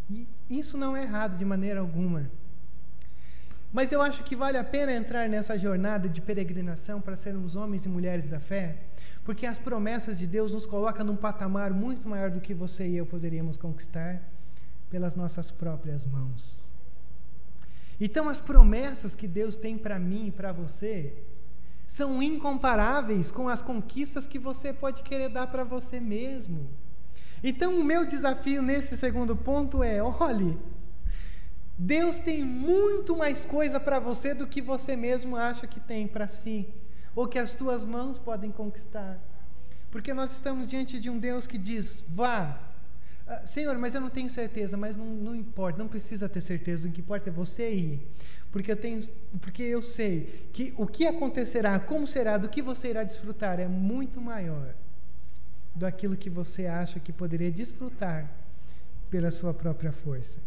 E 0.09 0.27
isso 0.49 0.77
não 0.77 0.93
é 0.93 1.03
errado 1.03 1.37
de 1.37 1.45
maneira 1.45 1.79
alguma. 1.79 2.29
Mas 3.71 3.93
eu 3.93 4.01
acho 4.01 4.25
que 4.25 4.35
vale 4.35 4.57
a 4.57 4.63
pena 4.63 4.91
entrar 4.91 5.29
nessa 5.29 5.57
jornada 5.57 6.09
de 6.09 6.19
peregrinação 6.19 6.99
para 6.99 7.15
sermos 7.15 7.55
homens 7.55 7.85
e 7.85 7.89
mulheres 7.89 8.27
da 8.27 8.41
fé, 8.41 8.75
porque 9.23 9.45
as 9.45 9.57
promessas 9.57 10.19
de 10.19 10.27
Deus 10.27 10.51
nos 10.51 10.65
colocam 10.65 11.05
num 11.05 11.15
patamar 11.15 11.71
muito 11.71 12.09
maior 12.09 12.29
do 12.29 12.41
que 12.41 12.53
você 12.53 12.85
e 12.85 12.97
eu 12.97 13.05
poderíamos 13.05 13.55
conquistar 13.55 14.21
pelas 14.89 15.15
nossas 15.15 15.49
próprias 15.49 16.05
mãos. 16.05 16.69
Então, 18.01 18.27
as 18.27 18.41
promessas 18.41 19.15
que 19.15 19.29
Deus 19.29 19.55
tem 19.55 19.77
para 19.77 19.97
mim 19.97 20.27
e 20.27 20.31
para 20.31 20.51
você 20.51 21.23
são 21.87 22.21
incomparáveis 22.21 23.31
com 23.31 23.47
as 23.47 23.61
conquistas 23.61 24.25
que 24.25 24.39
você 24.39 24.73
pode 24.73 25.03
querer 25.03 25.29
dar 25.29 25.47
para 25.47 25.63
você 25.63 25.99
mesmo. 25.99 26.69
Então, 27.43 27.79
o 27.79 27.83
meu 27.83 28.05
desafio 28.05 28.61
nesse 28.61 28.97
segundo 28.97 29.35
ponto 29.35 29.83
é: 29.83 30.01
olhe, 30.01 30.57
Deus 31.77 32.19
tem 32.19 32.43
muito 32.43 33.17
mais 33.17 33.43
coisa 33.45 33.79
para 33.79 33.99
você 33.99 34.33
do 34.33 34.47
que 34.47 34.61
você 34.61 34.95
mesmo 34.95 35.35
acha 35.35 35.67
que 35.67 35.79
tem 35.79 36.07
para 36.07 36.27
si, 36.27 36.67
ou 37.15 37.27
que 37.27 37.37
as 37.37 37.53
tuas 37.53 37.83
mãos 37.83 38.17
podem 38.17 38.51
conquistar. 38.51 39.19
Porque 39.91 40.13
nós 40.13 40.31
estamos 40.31 40.69
diante 40.69 40.99
de 40.99 41.09
um 41.09 41.19
Deus 41.19 41.45
que 41.45 41.57
diz: 41.57 42.05
vá, 42.09 42.57
Senhor, 43.45 43.77
mas 43.77 43.95
eu 43.95 44.01
não 44.01 44.09
tenho 44.09 44.29
certeza, 44.29 44.77
mas 44.77 44.95
não, 44.95 45.05
não 45.05 45.35
importa, 45.35 45.77
não 45.79 45.87
precisa 45.87 46.27
ter 46.29 46.41
certeza, 46.41 46.87
o 46.87 46.91
que 46.91 47.01
importa 47.01 47.29
é 47.29 47.31
você 47.31 47.73
ir. 47.73 48.07
Porque 48.51 48.71
eu, 48.71 48.77
tenho, 48.77 48.99
porque 49.41 49.63
eu 49.63 49.81
sei 49.81 50.47
que 50.53 50.73
o 50.77 50.85
que 50.85 51.07
acontecerá, 51.07 51.79
como 51.79 52.05
será, 52.05 52.37
do 52.37 52.47
que 52.47 52.61
você 52.61 52.89
irá 52.89 53.03
desfrutar 53.03 53.59
é 53.59 53.67
muito 53.67 54.21
maior 54.21 54.75
do 55.73 55.85
aquilo 55.85 56.15
que 56.15 56.29
você 56.29 56.67
acha 56.67 56.99
que 56.99 57.11
poderia 57.11 57.51
desfrutar 57.51 58.29
pela 59.09 59.31
sua 59.31 59.53
própria 59.53 59.91
força. 59.91 60.39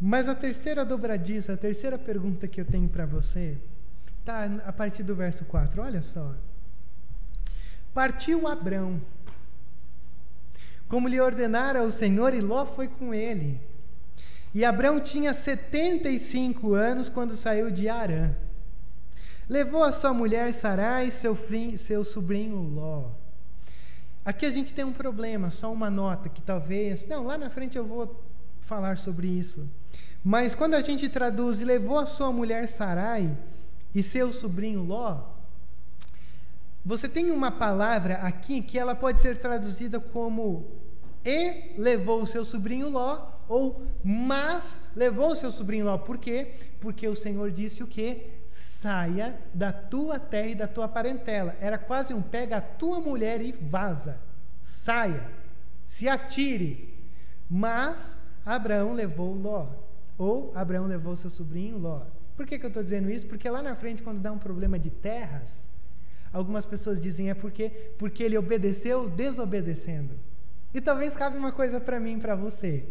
Mas 0.00 0.28
a 0.28 0.34
terceira 0.34 0.84
dobradiça, 0.84 1.54
a 1.54 1.56
terceira 1.56 1.98
pergunta 1.98 2.46
que 2.46 2.60
eu 2.60 2.64
tenho 2.64 2.88
para 2.88 3.06
você, 3.06 3.56
está 4.20 4.44
a 4.64 4.72
partir 4.72 5.02
do 5.02 5.14
verso 5.14 5.44
4. 5.44 5.82
Olha 5.82 6.02
só. 6.02 6.34
Partiu 7.92 8.46
Abrão, 8.48 9.00
como 10.88 11.08
lhe 11.08 11.20
ordenara 11.20 11.82
o 11.82 11.90
Senhor, 11.90 12.34
e 12.34 12.40
Ló 12.40 12.66
foi 12.66 12.88
com 12.88 13.12
ele. 13.14 13.60
E 14.54 14.64
Abrão 14.64 15.00
tinha 15.00 15.34
75 15.34 16.74
anos 16.74 17.08
quando 17.08 17.32
saiu 17.32 17.70
de 17.70 17.88
Arã. 17.88 18.30
Levou 19.48 19.82
a 19.82 19.92
sua 19.92 20.14
mulher 20.14 20.54
Sarai 20.54 21.08
e 21.08 21.12
seu, 21.12 21.36
seu 21.76 22.04
sobrinho 22.04 22.56
Ló. 22.56 23.10
Aqui 24.24 24.46
a 24.46 24.50
gente 24.50 24.72
tem 24.72 24.84
um 24.84 24.92
problema, 24.92 25.50
só 25.50 25.72
uma 25.72 25.90
nota 25.90 26.28
que 26.28 26.40
talvez. 26.40 27.06
Não, 27.06 27.24
lá 27.24 27.36
na 27.36 27.50
frente 27.50 27.76
eu 27.76 27.84
vou 27.84 28.24
falar 28.60 28.96
sobre 28.96 29.26
isso. 29.26 29.68
Mas 30.22 30.54
quando 30.54 30.74
a 30.74 30.80
gente 30.80 31.08
traduz 31.08 31.60
e 31.60 31.64
levou 31.64 31.98
a 31.98 32.06
sua 32.06 32.32
mulher 32.32 32.66
Sarai 32.66 33.36
e 33.94 34.02
seu 34.02 34.32
sobrinho 34.32 34.82
Ló, 34.82 35.33
você 36.84 37.08
tem 37.08 37.30
uma 37.30 37.50
palavra 37.50 38.16
aqui 38.16 38.60
que 38.60 38.78
ela 38.78 38.94
pode 38.94 39.18
ser 39.18 39.38
traduzida 39.38 39.98
como 39.98 40.82
e 41.24 41.72
levou 41.78 42.20
o 42.20 42.26
seu 42.26 42.44
sobrinho 42.44 42.90
Ló 42.90 43.32
ou 43.48 43.86
mas 44.02 44.90
levou 44.94 45.30
o 45.30 45.36
seu 45.36 45.50
sobrinho 45.50 45.86
Ló. 45.86 45.96
Por 45.96 46.18
quê? 46.18 46.52
Porque 46.80 47.08
o 47.08 47.16
Senhor 47.16 47.50
disse 47.50 47.82
o 47.82 47.86
quê? 47.86 48.42
Saia 48.46 49.38
da 49.54 49.72
tua 49.72 50.18
terra 50.18 50.48
e 50.48 50.54
da 50.54 50.68
tua 50.68 50.86
parentela. 50.86 51.56
Era 51.58 51.78
quase 51.78 52.12
um 52.12 52.20
pega 52.20 52.58
a 52.58 52.60
tua 52.60 53.00
mulher 53.00 53.40
e 53.40 53.52
vaza. 53.52 54.20
Saia. 54.62 55.26
Se 55.86 56.06
atire. 56.06 56.92
Mas 57.48 58.18
Abraão 58.44 58.92
levou 58.92 59.34
Ló. 59.34 59.68
Ou 60.18 60.52
Abraão 60.54 60.86
levou 60.86 61.16
seu 61.16 61.30
sobrinho 61.30 61.78
Ló. 61.78 62.02
Por 62.36 62.46
que, 62.46 62.58
que 62.58 62.66
eu 62.66 62.68
estou 62.68 62.82
dizendo 62.82 63.10
isso? 63.10 63.26
Porque 63.26 63.48
lá 63.48 63.62
na 63.62 63.74
frente, 63.74 64.02
quando 64.02 64.20
dá 64.20 64.32
um 64.32 64.38
problema 64.38 64.78
de 64.78 64.90
terras, 64.90 65.70
algumas 66.34 66.66
pessoas 66.66 67.00
dizem 67.00 67.30
é 67.30 67.34
porque, 67.34 67.70
porque 67.96 68.22
ele 68.22 68.36
obedeceu 68.36 69.08
desobedecendo. 69.08 70.14
E 70.74 70.80
talvez 70.80 71.16
cabe 71.16 71.38
uma 71.38 71.52
coisa 71.52 71.80
para 71.80 71.98
mim 71.98 72.18
para 72.18 72.34
você 72.34 72.84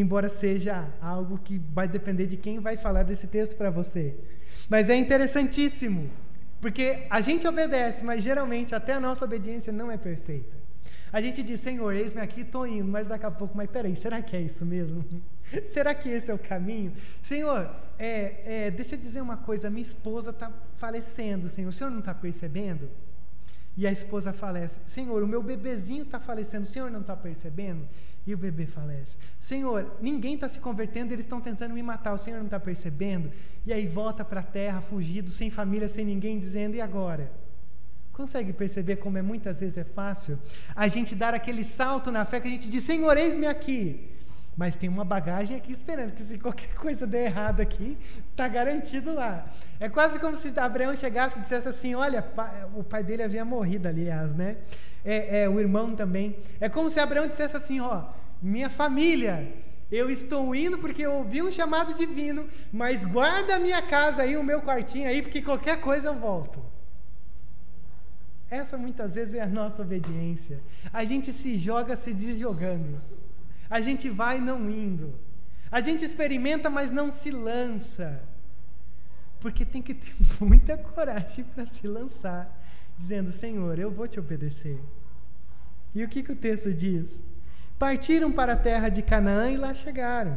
embora 0.00 0.28
seja 0.28 0.88
algo 1.00 1.38
que 1.38 1.58
vai 1.72 1.88
depender 1.88 2.26
de 2.26 2.36
quem 2.36 2.60
vai 2.60 2.76
falar 2.76 3.02
desse 3.02 3.26
texto 3.26 3.56
para 3.56 3.70
você. 3.70 4.14
Mas 4.68 4.90
é 4.90 4.94
interessantíssimo, 4.94 6.10
porque 6.60 7.06
a 7.08 7.20
gente 7.20 7.46
obedece, 7.46 8.04
mas 8.04 8.22
geralmente 8.22 8.74
até 8.74 8.92
a 8.92 9.00
nossa 9.00 9.24
obediência 9.24 9.72
não 9.72 9.90
é 9.90 9.96
perfeita. 9.96 10.54
A 11.12 11.20
gente 11.20 11.42
diz, 11.42 11.60
Senhor, 11.60 11.94
eis-me 11.94 12.20
aqui, 12.20 12.42
estou 12.42 12.66
indo, 12.66 12.90
mas 12.90 13.06
daqui 13.06 13.24
a 13.24 13.30
pouco, 13.30 13.56
mas 13.56 13.70
peraí, 13.70 13.96
será 13.96 14.20
que 14.20 14.36
é 14.36 14.40
isso 14.40 14.66
mesmo? 14.66 15.04
será 15.64 15.94
que 15.94 16.08
esse 16.08 16.30
é 16.30 16.34
o 16.34 16.38
caminho? 16.38 16.92
Senhor, 17.22 17.70
é, 17.98 18.66
é, 18.66 18.70
deixa 18.70 18.96
eu 18.96 18.98
dizer 18.98 19.20
uma 19.20 19.36
coisa, 19.36 19.70
minha 19.70 19.82
esposa 19.82 20.30
está 20.30 20.52
falecendo, 20.76 21.48
Senhor, 21.48 21.68
o 21.68 21.72
Senhor 21.72 21.90
não 21.90 22.00
está 22.00 22.14
percebendo? 22.14 22.88
E 23.76 23.86
a 23.86 23.92
esposa 23.92 24.32
falece, 24.32 24.80
Senhor, 24.86 25.22
o 25.22 25.26
meu 25.26 25.42
bebezinho 25.42 26.04
está 26.04 26.18
falecendo, 26.18 26.62
o 26.62 26.66
Senhor 26.66 26.90
não 26.90 27.02
está 27.02 27.14
percebendo? 27.14 27.86
E 28.26 28.34
o 28.34 28.38
bebê 28.38 28.66
falece. 28.66 29.18
Senhor, 29.38 29.98
ninguém 30.00 30.34
está 30.34 30.48
se 30.48 30.58
convertendo, 30.58 31.12
eles 31.12 31.24
estão 31.24 31.40
tentando 31.40 31.74
me 31.74 31.82
matar, 31.82 32.14
o 32.14 32.18
Senhor 32.18 32.38
não 32.38 32.46
está 32.46 32.58
percebendo? 32.58 33.30
E 33.66 33.72
aí 33.72 33.86
volta 33.86 34.24
para 34.24 34.40
a 34.40 34.42
terra, 34.42 34.80
fugido, 34.80 35.30
sem 35.30 35.50
família, 35.50 35.88
sem 35.88 36.04
ninguém, 36.04 36.38
dizendo: 36.38 36.74
e 36.74 36.80
agora? 36.80 37.30
Consegue 38.12 38.52
perceber 38.52 38.96
como 38.96 39.18
é 39.18 39.22
muitas 39.22 39.60
vezes 39.60 39.76
é 39.76 39.84
fácil 39.84 40.38
a 40.74 40.88
gente 40.88 41.14
dar 41.14 41.34
aquele 41.34 41.62
salto 41.62 42.10
na 42.10 42.24
fé 42.24 42.40
que 42.40 42.48
a 42.48 42.50
gente 42.50 42.68
diz: 42.68 42.82
Senhor, 42.82 43.16
eis-me 43.16 43.46
aqui. 43.46 44.15
Mas 44.56 44.74
tem 44.74 44.88
uma 44.88 45.04
bagagem 45.04 45.56
aqui 45.56 45.70
esperando, 45.70 46.12
que 46.12 46.22
se 46.22 46.38
qualquer 46.38 46.72
coisa 46.80 47.06
der 47.06 47.26
errado 47.26 47.60
aqui, 47.60 47.98
está 48.30 48.48
garantido 48.48 49.14
lá. 49.14 49.46
É 49.78 49.88
quase 49.88 50.18
como 50.18 50.36
se 50.36 50.58
Abraão 50.58 50.96
chegasse 50.96 51.38
e 51.38 51.42
dissesse 51.42 51.68
assim: 51.68 51.94
Olha, 51.94 52.24
o 52.74 52.82
pai 52.82 53.04
dele 53.04 53.22
havia 53.22 53.44
morrido, 53.44 53.86
aliás, 53.86 54.34
né? 54.34 54.56
é, 55.06 55.42
é, 55.42 55.48
o 55.48 55.60
irmão 55.60 55.94
também. 55.94 56.36
É 56.60 56.68
como 56.68 56.90
se 56.90 56.98
Abraão 56.98 57.28
dissesse 57.28 57.56
assim: 57.56 57.80
ó, 57.80 58.08
minha 58.42 58.68
família, 58.68 59.54
eu 59.90 60.10
estou 60.10 60.52
indo 60.52 60.76
porque 60.78 61.02
eu 61.06 61.12
ouvi 61.12 61.40
um 61.40 61.52
chamado 61.52 61.94
divino, 61.94 62.46
mas 62.72 63.04
guarda 63.04 63.54
a 63.54 63.60
minha 63.60 63.80
casa 63.80 64.22
aí, 64.22 64.36
o 64.36 64.42
meu 64.42 64.60
quartinho 64.60 65.08
aí, 65.08 65.22
porque 65.22 65.40
qualquer 65.40 65.80
coisa 65.80 66.08
eu 66.08 66.16
volto. 66.16 66.60
Essa 68.50 68.76
muitas 68.76 69.14
vezes 69.14 69.34
é 69.34 69.40
a 69.40 69.46
nossa 69.46 69.82
obediência. 69.82 70.60
A 70.92 71.04
gente 71.04 71.32
se 71.32 71.56
joga 71.56 71.96
se 71.96 72.12
desjogando. 72.12 73.00
A 73.68 73.80
gente 73.80 74.08
vai 74.08 74.40
não 74.40 74.68
indo. 74.70 75.14
A 75.70 75.80
gente 75.80 76.04
experimenta, 76.04 76.70
mas 76.70 76.90
não 76.90 77.10
se 77.10 77.30
lança. 77.30 78.22
Porque 79.40 79.64
tem 79.64 79.82
que 79.82 79.94
ter 79.94 80.14
muita 80.40 80.76
coragem 80.76 81.44
para 81.44 81.66
se 81.66 81.86
lançar, 81.86 82.48
dizendo: 82.96 83.30
Senhor, 83.30 83.78
eu 83.78 83.90
vou 83.90 84.08
te 84.08 84.18
obedecer. 84.18 84.80
E 85.94 86.04
o 86.04 86.08
que, 86.08 86.22
que 86.22 86.32
o 86.32 86.36
texto 86.36 86.72
diz? 86.72 87.22
Partiram 87.78 88.32
para 88.32 88.54
a 88.54 88.56
terra 88.56 88.88
de 88.88 89.02
Canaã 89.02 89.50
e 89.50 89.56
lá 89.56 89.74
chegaram. 89.74 90.36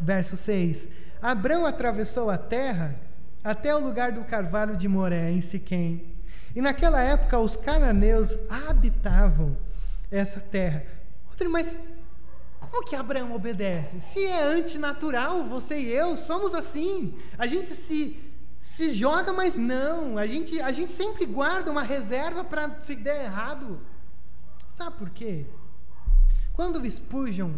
Verso 0.00 0.36
6: 0.36 0.88
Abrão 1.20 1.66
atravessou 1.66 2.30
a 2.30 2.38
terra 2.38 2.98
até 3.42 3.74
o 3.74 3.78
lugar 3.78 4.12
do 4.12 4.24
carvalho 4.24 4.76
de 4.76 4.88
Moré, 4.88 5.30
em 5.30 5.40
Siquém. 5.40 6.14
E 6.54 6.60
naquela 6.60 7.00
época 7.00 7.38
os 7.38 7.56
cananeus 7.56 8.36
habitavam 8.68 9.56
essa 10.10 10.40
terra. 10.40 10.84
Outro, 11.28 11.50
mas 11.50 11.76
como 12.60 12.84
que 12.84 12.94
Abraão 12.94 13.34
obedece? 13.34 13.98
Se 13.98 14.24
é 14.24 14.42
antinatural, 14.42 15.44
você 15.44 15.80
e 15.80 15.88
eu 15.88 16.16
somos 16.16 16.54
assim. 16.54 17.18
A 17.38 17.46
gente 17.46 17.70
se, 17.70 18.16
se 18.60 18.90
joga, 18.94 19.32
mas 19.32 19.56
não. 19.56 20.18
A 20.18 20.26
gente, 20.26 20.60
a 20.60 20.70
gente 20.70 20.92
sempre 20.92 21.24
guarda 21.24 21.70
uma 21.70 21.82
reserva 21.82 22.44
para 22.44 22.78
se 22.80 22.94
der 22.94 23.24
errado. 23.24 23.80
Sabe 24.68 24.96
por 24.98 25.10
quê? 25.10 25.46
Quando 26.52 26.88
Spurgeon 26.88 27.52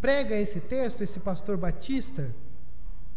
prega 0.00 0.36
esse 0.36 0.60
texto, 0.60 1.02
esse 1.02 1.20
pastor 1.20 1.56
batista, 1.56 2.34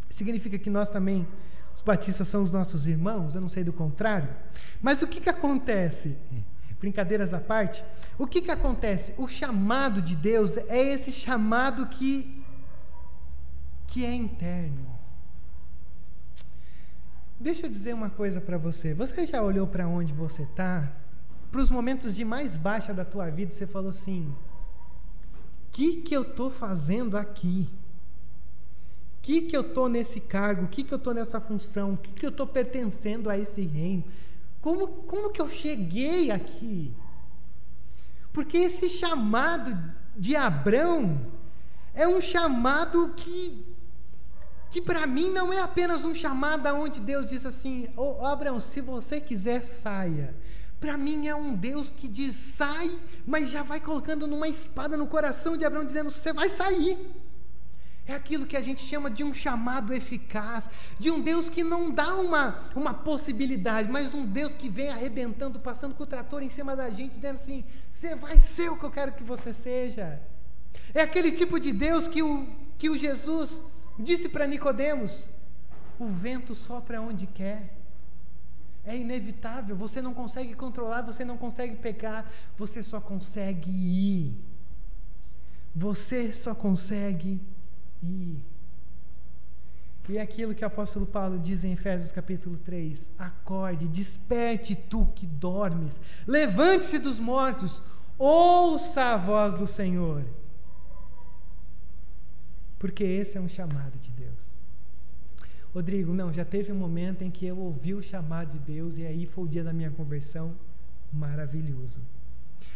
significa 0.10 0.58
que 0.58 0.70
nós 0.70 0.90
também, 0.90 1.28
os 1.74 1.82
batistas, 1.82 2.28
são 2.28 2.44
os 2.44 2.52
nossos 2.52 2.86
irmãos, 2.88 3.36
eu 3.36 3.42
não 3.42 3.50
sei 3.50 3.64
do 3.64 3.74
contrário. 3.74 4.30
Mas 4.82 5.02
o 5.02 5.08
que, 5.08 5.20
que 5.20 5.30
acontece? 5.30 6.18
Brincadeiras 6.80 7.34
à 7.34 7.40
parte, 7.40 7.84
o 8.18 8.26
que, 8.26 8.42
que 8.42 8.52
acontece? 8.52 9.14
O 9.18 9.28
chamado 9.28 10.02
de 10.02 10.16
Deus 10.16 10.58
é 10.58 10.94
esse 10.94 11.12
chamado 11.12 11.88
que, 11.88 12.44
que 13.88 14.06
é 14.06 14.14
interno. 14.14 14.88
Deixa 17.40 17.66
eu 17.66 17.70
dizer 17.70 17.94
uma 17.94 18.10
coisa 18.10 18.40
para 18.40 18.58
você. 18.58 18.94
Você 18.94 19.28
já 19.28 19.42
olhou 19.42 19.68
para 19.68 19.88
onde 19.88 20.14
você 20.14 20.44
está? 20.44 20.90
para 21.52 21.62
os 21.62 21.72
momentos 21.72 22.16
de 22.16 22.24
mais 22.24 22.56
baixa 22.58 22.94
da 22.94 23.04
tua 23.04 23.30
vida, 23.30 23.52
você 23.52 23.66
falou 23.66 23.90
assim: 23.90 24.34
o 25.68 25.72
que, 25.72 25.98
que 25.98 26.16
eu 26.16 26.22
estou 26.22 26.50
fazendo 26.50 27.18
aqui? 27.18 27.68
O 29.18 29.22
que, 29.22 29.42
que 29.42 29.56
eu 29.56 29.62
estou 29.62 29.90
nesse 29.90 30.22
cargo? 30.22 30.66
O 30.66 30.68
que, 30.68 30.84
que 30.84 30.94
eu 30.94 30.98
estou 30.98 31.14
nessa 31.14 31.40
função? 31.42 31.94
O 31.94 31.98
que, 31.98 32.12
que 32.12 32.26
eu 32.26 32.30
estou 32.30 32.48
pertencendo 32.48 33.30
a 33.30 33.38
esse 33.38 33.62
reino? 33.62 34.04
Como, 34.62 34.88
como 35.04 35.32
que 35.32 35.42
eu 35.42 35.50
cheguei 35.50 36.32
aqui? 36.32 36.94
Porque 38.34 38.58
esse 38.58 38.90
chamado 38.90 39.78
de 40.16 40.36
Abrão 40.36 41.32
é 41.94 42.08
um 42.08 42.22
chamado 42.22 43.14
que, 43.16 43.66
que 44.70 44.82
para 44.82 45.08
mim 45.08 45.32
não 45.32 45.52
é 45.52 45.62
apenas 45.62 46.04
um 46.06 46.14
chamado 46.14 46.68
onde 46.76 47.00
Deus 47.00 47.28
diz 47.30 47.46
assim: 47.46 47.90
oh, 47.96 48.26
Abraão, 48.26 48.60
se 48.60 48.82
você 48.82 49.20
quiser, 49.20 49.64
saia. 49.64 50.36
Para 50.80 50.98
mim 50.98 51.28
é 51.28 51.36
um 51.36 51.54
Deus 51.54 51.90
que 51.90 52.08
diz 52.08 52.36
sai, 52.36 52.90
mas 53.26 53.50
já 53.50 53.64
vai 53.64 53.82
colocando 53.82 54.26
numa 54.26 54.48
espada 54.48 54.96
no 54.96 55.08
coração 55.08 55.58
de 55.58 55.66
Abraão, 55.66 55.86
dizendo: 55.86 56.12
você 56.12 56.32
vai 56.32 56.50
sair. 56.50 56.98
É 58.10 58.16
aquilo 58.16 58.48
que 58.48 58.58
a 58.58 58.62
gente 58.62 58.82
chama 58.82 59.08
de 59.08 59.24
um 59.24 59.32
chamado 59.32 59.94
eficaz, 59.94 60.68
de 60.98 61.12
um 61.12 61.22
Deus 61.22 61.48
que 61.48 61.64
não 61.64 61.92
dá 61.92 62.16
uma, 62.16 62.64
uma 62.76 62.92
possibilidade, 62.92 63.88
mas 63.88 64.16
um 64.16 64.26
Deus 64.26 64.56
que 64.56 64.68
vem 64.68 64.90
arrebentando, 64.90 65.60
passando 65.60 65.94
com 65.94 66.02
o 66.02 66.08
trator 66.08 66.42
em 66.42 66.50
cima 66.50 66.76
da 66.76 66.90
gente, 66.90 67.18
dizendo 67.18 67.36
assim: 67.36 67.64
você 67.88 68.16
vai 68.16 68.40
ser 68.40 68.72
o 68.72 68.78
que 68.78 68.84
eu 68.84 68.90
quero 68.90 69.12
que 69.12 69.24
você 69.24 69.54
seja. 69.54 70.20
É 70.92 71.02
aquele 71.02 71.32
tipo 71.32 71.60
de 71.60 71.72
Deus 71.72 72.08
que 72.08 72.24
o, 72.24 72.48
que 72.80 72.90
o 72.90 72.98
Jesus 72.98 73.62
disse 74.00 74.28
para 74.28 74.48
Nicodemos: 74.48 75.30
o 76.00 76.08
vento 76.08 76.56
sopra 76.56 77.00
onde 77.00 77.28
quer. 77.28 77.78
É 78.84 78.98
inevitável, 78.98 79.76
você 79.76 80.02
não 80.02 80.16
consegue 80.16 80.56
controlar, 80.56 81.04
você 81.04 81.24
não 81.24 81.38
consegue 81.38 81.76
pecar, 81.76 82.28
você 82.58 82.82
só 82.82 83.00
consegue 83.00 83.70
ir. 83.70 84.34
Você 85.76 86.34
só 86.34 86.56
consegue 86.56 87.40
ir. 88.04 88.44
E 90.10 90.18
é 90.18 90.22
aquilo 90.22 90.56
que 90.56 90.64
o 90.64 90.68
apóstolo 90.68 91.06
Paulo 91.06 91.38
diz 91.38 91.64
em 91.64 91.74
Efésios 91.74 92.12
capítulo 92.12 92.58
3: 92.58 93.12
Acorde, 93.20 93.88
desperte 93.88 94.76
tu 94.76 95.06
que 95.16 95.28
dormes, 95.28 96.02
levante-se 96.26 96.98
dos 96.98 97.20
mortos, 97.20 97.80
ouça 98.18 99.14
a 99.14 99.18
voz 99.18 99.54
do 99.54 99.68
Senhor. 99.68 100.26
Porque 102.80 103.04
esse 103.04 103.38
é 103.38 103.42
um 103.42 103.48
chamado 103.48 104.00
de 104.00 104.10
Deus. 104.10 104.58
Rodrigo, 105.74 106.12
não, 106.12 106.34
já 106.34 106.44
teve 106.44 106.72
um 106.72 106.76
momento 106.76 107.22
em 107.22 107.30
que 107.30 107.46
eu 107.46 107.60
ouvi 107.60 107.94
o 107.94 108.02
chamado 108.02 108.58
de 108.58 108.60
Deus 108.60 108.98
e 108.98 109.06
aí 109.06 109.28
foi 109.28 109.44
o 109.44 109.48
dia 109.48 109.64
da 109.64 109.72
minha 109.72 109.92
conversão 109.92 110.56
maravilhoso. 111.14 112.02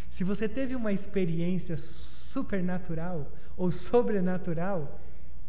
Se 0.08 0.24
você 0.24 0.48
teve 0.48 0.76
uma 0.76 0.94
experiência 0.94 1.76
supernatural 1.78 3.32
ou 3.58 3.72
sobrenatural, 3.72 5.00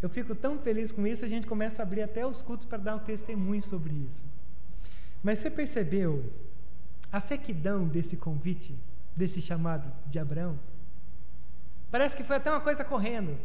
eu 0.02 0.08
fico 0.08 0.34
tão 0.34 0.58
feliz 0.58 0.92
com 0.92 1.06
isso, 1.06 1.24
a 1.24 1.28
gente 1.28 1.46
começa 1.46 1.82
a 1.82 1.84
abrir 1.84 2.02
até 2.02 2.26
os 2.26 2.42
cultos 2.42 2.66
para 2.66 2.78
dar 2.78 2.96
um 2.96 2.98
testemunho 2.98 3.62
sobre 3.62 3.94
isso. 3.94 4.24
Mas 5.22 5.38
você 5.38 5.50
percebeu 5.50 6.30
a 7.10 7.20
sequidão 7.20 7.88
desse 7.88 8.16
convite, 8.16 8.76
desse 9.16 9.40
chamado 9.40 9.90
de 10.06 10.18
Abraão? 10.18 10.58
Parece 11.90 12.16
que 12.16 12.24
foi 12.24 12.36
até 12.36 12.50
uma 12.50 12.60
coisa 12.60 12.84
correndo. 12.84 13.38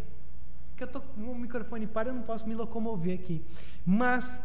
Que 0.76 0.84
eu 0.84 0.88
tô 0.88 1.02
com 1.02 1.32
o 1.32 1.36
microfone 1.36 1.86
para, 1.88 2.10
eu 2.10 2.14
não 2.14 2.24
posso 2.24 2.48
me 2.48 2.56
locomover 2.56 3.18
aqui. 3.18 3.46
Mas 3.86 4.42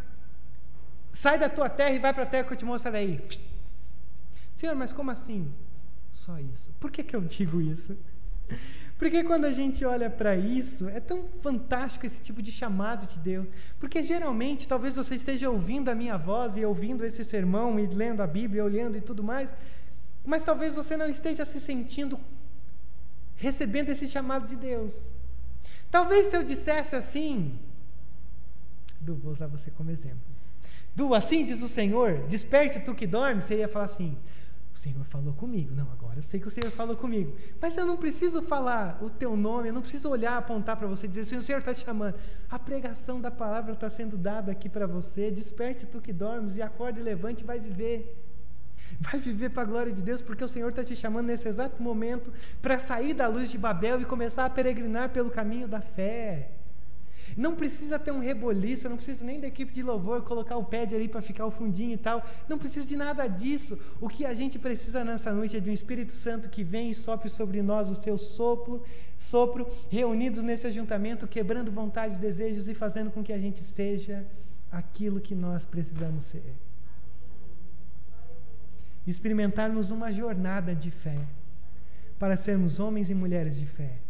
sai 1.10 1.38
da 1.38 1.48
tua 1.48 1.68
terra 1.68 1.92
e 1.92 1.98
vai 1.98 2.12
para 2.12 2.24
a 2.24 2.26
terra 2.26 2.44
que 2.44 2.52
eu 2.52 2.56
te 2.56 2.64
mostrarei. 2.64 3.24
Senhor, 4.52 4.76
mas 4.76 4.92
como 4.92 5.10
assim? 5.10 5.52
Só 6.12 6.38
isso. 6.38 6.72
Por 6.78 6.90
que, 6.90 7.02
que 7.02 7.16
eu 7.16 7.20
digo 7.20 7.60
isso? 7.60 7.98
Porque 8.98 9.24
quando 9.24 9.44
a 9.44 9.52
gente 9.52 9.84
olha 9.84 10.08
para 10.08 10.36
isso, 10.36 10.88
é 10.88 11.00
tão 11.00 11.26
fantástico 11.26 12.06
esse 12.06 12.22
tipo 12.22 12.40
de 12.40 12.52
chamado 12.52 13.06
de 13.06 13.18
Deus. 13.18 13.46
Porque 13.78 14.02
geralmente, 14.02 14.68
talvez 14.68 14.96
você 14.96 15.16
esteja 15.16 15.50
ouvindo 15.50 15.88
a 15.88 15.94
minha 15.94 16.16
voz 16.16 16.56
e 16.56 16.64
ouvindo 16.64 17.04
esse 17.04 17.24
sermão 17.24 17.78
e 17.78 17.86
lendo 17.86 18.22
a 18.22 18.26
Bíblia, 18.26 18.64
olhando 18.64 18.96
e 18.96 19.00
tudo 19.00 19.22
mais, 19.22 19.56
mas 20.24 20.44
talvez 20.44 20.76
você 20.76 20.96
não 20.96 21.08
esteja 21.08 21.44
se 21.44 21.60
sentindo 21.60 22.18
recebendo 23.36 23.90
esse 23.90 24.08
chamado 24.08 24.46
de 24.46 24.56
Deus. 24.56 25.08
Talvez 25.90 26.26
se 26.26 26.36
eu 26.36 26.44
dissesse 26.44 26.94
assim, 26.94 27.58
Du, 29.04 29.16
vou 29.16 29.32
usar 29.32 29.46
você 29.48 29.70
como 29.70 29.90
exemplo. 29.90 30.22
Du, 30.96 31.14
assim 31.14 31.44
diz 31.44 31.60
o 31.60 31.68
Senhor, 31.68 32.26
desperte 32.26 32.80
tu 32.80 32.94
que 32.94 33.06
dorme, 33.06 33.42
você 33.42 33.56
ia 33.58 33.68
falar 33.68 33.84
assim: 33.84 34.16
o 34.74 34.76
Senhor 34.76 35.04
falou 35.04 35.32
comigo. 35.32 35.72
Não, 35.72 35.88
agora 35.92 36.18
eu 36.18 36.22
sei 36.22 36.40
que 36.40 36.48
o 36.48 36.50
Senhor 36.50 36.68
falou 36.72 36.96
comigo. 36.96 37.36
Mas 37.60 37.76
eu 37.76 37.86
não 37.86 37.96
preciso 37.96 38.42
falar 38.42 38.98
o 39.00 39.08
teu 39.08 39.36
nome, 39.36 39.68
eu 39.68 39.72
não 39.72 39.80
preciso 39.80 40.10
olhar, 40.10 40.36
apontar 40.36 40.76
para 40.76 40.88
você 40.88 41.06
e 41.06 41.08
dizer 41.08 41.36
o 41.36 41.42
Senhor 41.42 41.60
está 41.60 41.72
te 41.72 41.84
chamando. 41.84 42.16
A 42.50 42.58
pregação 42.58 43.20
da 43.20 43.30
palavra 43.30 43.74
está 43.74 43.88
sendo 43.88 44.18
dada 44.18 44.50
aqui 44.50 44.68
para 44.68 44.84
você. 44.84 45.30
Desperte 45.30 45.86
tu 45.86 46.00
que 46.00 46.12
dormes 46.12 46.56
e 46.56 46.62
acorde, 46.62 47.00
levante 47.00 47.44
e 47.44 47.46
vai 47.46 47.60
viver. 47.60 48.20
Vai 48.98 49.20
viver 49.20 49.50
para 49.50 49.62
a 49.62 49.66
glória 49.66 49.92
de 49.92 50.02
Deus, 50.02 50.22
porque 50.22 50.42
o 50.42 50.48
Senhor 50.48 50.70
está 50.70 50.82
te 50.82 50.96
chamando 50.96 51.26
nesse 51.26 51.48
exato 51.48 51.80
momento 51.80 52.32
para 52.60 52.78
sair 52.78 53.14
da 53.14 53.28
luz 53.28 53.50
de 53.50 53.56
Babel 53.56 54.00
e 54.00 54.04
começar 54.04 54.44
a 54.44 54.50
peregrinar 54.50 55.10
pelo 55.10 55.30
caminho 55.30 55.68
da 55.68 55.80
fé. 55.80 56.53
Não 57.36 57.54
precisa 57.54 57.98
ter 57.98 58.12
um 58.12 58.20
reboliço, 58.20 58.88
não 58.88 58.96
precisa 58.96 59.24
nem 59.24 59.40
da 59.40 59.48
equipe 59.48 59.72
de 59.72 59.82
louvor 59.82 60.22
colocar 60.22 60.56
o 60.56 60.64
pad 60.64 60.94
ali 60.94 61.08
para 61.08 61.20
ficar 61.20 61.46
o 61.46 61.50
fundinho 61.50 61.92
e 61.92 61.96
tal. 61.96 62.24
Não 62.48 62.58
precisa 62.58 62.86
de 62.86 62.96
nada 62.96 63.26
disso. 63.26 63.78
O 64.00 64.08
que 64.08 64.24
a 64.24 64.34
gente 64.34 64.58
precisa 64.58 65.04
nessa 65.04 65.32
noite 65.32 65.56
é 65.56 65.60
de 65.60 65.68
um 65.68 65.72
Espírito 65.72 66.12
Santo 66.12 66.48
que 66.48 66.62
vem 66.62 66.90
e 66.90 66.94
sopre 66.94 67.28
sobre 67.28 67.60
nós 67.62 67.90
o 67.90 67.94
seu 67.94 68.16
sopro, 68.16 68.82
sopro, 69.18 69.66
reunidos 69.90 70.42
nesse 70.42 70.66
ajuntamento, 70.66 71.26
quebrando 71.26 71.72
vontades, 71.72 72.18
desejos 72.18 72.68
e 72.68 72.74
fazendo 72.74 73.10
com 73.10 73.22
que 73.22 73.32
a 73.32 73.38
gente 73.38 73.62
seja 73.62 74.24
aquilo 74.70 75.20
que 75.20 75.34
nós 75.34 75.64
precisamos 75.64 76.24
ser. 76.24 76.54
Experimentarmos 79.06 79.90
uma 79.90 80.12
jornada 80.12 80.74
de 80.74 80.90
fé 80.90 81.18
para 82.18 82.36
sermos 82.36 82.78
homens 82.78 83.10
e 83.10 83.14
mulheres 83.14 83.56
de 83.56 83.66
fé 83.66 84.03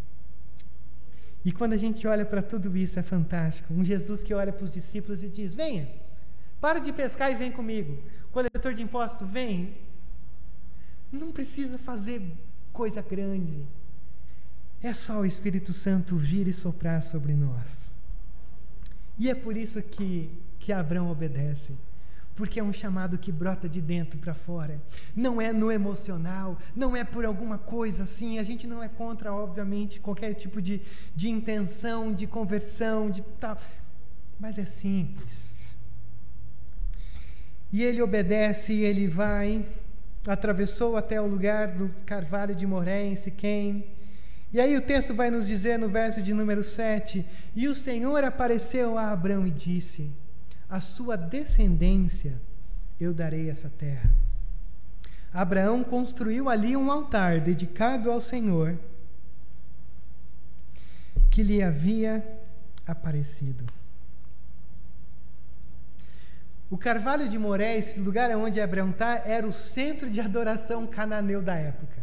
e 1.44 1.52
quando 1.52 1.74
a 1.74 1.76
gente 1.76 2.06
olha 2.06 2.24
para 2.24 2.42
tudo 2.42 2.76
isso, 2.76 2.98
é 2.98 3.02
fantástico. 3.02 3.74
Um 3.74 3.84
Jesus 3.84 4.22
que 4.22 4.32
olha 4.32 4.52
para 4.52 4.64
os 4.64 4.72
discípulos 4.72 5.22
e 5.22 5.28
diz: 5.28 5.54
Venha, 5.54 5.88
para 6.60 6.78
de 6.78 6.92
pescar 6.92 7.30
e 7.30 7.34
vem 7.34 7.52
comigo. 7.52 8.02
Coletor 8.32 8.72
de 8.72 8.82
imposto, 8.82 9.26
vem. 9.26 9.76
Não 11.12 11.30
precisa 11.30 11.78
fazer 11.78 12.22
coisa 12.72 13.02
grande. 13.02 13.66
É 14.82 14.92
só 14.92 15.20
o 15.20 15.26
Espírito 15.26 15.72
Santo 15.72 16.16
vir 16.16 16.48
e 16.48 16.52
soprar 16.52 17.02
sobre 17.02 17.34
nós. 17.34 17.94
E 19.18 19.28
é 19.28 19.34
por 19.34 19.56
isso 19.56 19.80
que, 19.82 20.30
que 20.58 20.72
Abraão 20.72 21.10
obedece 21.10 21.74
porque 22.34 22.58
é 22.58 22.62
um 22.62 22.72
chamado 22.72 23.16
que 23.16 23.30
brota 23.30 23.68
de 23.68 23.80
dentro 23.80 24.18
para 24.18 24.34
fora. 24.34 24.80
Não 25.14 25.40
é 25.40 25.52
no 25.52 25.70
emocional, 25.70 26.58
não 26.74 26.96
é 26.96 27.04
por 27.04 27.24
alguma 27.24 27.58
coisa 27.58 28.02
assim. 28.02 28.38
A 28.38 28.42
gente 28.42 28.66
não 28.66 28.82
é 28.82 28.88
contra, 28.88 29.32
obviamente, 29.32 30.00
qualquer 30.00 30.34
tipo 30.34 30.60
de, 30.60 30.82
de 31.14 31.28
intenção, 31.28 32.12
de 32.12 32.26
conversão, 32.26 33.08
de 33.08 33.22
tal. 33.38 33.56
Mas 34.38 34.58
é 34.58 34.66
simples. 34.66 35.76
E 37.72 37.82
ele 37.82 38.02
obedece 38.02 38.72
e 38.72 38.84
ele 38.84 39.06
vai, 39.06 39.64
atravessou 40.26 40.96
até 40.96 41.20
o 41.20 41.26
lugar 41.26 41.68
do 41.68 41.88
carvalho 42.04 42.54
de 42.54 42.66
Moré, 42.66 43.04
em 43.04 43.16
Siquém. 43.16 43.86
E 44.52 44.60
aí 44.60 44.76
o 44.76 44.80
texto 44.80 45.14
vai 45.14 45.30
nos 45.30 45.46
dizer 45.46 45.78
no 45.78 45.88
verso 45.88 46.20
de 46.20 46.34
número 46.34 46.64
7: 46.64 47.24
E 47.54 47.68
o 47.68 47.74
Senhor 47.74 48.22
apareceu 48.24 48.98
a 48.98 49.10
Abraão 49.10 49.46
e 49.46 49.50
disse: 49.50 50.23
a 50.74 50.80
sua 50.80 51.16
descendência 51.16 52.42
eu 52.98 53.14
darei 53.14 53.48
essa 53.48 53.70
terra. 53.70 54.10
Abraão 55.32 55.84
construiu 55.84 56.48
ali 56.48 56.76
um 56.76 56.90
altar 56.90 57.40
dedicado 57.40 58.10
ao 58.10 58.20
Senhor 58.20 58.76
que 61.30 61.44
lhe 61.44 61.62
havia 61.62 62.26
aparecido. 62.84 63.64
O 66.68 66.76
Carvalho 66.76 67.28
de 67.28 67.38
Moré, 67.38 67.76
esse 67.76 68.00
lugar 68.00 68.36
onde 68.36 68.60
Abraão 68.60 68.90
está, 68.90 69.22
era 69.24 69.46
o 69.46 69.52
centro 69.52 70.10
de 70.10 70.20
adoração 70.20 70.88
cananeu 70.88 71.40
da 71.40 71.54
época. 71.54 72.02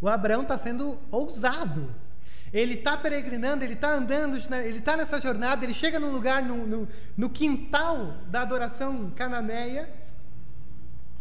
O 0.00 0.08
Abraão 0.08 0.42
está 0.42 0.56
sendo 0.56 1.00
ousado 1.10 1.92
ele 2.54 2.74
está 2.74 2.96
peregrinando, 2.96 3.64
ele 3.64 3.74
está 3.74 3.92
andando, 3.92 4.38
né, 4.48 4.64
ele 4.64 4.78
está 4.78 4.96
nessa 4.96 5.20
jornada, 5.20 5.64
ele 5.64 5.74
chega 5.74 5.98
num 5.98 6.12
lugar, 6.12 6.40
no, 6.40 6.64
no, 6.64 6.88
no 7.16 7.28
quintal 7.28 8.12
da 8.28 8.42
adoração 8.42 9.10
cananeia, 9.10 9.92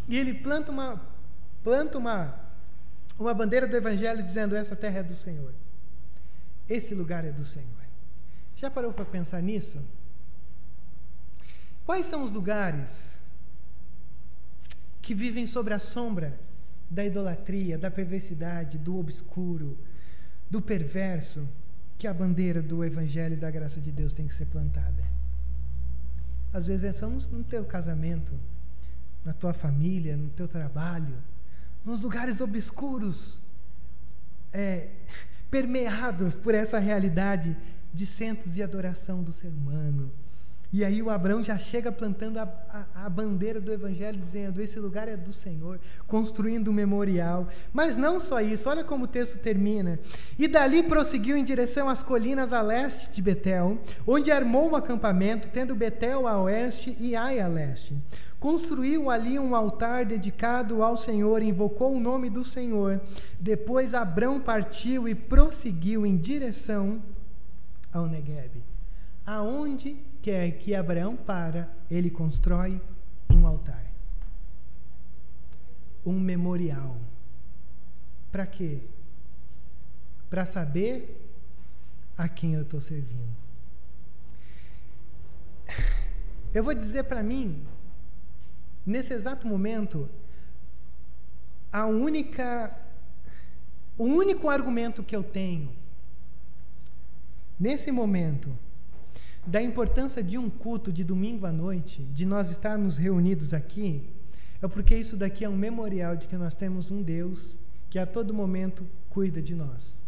e 0.08 0.16
ele 0.16 0.36
planta 0.36 0.72
uma, 0.72 1.02
planta 1.64 1.98
uma, 1.98 2.40
uma 3.18 3.34
bandeira 3.34 3.66
do 3.66 3.76
Evangelho 3.76 4.22
dizendo: 4.22 4.56
Essa 4.56 4.76
terra 4.76 5.00
é 5.00 5.04
do 5.04 5.16
Senhor. 5.16 5.52
Esse 6.70 6.94
lugar 6.94 7.26
é 7.26 7.32
do 7.32 7.44
Senhor. 7.44 7.82
Já 8.56 8.70
parou 8.70 8.94
para 8.94 9.04
pensar 9.04 9.42
nisso? 9.42 9.84
Quais 11.84 12.06
são 12.06 12.24
os 12.24 12.30
lugares 12.30 13.24
que 15.02 15.16
vivem 15.16 15.48
sobre 15.48 15.74
a 15.74 15.80
sombra 15.80 16.40
da 16.92 17.04
idolatria, 17.04 17.76
da 17.76 17.90
perversidade, 17.90 18.78
do 18.78 19.00
obscuro, 19.00 19.80
do 20.54 20.62
perverso 20.62 21.50
que 21.98 22.06
a 22.06 22.14
bandeira 22.14 22.62
do 22.62 22.86
Evangelho 22.86 23.34
e 23.34 23.38
da 23.38 23.50
graça 23.50 23.82
de 23.82 23.92
Deus 23.92 24.14
tem 24.14 24.28
que 24.28 24.34
ser 24.36 24.46
plantada. 24.46 25.04
Às 26.54 26.68
vezes 26.68 26.84
é 26.84 26.92
só 26.92 27.10
no 27.10 27.44
teu 27.44 27.66
casamento, 27.66 28.32
na 29.26 29.34
tua 29.34 29.52
família, 29.52 30.16
no 30.16 30.30
teu 30.30 30.48
trabalho, 30.48 31.18
nos 31.84 32.02
lugares 32.02 32.40
obscuros, 32.40 33.42
é, 34.52 34.90
permeados 35.50 36.36
por 36.36 36.54
essa 36.54 36.78
realidade 36.78 37.58
de 37.92 38.06
centros 38.06 38.54
de 38.54 38.62
adoração 38.62 39.24
do 39.24 39.32
ser 39.32 39.48
humano 39.48 40.12
e 40.74 40.84
aí 40.84 41.04
o 41.04 41.12
Abraão 41.12 41.44
já 41.44 41.56
chega 41.56 41.92
plantando 41.92 42.40
a, 42.40 42.50
a, 42.68 43.06
a, 43.06 43.10
bandeira 43.10 43.62
do 43.62 43.72
Evangelho, 43.72 44.18
dizendo: 44.18 44.60
esse 44.60 44.80
lugar 44.80 45.08
é 45.08 45.16
do 45.16 45.32
Senhor, 45.32 45.80
construindo 46.08 46.72
um 46.72 46.74
memorial. 46.74 47.48
Mas 47.72 47.96
não 47.96 48.20
só 48.20 48.42
isso, 48.42 48.68
olha 48.68 48.84
como 48.84 49.04
o 49.04 49.08
texto 49.08 49.38
termina. 49.38 50.00
E 50.38 50.48
dali 50.48 50.82
prosseguiu 50.82 51.38
em 51.38 51.44
direção 51.44 51.88
às 51.88 52.02
colinas 52.02 52.52
a 52.52 52.60
leste 52.60 53.12
de 53.12 53.22
Betel, 53.22 53.78
onde 54.08 54.32
armou 54.32 54.72
o 54.72 54.76
acampamento, 54.76 55.48
tendo 55.50 55.76
Betel 55.76 56.28
a 56.28 56.42
oeste 56.42 56.98
e 57.00 57.16
Ai 57.16 57.40
a 57.40 57.48
leste. 57.48 57.96
Construiu 58.40 59.12
ali 59.12 59.38
um 59.38 59.56
altar 59.56 60.06
dedicado 60.06 60.82
ao 60.82 60.98
Senhor, 60.98 61.44
invocou 61.44 61.96
o 61.96 62.00
nome 62.00 62.32
do 62.32 62.44
Senhor. 62.44 63.00
Depois 63.40 63.94
Abraão 63.94 64.42
partiu 64.42 65.08
e 65.08 65.14
prosseguiu 65.14 66.04
em 66.04 66.18
direção 66.18 67.00
ao 67.94 68.08
Negueb. 68.08 68.64
Aonde 69.24 69.96
quer 70.24 70.58
que 70.58 70.74
Abraão 70.74 71.18
para, 71.18 71.70
ele 71.92 72.10
constrói 72.10 72.82
um 73.30 73.46
altar. 73.46 73.86
Um 76.06 76.18
memorial. 76.18 76.98
Para 78.32 78.48
quê? 78.48 78.80
Para 80.30 80.46
saber 80.46 81.22
a 82.18 82.30
quem 82.30 82.54
eu 82.54 82.62
estou 82.62 82.80
servindo. 82.80 83.36
Eu 86.54 86.64
vou 86.64 86.74
dizer 86.74 87.04
para 87.04 87.22
mim, 87.22 87.62
nesse 88.86 89.14
exato 89.14 89.46
momento, 89.46 90.10
a 91.72 91.86
única, 91.86 92.74
o 93.98 94.06
único 94.06 94.50
argumento 94.50 95.04
que 95.04 95.16
eu 95.16 95.24
tenho, 95.24 95.76
nesse 97.60 97.92
momento, 97.92 98.56
da 99.46 99.62
importância 99.62 100.24
de 100.24 100.38
um 100.38 100.50
culto 100.50 100.92
de 100.92 101.04
domingo 101.04 101.46
à 101.46 101.52
noite, 101.52 102.04
de 102.14 102.26
nós 102.26 102.50
estarmos 102.50 102.98
reunidos 102.98 103.54
aqui, 103.54 104.10
é 104.62 104.68
porque 104.68 104.96
isso 104.96 105.18
daqui 105.18 105.44
é 105.44 105.50
um 105.50 105.56
memorial 105.56 106.16
de 106.16 106.28
que 106.28 106.38
nós 106.38 106.56
temos 106.56 106.90
um 106.90 107.02
Deus 107.02 107.60
que 107.90 108.00
a 108.00 108.06
todo 108.06 108.34
momento 108.34 108.88
cuida 109.10 109.42
de 109.42 109.54
nós. 109.54 110.02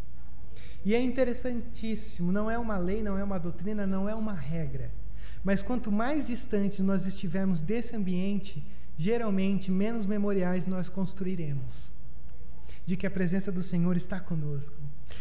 E 0.86 0.96
é 0.96 1.02
interessantíssimo, 1.02 2.32
não 2.32 2.50
é 2.50 2.58
uma 2.58 2.78
lei, 2.78 3.04
não 3.04 3.18
é 3.18 3.24
uma 3.24 3.38
doutrina, 3.38 3.86
não 3.86 4.08
é 4.08 4.16
uma 4.16 4.34
regra. 4.34 4.92
Mas 5.44 5.62
quanto 5.62 5.92
mais 5.92 6.28
distante 6.28 6.82
nós 6.82 7.06
estivermos 7.06 7.60
desse 7.60 7.96
ambiente, 7.96 8.66
geralmente 8.98 9.70
menos 9.70 10.06
memoriais 10.06 10.66
nós 10.66 10.88
construiremos 10.88 11.92
de 12.86 12.96
que 12.96 13.06
a 13.06 13.12
presença 13.12 13.52
do 13.52 13.64
Senhor 13.64 13.98
está 13.98 14.20
conosco. 14.20 14.78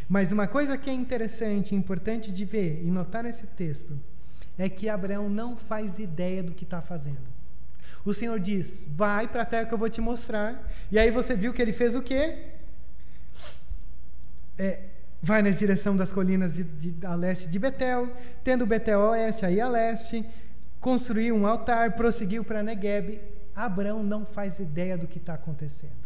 Mas 0.09 0.33
uma 0.33 0.47
coisa 0.47 0.77
que 0.77 0.91
é 0.91 0.93
interessante, 0.93 1.75
importante 1.75 2.31
de 2.33 2.45
ver 2.45 2.83
e 2.85 2.91
notar 2.91 3.23
nesse 3.23 3.47
texto, 3.47 3.99
é 4.59 4.69
que 4.69 4.89
Abraão 4.89 5.29
não 5.29 5.57
faz 5.57 5.99
ideia 5.99 6.43
do 6.43 6.53
que 6.53 6.65
está 6.65 6.81
fazendo. 6.81 7.35
O 8.05 8.13
Senhor 8.13 8.39
diz: 8.39 8.87
Vai 8.89 9.27
para 9.27 9.43
a 9.43 9.47
terra 9.47 9.67
que 9.67 9.75
eu 9.75 9.79
vou 9.79 9.89
te 9.89 10.01
mostrar. 10.01 10.71
E 10.91 10.99
aí 10.99 11.11
você 11.11 11.35
viu 11.35 11.53
que 11.53 11.63
ele 11.63 11.73
fez 11.73 11.97
o 11.97 12.03
quê? 12.03 12.39
É, 14.59 14.81
vai 15.21 15.43
na 15.43 15.51
direção 15.51 15.97
das 15.97 16.13
colinas 16.13 16.55
de, 16.55 16.65
de, 16.65 17.07
a 17.07 17.15
leste 17.15 17.49
de 17.49 17.59
Betel, 17.59 18.13
tendo 18.45 18.67
Betel 18.67 19.01
a 19.01 19.11
oeste, 19.11 19.47
aí 19.47 19.61
a 19.61 19.69
leste, 19.69 20.25
construiu 20.81 21.35
um 21.35 21.47
altar, 21.47 21.93
prosseguiu 21.93 22.45
para 22.45 22.63
Negueb. 22.63 23.21
Abraão 23.57 24.03
não 24.03 24.27
faz 24.27 24.59
ideia 24.59 24.99
do 24.99 25.07
que 25.07 25.19
está 25.19 25.35
acontecendo. 25.35 26.04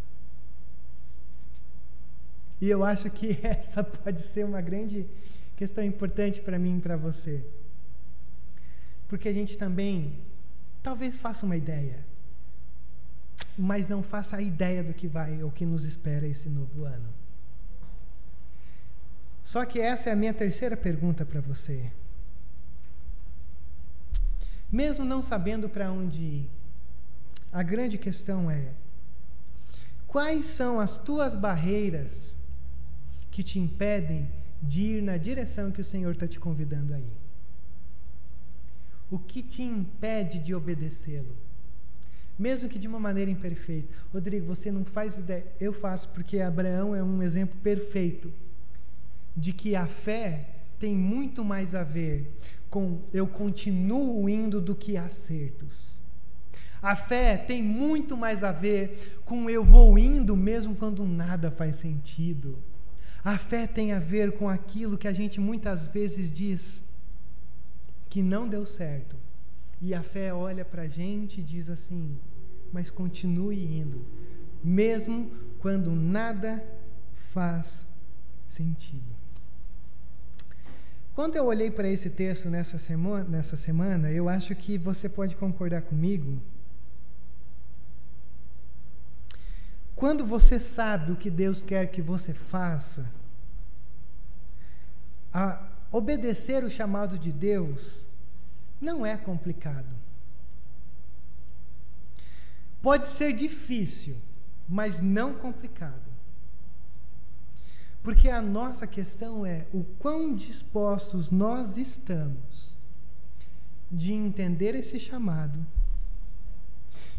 E 2.60 2.68
eu 2.68 2.84
acho 2.84 3.10
que 3.10 3.38
essa 3.44 3.82
pode 3.84 4.20
ser 4.20 4.44
uma 4.44 4.60
grande 4.60 5.06
questão 5.56 5.82
importante 5.82 6.40
para 6.40 6.58
mim 6.58 6.78
e 6.78 6.80
para 6.80 6.96
você. 6.96 7.44
Porque 9.08 9.28
a 9.28 9.32
gente 9.32 9.56
também 9.56 10.18
talvez 10.82 11.18
faça 11.18 11.44
uma 11.44 11.56
ideia, 11.56 12.04
mas 13.56 13.88
não 13.88 14.02
faça 14.02 14.36
a 14.36 14.42
ideia 14.42 14.82
do 14.82 14.94
que 14.94 15.08
vai 15.08 15.42
ou 15.42 15.50
que 15.50 15.64
nos 15.66 15.84
espera 15.84 16.26
esse 16.26 16.48
novo 16.48 16.84
ano. 16.84 17.08
Só 19.42 19.64
que 19.64 19.80
essa 19.80 20.10
é 20.10 20.12
a 20.12 20.16
minha 20.16 20.34
terceira 20.34 20.76
pergunta 20.76 21.24
para 21.24 21.40
você. 21.40 21.90
Mesmo 24.70 25.04
não 25.04 25.22
sabendo 25.22 25.68
para 25.68 25.90
onde 25.90 26.22
ir, 26.22 26.50
a 27.50 27.62
grande 27.62 27.96
questão 27.96 28.50
é: 28.50 28.72
quais 30.06 30.44
são 30.46 30.78
as 30.78 30.98
tuas 30.98 31.34
barreiras 31.34 32.37
que 33.38 33.44
te 33.44 33.60
impedem 33.60 34.28
de 34.60 34.82
ir 34.82 35.00
na 35.00 35.16
direção 35.16 35.70
que 35.70 35.80
o 35.80 35.84
Senhor 35.84 36.10
está 36.10 36.26
te 36.26 36.40
convidando 36.40 36.92
a 36.92 36.98
ir? 36.98 37.18
O 39.08 39.16
que 39.16 39.44
te 39.44 39.62
impede 39.62 40.40
de 40.40 40.52
obedecê-lo? 40.52 41.36
Mesmo 42.36 42.68
que 42.68 42.80
de 42.80 42.88
uma 42.88 42.98
maneira 42.98 43.30
imperfeita. 43.30 43.94
Rodrigo, 44.12 44.44
você 44.44 44.72
não 44.72 44.84
faz 44.84 45.18
ideia. 45.18 45.46
Eu 45.60 45.72
faço 45.72 46.08
porque 46.08 46.40
Abraão 46.40 46.96
é 46.96 47.00
um 47.00 47.22
exemplo 47.22 47.56
perfeito 47.60 48.32
de 49.36 49.52
que 49.52 49.76
a 49.76 49.86
fé 49.86 50.48
tem 50.76 50.96
muito 50.96 51.44
mais 51.44 51.76
a 51.76 51.84
ver 51.84 52.36
com 52.68 53.02
eu 53.12 53.28
continuo 53.28 54.28
indo 54.28 54.60
do 54.60 54.74
que 54.74 54.96
acertos. 54.96 56.00
A 56.82 56.96
fé 56.96 57.36
tem 57.36 57.62
muito 57.62 58.16
mais 58.16 58.42
a 58.42 58.50
ver 58.50 59.20
com 59.24 59.48
eu 59.48 59.64
vou 59.64 59.96
indo 59.96 60.36
mesmo 60.36 60.74
quando 60.74 61.06
nada 61.06 61.52
faz 61.52 61.76
sentido. 61.76 62.58
A 63.24 63.36
fé 63.36 63.66
tem 63.66 63.92
a 63.92 63.98
ver 63.98 64.32
com 64.32 64.48
aquilo 64.48 64.98
que 64.98 65.08
a 65.08 65.12
gente 65.12 65.40
muitas 65.40 65.86
vezes 65.86 66.30
diz 66.30 66.82
que 68.08 68.22
não 68.22 68.48
deu 68.48 68.64
certo. 68.64 69.16
E 69.80 69.94
a 69.94 70.02
fé 70.02 70.32
olha 70.32 70.64
para 70.64 70.82
a 70.82 70.88
gente 70.88 71.40
e 71.40 71.44
diz 71.44 71.68
assim: 71.68 72.18
mas 72.72 72.90
continue 72.90 73.78
indo, 73.78 74.04
mesmo 74.62 75.30
quando 75.58 75.92
nada 75.92 76.64
faz 77.12 77.86
sentido. 78.46 79.16
Quando 81.14 81.36
eu 81.36 81.46
olhei 81.46 81.70
para 81.70 81.88
esse 81.88 82.10
texto 82.10 82.48
nessa 82.48 82.78
semana, 82.78 83.28
nessa 83.28 83.56
semana, 83.56 84.10
eu 84.10 84.28
acho 84.28 84.54
que 84.54 84.78
você 84.78 85.08
pode 85.08 85.34
concordar 85.34 85.82
comigo. 85.82 86.40
Quando 89.98 90.24
você 90.24 90.60
sabe 90.60 91.10
o 91.10 91.16
que 91.16 91.28
Deus 91.28 91.60
quer 91.60 91.88
que 91.88 92.00
você 92.00 92.32
faça, 92.32 93.10
obedecer 95.90 96.62
o 96.62 96.70
chamado 96.70 97.18
de 97.18 97.32
Deus 97.32 98.06
não 98.80 99.04
é 99.04 99.16
complicado. 99.16 99.92
Pode 102.80 103.08
ser 103.08 103.32
difícil, 103.32 104.16
mas 104.68 105.00
não 105.00 105.34
complicado. 105.34 106.08
Porque 108.00 108.28
a 108.28 108.40
nossa 108.40 108.86
questão 108.86 109.44
é 109.44 109.66
o 109.72 109.82
quão 109.82 110.32
dispostos 110.32 111.32
nós 111.32 111.76
estamos 111.76 112.76
de 113.90 114.12
entender 114.12 114.76
esse 114.76 115.00
chamado, 115.00 115.66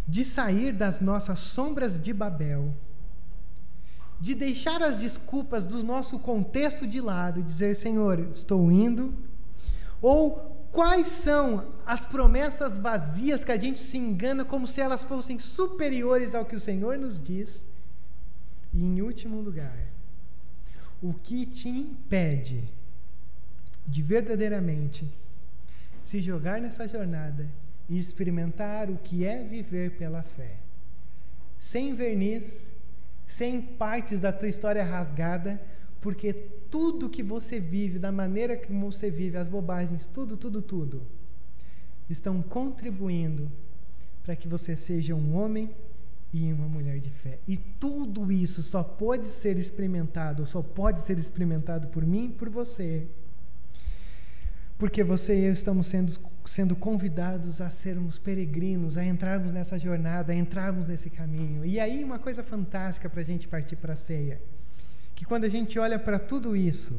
de 0.07 0.25
sair 0.25 0.73
das 0.73 0.99
nossas 0.99 1.39
sombras 1.39 1.99
de 1.99 2.13
Babel, 2.13 2.73
de 4.19 4.35
deixar 4.35 4.81
as 4.81 4.99
desculpas 4.99 5.65
do 5.65 5.83
nosso 5.83 6.19
contexto 6.19 6.85
de 6.85 6.99
lado 6.99 7.39
e 7.39 7.43
dizer: 7.43 7.75
Senhor, 7.75 8.19
estou 8.31 8.71
indo. 8.71 9.13
Ou 10.01 10.59
quais 10.71 11.07
são 11.07 11.73
as 11.85 12.05
promessas 12.05 12.77
vazias 12.77 13.43
que 13.43 13.51
a 13.51 13.59
gente 13.59 13.79
se 13.79 13.97
engana 13.97 14.45
como 14.45 14.67
se 14.67 14.81
elas 14.81 15.03
fossem 15.03 15.39
superiores 15.39 16.35
ao 16.35 16.45
que 16.45 16.55
o 16.55 16.59
Senhor 16.59 16.97
nos 16.97 17.21
diz. 17.21 17.63
E 18.73 18.83
em 18.83 19.01
último 19.01 19.41
lugar, 19.41 19.77
o 21.01 21.13
que 21.13 21.45
te 21.45 21.69
impede 21.69 22.63
de 23.87 24.03
verdadeiramente 24.03 25.11
se 26.03 26.21
jogar 26.21 26.61
nessa 26.61 26.87
jornada 26.87 27.47
e 27.89 27.97
experimentar 27.97 28.89
o 28.89 28.97
que 28.97 29.25
é 29.25 29.43
viver 29.43 29.97
pela 29.97 30.21
fé. 30.21 30.57
Sem 31.57 31.93
verniz, 31.93 32.71
sem 33.25 33.61
partes 33.61 34.21
da 34.21 34.31
tua 34.31 34.47
história 34.47 34.83
rasgada, 34.83 35.61
porque 35.99 36.31
tudo 36.69 37.09
que 37.09 37.23
você 37.23 37.59
vive, 37.59 37.99
da 37.99 38.11
maneira 38.11 38.55
como 38.55 38.91
você 38.91 39.09
vive, 39.09 39.37
as 39.37 39.49
bobagens, 39.49 40.05
tudo, 40.05 40.37
tudo, 40.37 40.61
tudo, 40.61 41.01
estão 42.09 42.41
contribuindo 42.41 43.51
para 44.23 44.35
que 44.35 44.47
você 44.47 44.75
seja 44.75 45.15
um 45.15 45.35
homem 45.35 45.75
e 46.31 46.53
uma 46.53 46.67
mulher 46.67 46.99
de 46.99 47.09
fé. 47.09 47.39
E 47.47 47.57
tudo 47.57 48.31
isso 48.31 48.61
só 48.61 48.83
pode 48.83 49.25
ser 49.25 49.57
experimentado, 49.57 50.45
só 50.45 50.61
pode 50.61 51.01
ser 51.01 51.17
experimentado 51.17 51.87
por 51.87 52.05
mim 52.05 52.27
e 52.27 52.33
por 52.33 52.49
você. 52.49 53.07
Porque 54.79 55.03
você 55.03 55.37
e 55.37 55.43
eu 55.43 55.51
estamos 55.51 55.87
sendo, 55.87 56.17
sendo 56.45 56.73
convidados 56.73 57.59
a 57.59 57.69
sermos 57.69 58.17
peregrinos, 58.17 58.97
a 58.97 59.03
entrarmos 59.03 59.51
nessa 59.51 59.77
jornada, 59.77 60.31
a 60.31 60.35
entrarmos 60.35 60.87
nesse 60.87 61.09
caminho. 61.09 61.65
E 61.65 61.77
aí, 61.81 62.01
uma 62.01 62.17
coisa 62.17 62.41
fantástica 62.41 63.09
para 63.09 63.19
a 63.19 63.25
gente 63.25 63.45
partir 63.45 63.75
para 63.75 63.91
a 63.91 63.95
ceia: 63.97 64.41
que 65.13 65.25
quando 65.25 65.43
a 65.43 65.49
gente 65.49 65.77
olha 65.77 65.99
para 65.99 66.17
tudo 66.17 66.55
isso, 66.55 66.97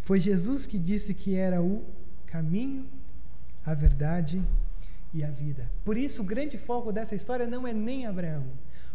foi 0.00 0.18
Jesus 0.18 0.64
que 0.64 0.78
disse 0.78 1.12
que 1.12 1.34
era 1.34 1.60
o 1.60 1.84
caminho, 2.26 2.86
a 3.62 3.74
verdade 3.74 4.42
e 5.12 5.22
a 5.22 5.30
vida. 5.30 5.70
Por 5.84 5.98
isso, 5.98 6.22
o 6.22 6.24
grande 6.24 6.56
foco 6.56 6.90
dessa 6.90 7.14
história 7.14 7.46
não 7.46 7.68
é 7.68 7.74
nem 7.74 8.06
Abraão. 8.06 8.46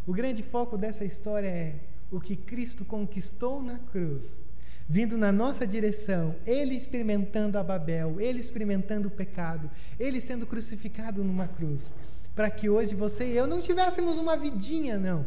O 0.08 0.14
grande 0.14 0.42
foco 0.42 0.80
dessa 0.80 1.06
história 1.06 1.48
é 1.48 1.76
o 2.10 2.20
que 2.20 2.36
Cristo 2.36 2.84
conquistou 2.84 3.62
na 3.62 3.78
cruz, 3.78 4.44
vindo 4.88 5.18
na 5.18 5.32
nossa 5.32 5.66
direção, 5.66 6.36
ele 6.46 6.76
experimentando 6.76 7.58
a 7.58 7.64
Babel, 7.64 8.22
ele 8.22 8.40
experimentando 8.40 9.08
o 9.08 9.12
pecado, 9.12 9.70
ele 10.00 10.22
sendo 10.22 10.46
crucificado 10.46 11.24
numa 11.24 11.48
cruz, 11.48 11.94
para 12.36 12.50
que 12.50 12.70
hoje 12.70 12.94
você 12.94 13.26
e 13.26 13.38
eu 13.38 13.48
não 13.48 13.60
tivéssemos 13.60 14.18
uma 14.18 14.38
vidinha, 14.38 14.98
não. 14.98 15.26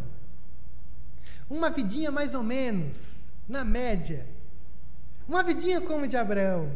Uma 1.51 1.71
vidinha 1.71 2.11
mais 2.11 2.35
ou 2.35 2.43
menos, 2.43 3.33
na 3.49 3.65
média. 3.65 4.27
Uma 5.27 5.43
vidinha 5.43 5.81
como 5.81 6.07
de 6.07 6.17
Abraão, 6.17 6.71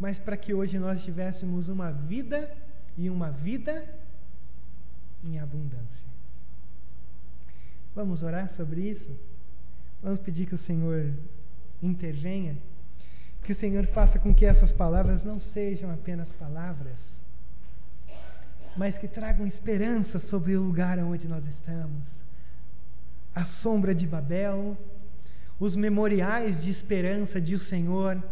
mas 0.00 0.18
para 0.18 0.36
que 0.36 0.52
hoje 0.52 0.78
nós 0.78 1.04
tivéssemos 1.04 1.68
uma 1.68 1.92
vida 1.92 2.52
e 2.96 3.08
uma 3.08 3.30
vida 3.30 3.88
em 5.22 5.38
abundância. 5.38 6.06
Vamos 7.94 8.22
orar 8.22 8.50
sobre 8.50 8.80
isso? 8.80 9.18
Vamos 10.02 10.18
pedir 10.18 10.46
que 10.46 10.54
o 10.54 10.58
Senhor 10.58 11.12
intervenha? 11.82 12.56
Que 13.42 13.52
o 13.52 13.54
Senhor 13.54 13.86
faça 13.86 14.18
com 14.18 14.32
que 14.32 14.44
essas 14.44 14.70
palavras 14.70 15.24
não 15.24 15.40
sejam 15.40 15.90
apenas 15.92 16.32
palavras, 16.32 17.24
mas 18.76 18.96
que 18.96 19.08
tragam 19.08 19.46
esperança 19.46 20.18
sobre 20.18 20.56
o 20.56 20.62
lugar 20.62 20.98
onde 20.98 21.26
nós 21.26 21.46
estamos. 21.46 22.22
A 23.34 23.44
sombra 23.44 23.94
de 23.94 24.06
Babel, 24.06 24.76
os 25.58 25.74
memoriais 25.74 26.62
de 26.62 26.70
esperança 26.70 27.40
de 27.40 27.54
o 27.54 27.58
Senhor, 27.58 28.22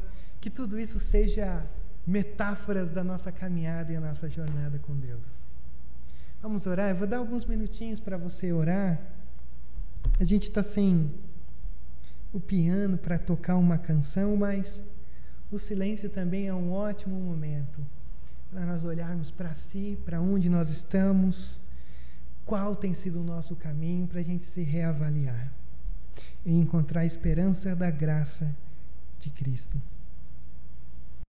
que 0.41 0.49
tudo 0.49 0.79
isso 0.79 0.99
seja 0.99 1.67
metáforas 2.07 2.91
da 2.91 3.05
nossa 3.05 3.31
caminhada 3.31 3.93
e 3.93 3.97
a 3.97 4.01
nossa 4.01 4.29
jornada 4.29 4.79
com 4.79 4.95
Deus. 4.95 5.45
Vamos 6.43 6.67
orar? 6.67 6.91
Eu 6.91 6.97
vou 6.97 7.07
dar 7.07 7.19
alguns 7.19 7.45
minutinhos 7.45 8.01
para 8.01 8.17
você 8.17 8.53
orar. 8.53 8.99
A 10.19 10.25
gente 10.25 10.45
está 10.45 10.63
sem 10.63 11.13
o 12.33 12.41
piano 12.41 12.97
para 12.97 13.19
tocar 13.19 13.57
uma 13.57 13.79
canção, 13.79 14.37
mas 14.37 14.85
o 15.51 15.59
silêncio 15.59 16.09
também 16.09 16.47
é 16.47 16.55
um 16.55 16.73
ótimo 16.73 17.19
momento 17.19 17.85
para 18.51 18.67
nós 18.67 18.85
olharmos 18.85 19.31
para 19.31 19.55
si, 19.55 19.99
para 20.05 20.21
onde 20.21 20.49
nós 20.49 20.71
estamos, 20.71 21.61
qual 22.45 22.75
tem 22.75 22.93
sido 22.93 23.21
o 23.21 23.25
nosso 23.25 23.55
caminho, 23.55 24.07
para 24.07 24.21
a 24.21 24.25
gente 24.25 24.45
se 24.45 24.63
reavaliar 24.63 25.53
e 26.45 26.53
encontrar 26.53 27.03
a 27.03 27.07
esperança 27.07 27.77
da 27.77 27.91
graça 27.91 28.55
de 29.21 29.31
Cristo. 29.31 29.81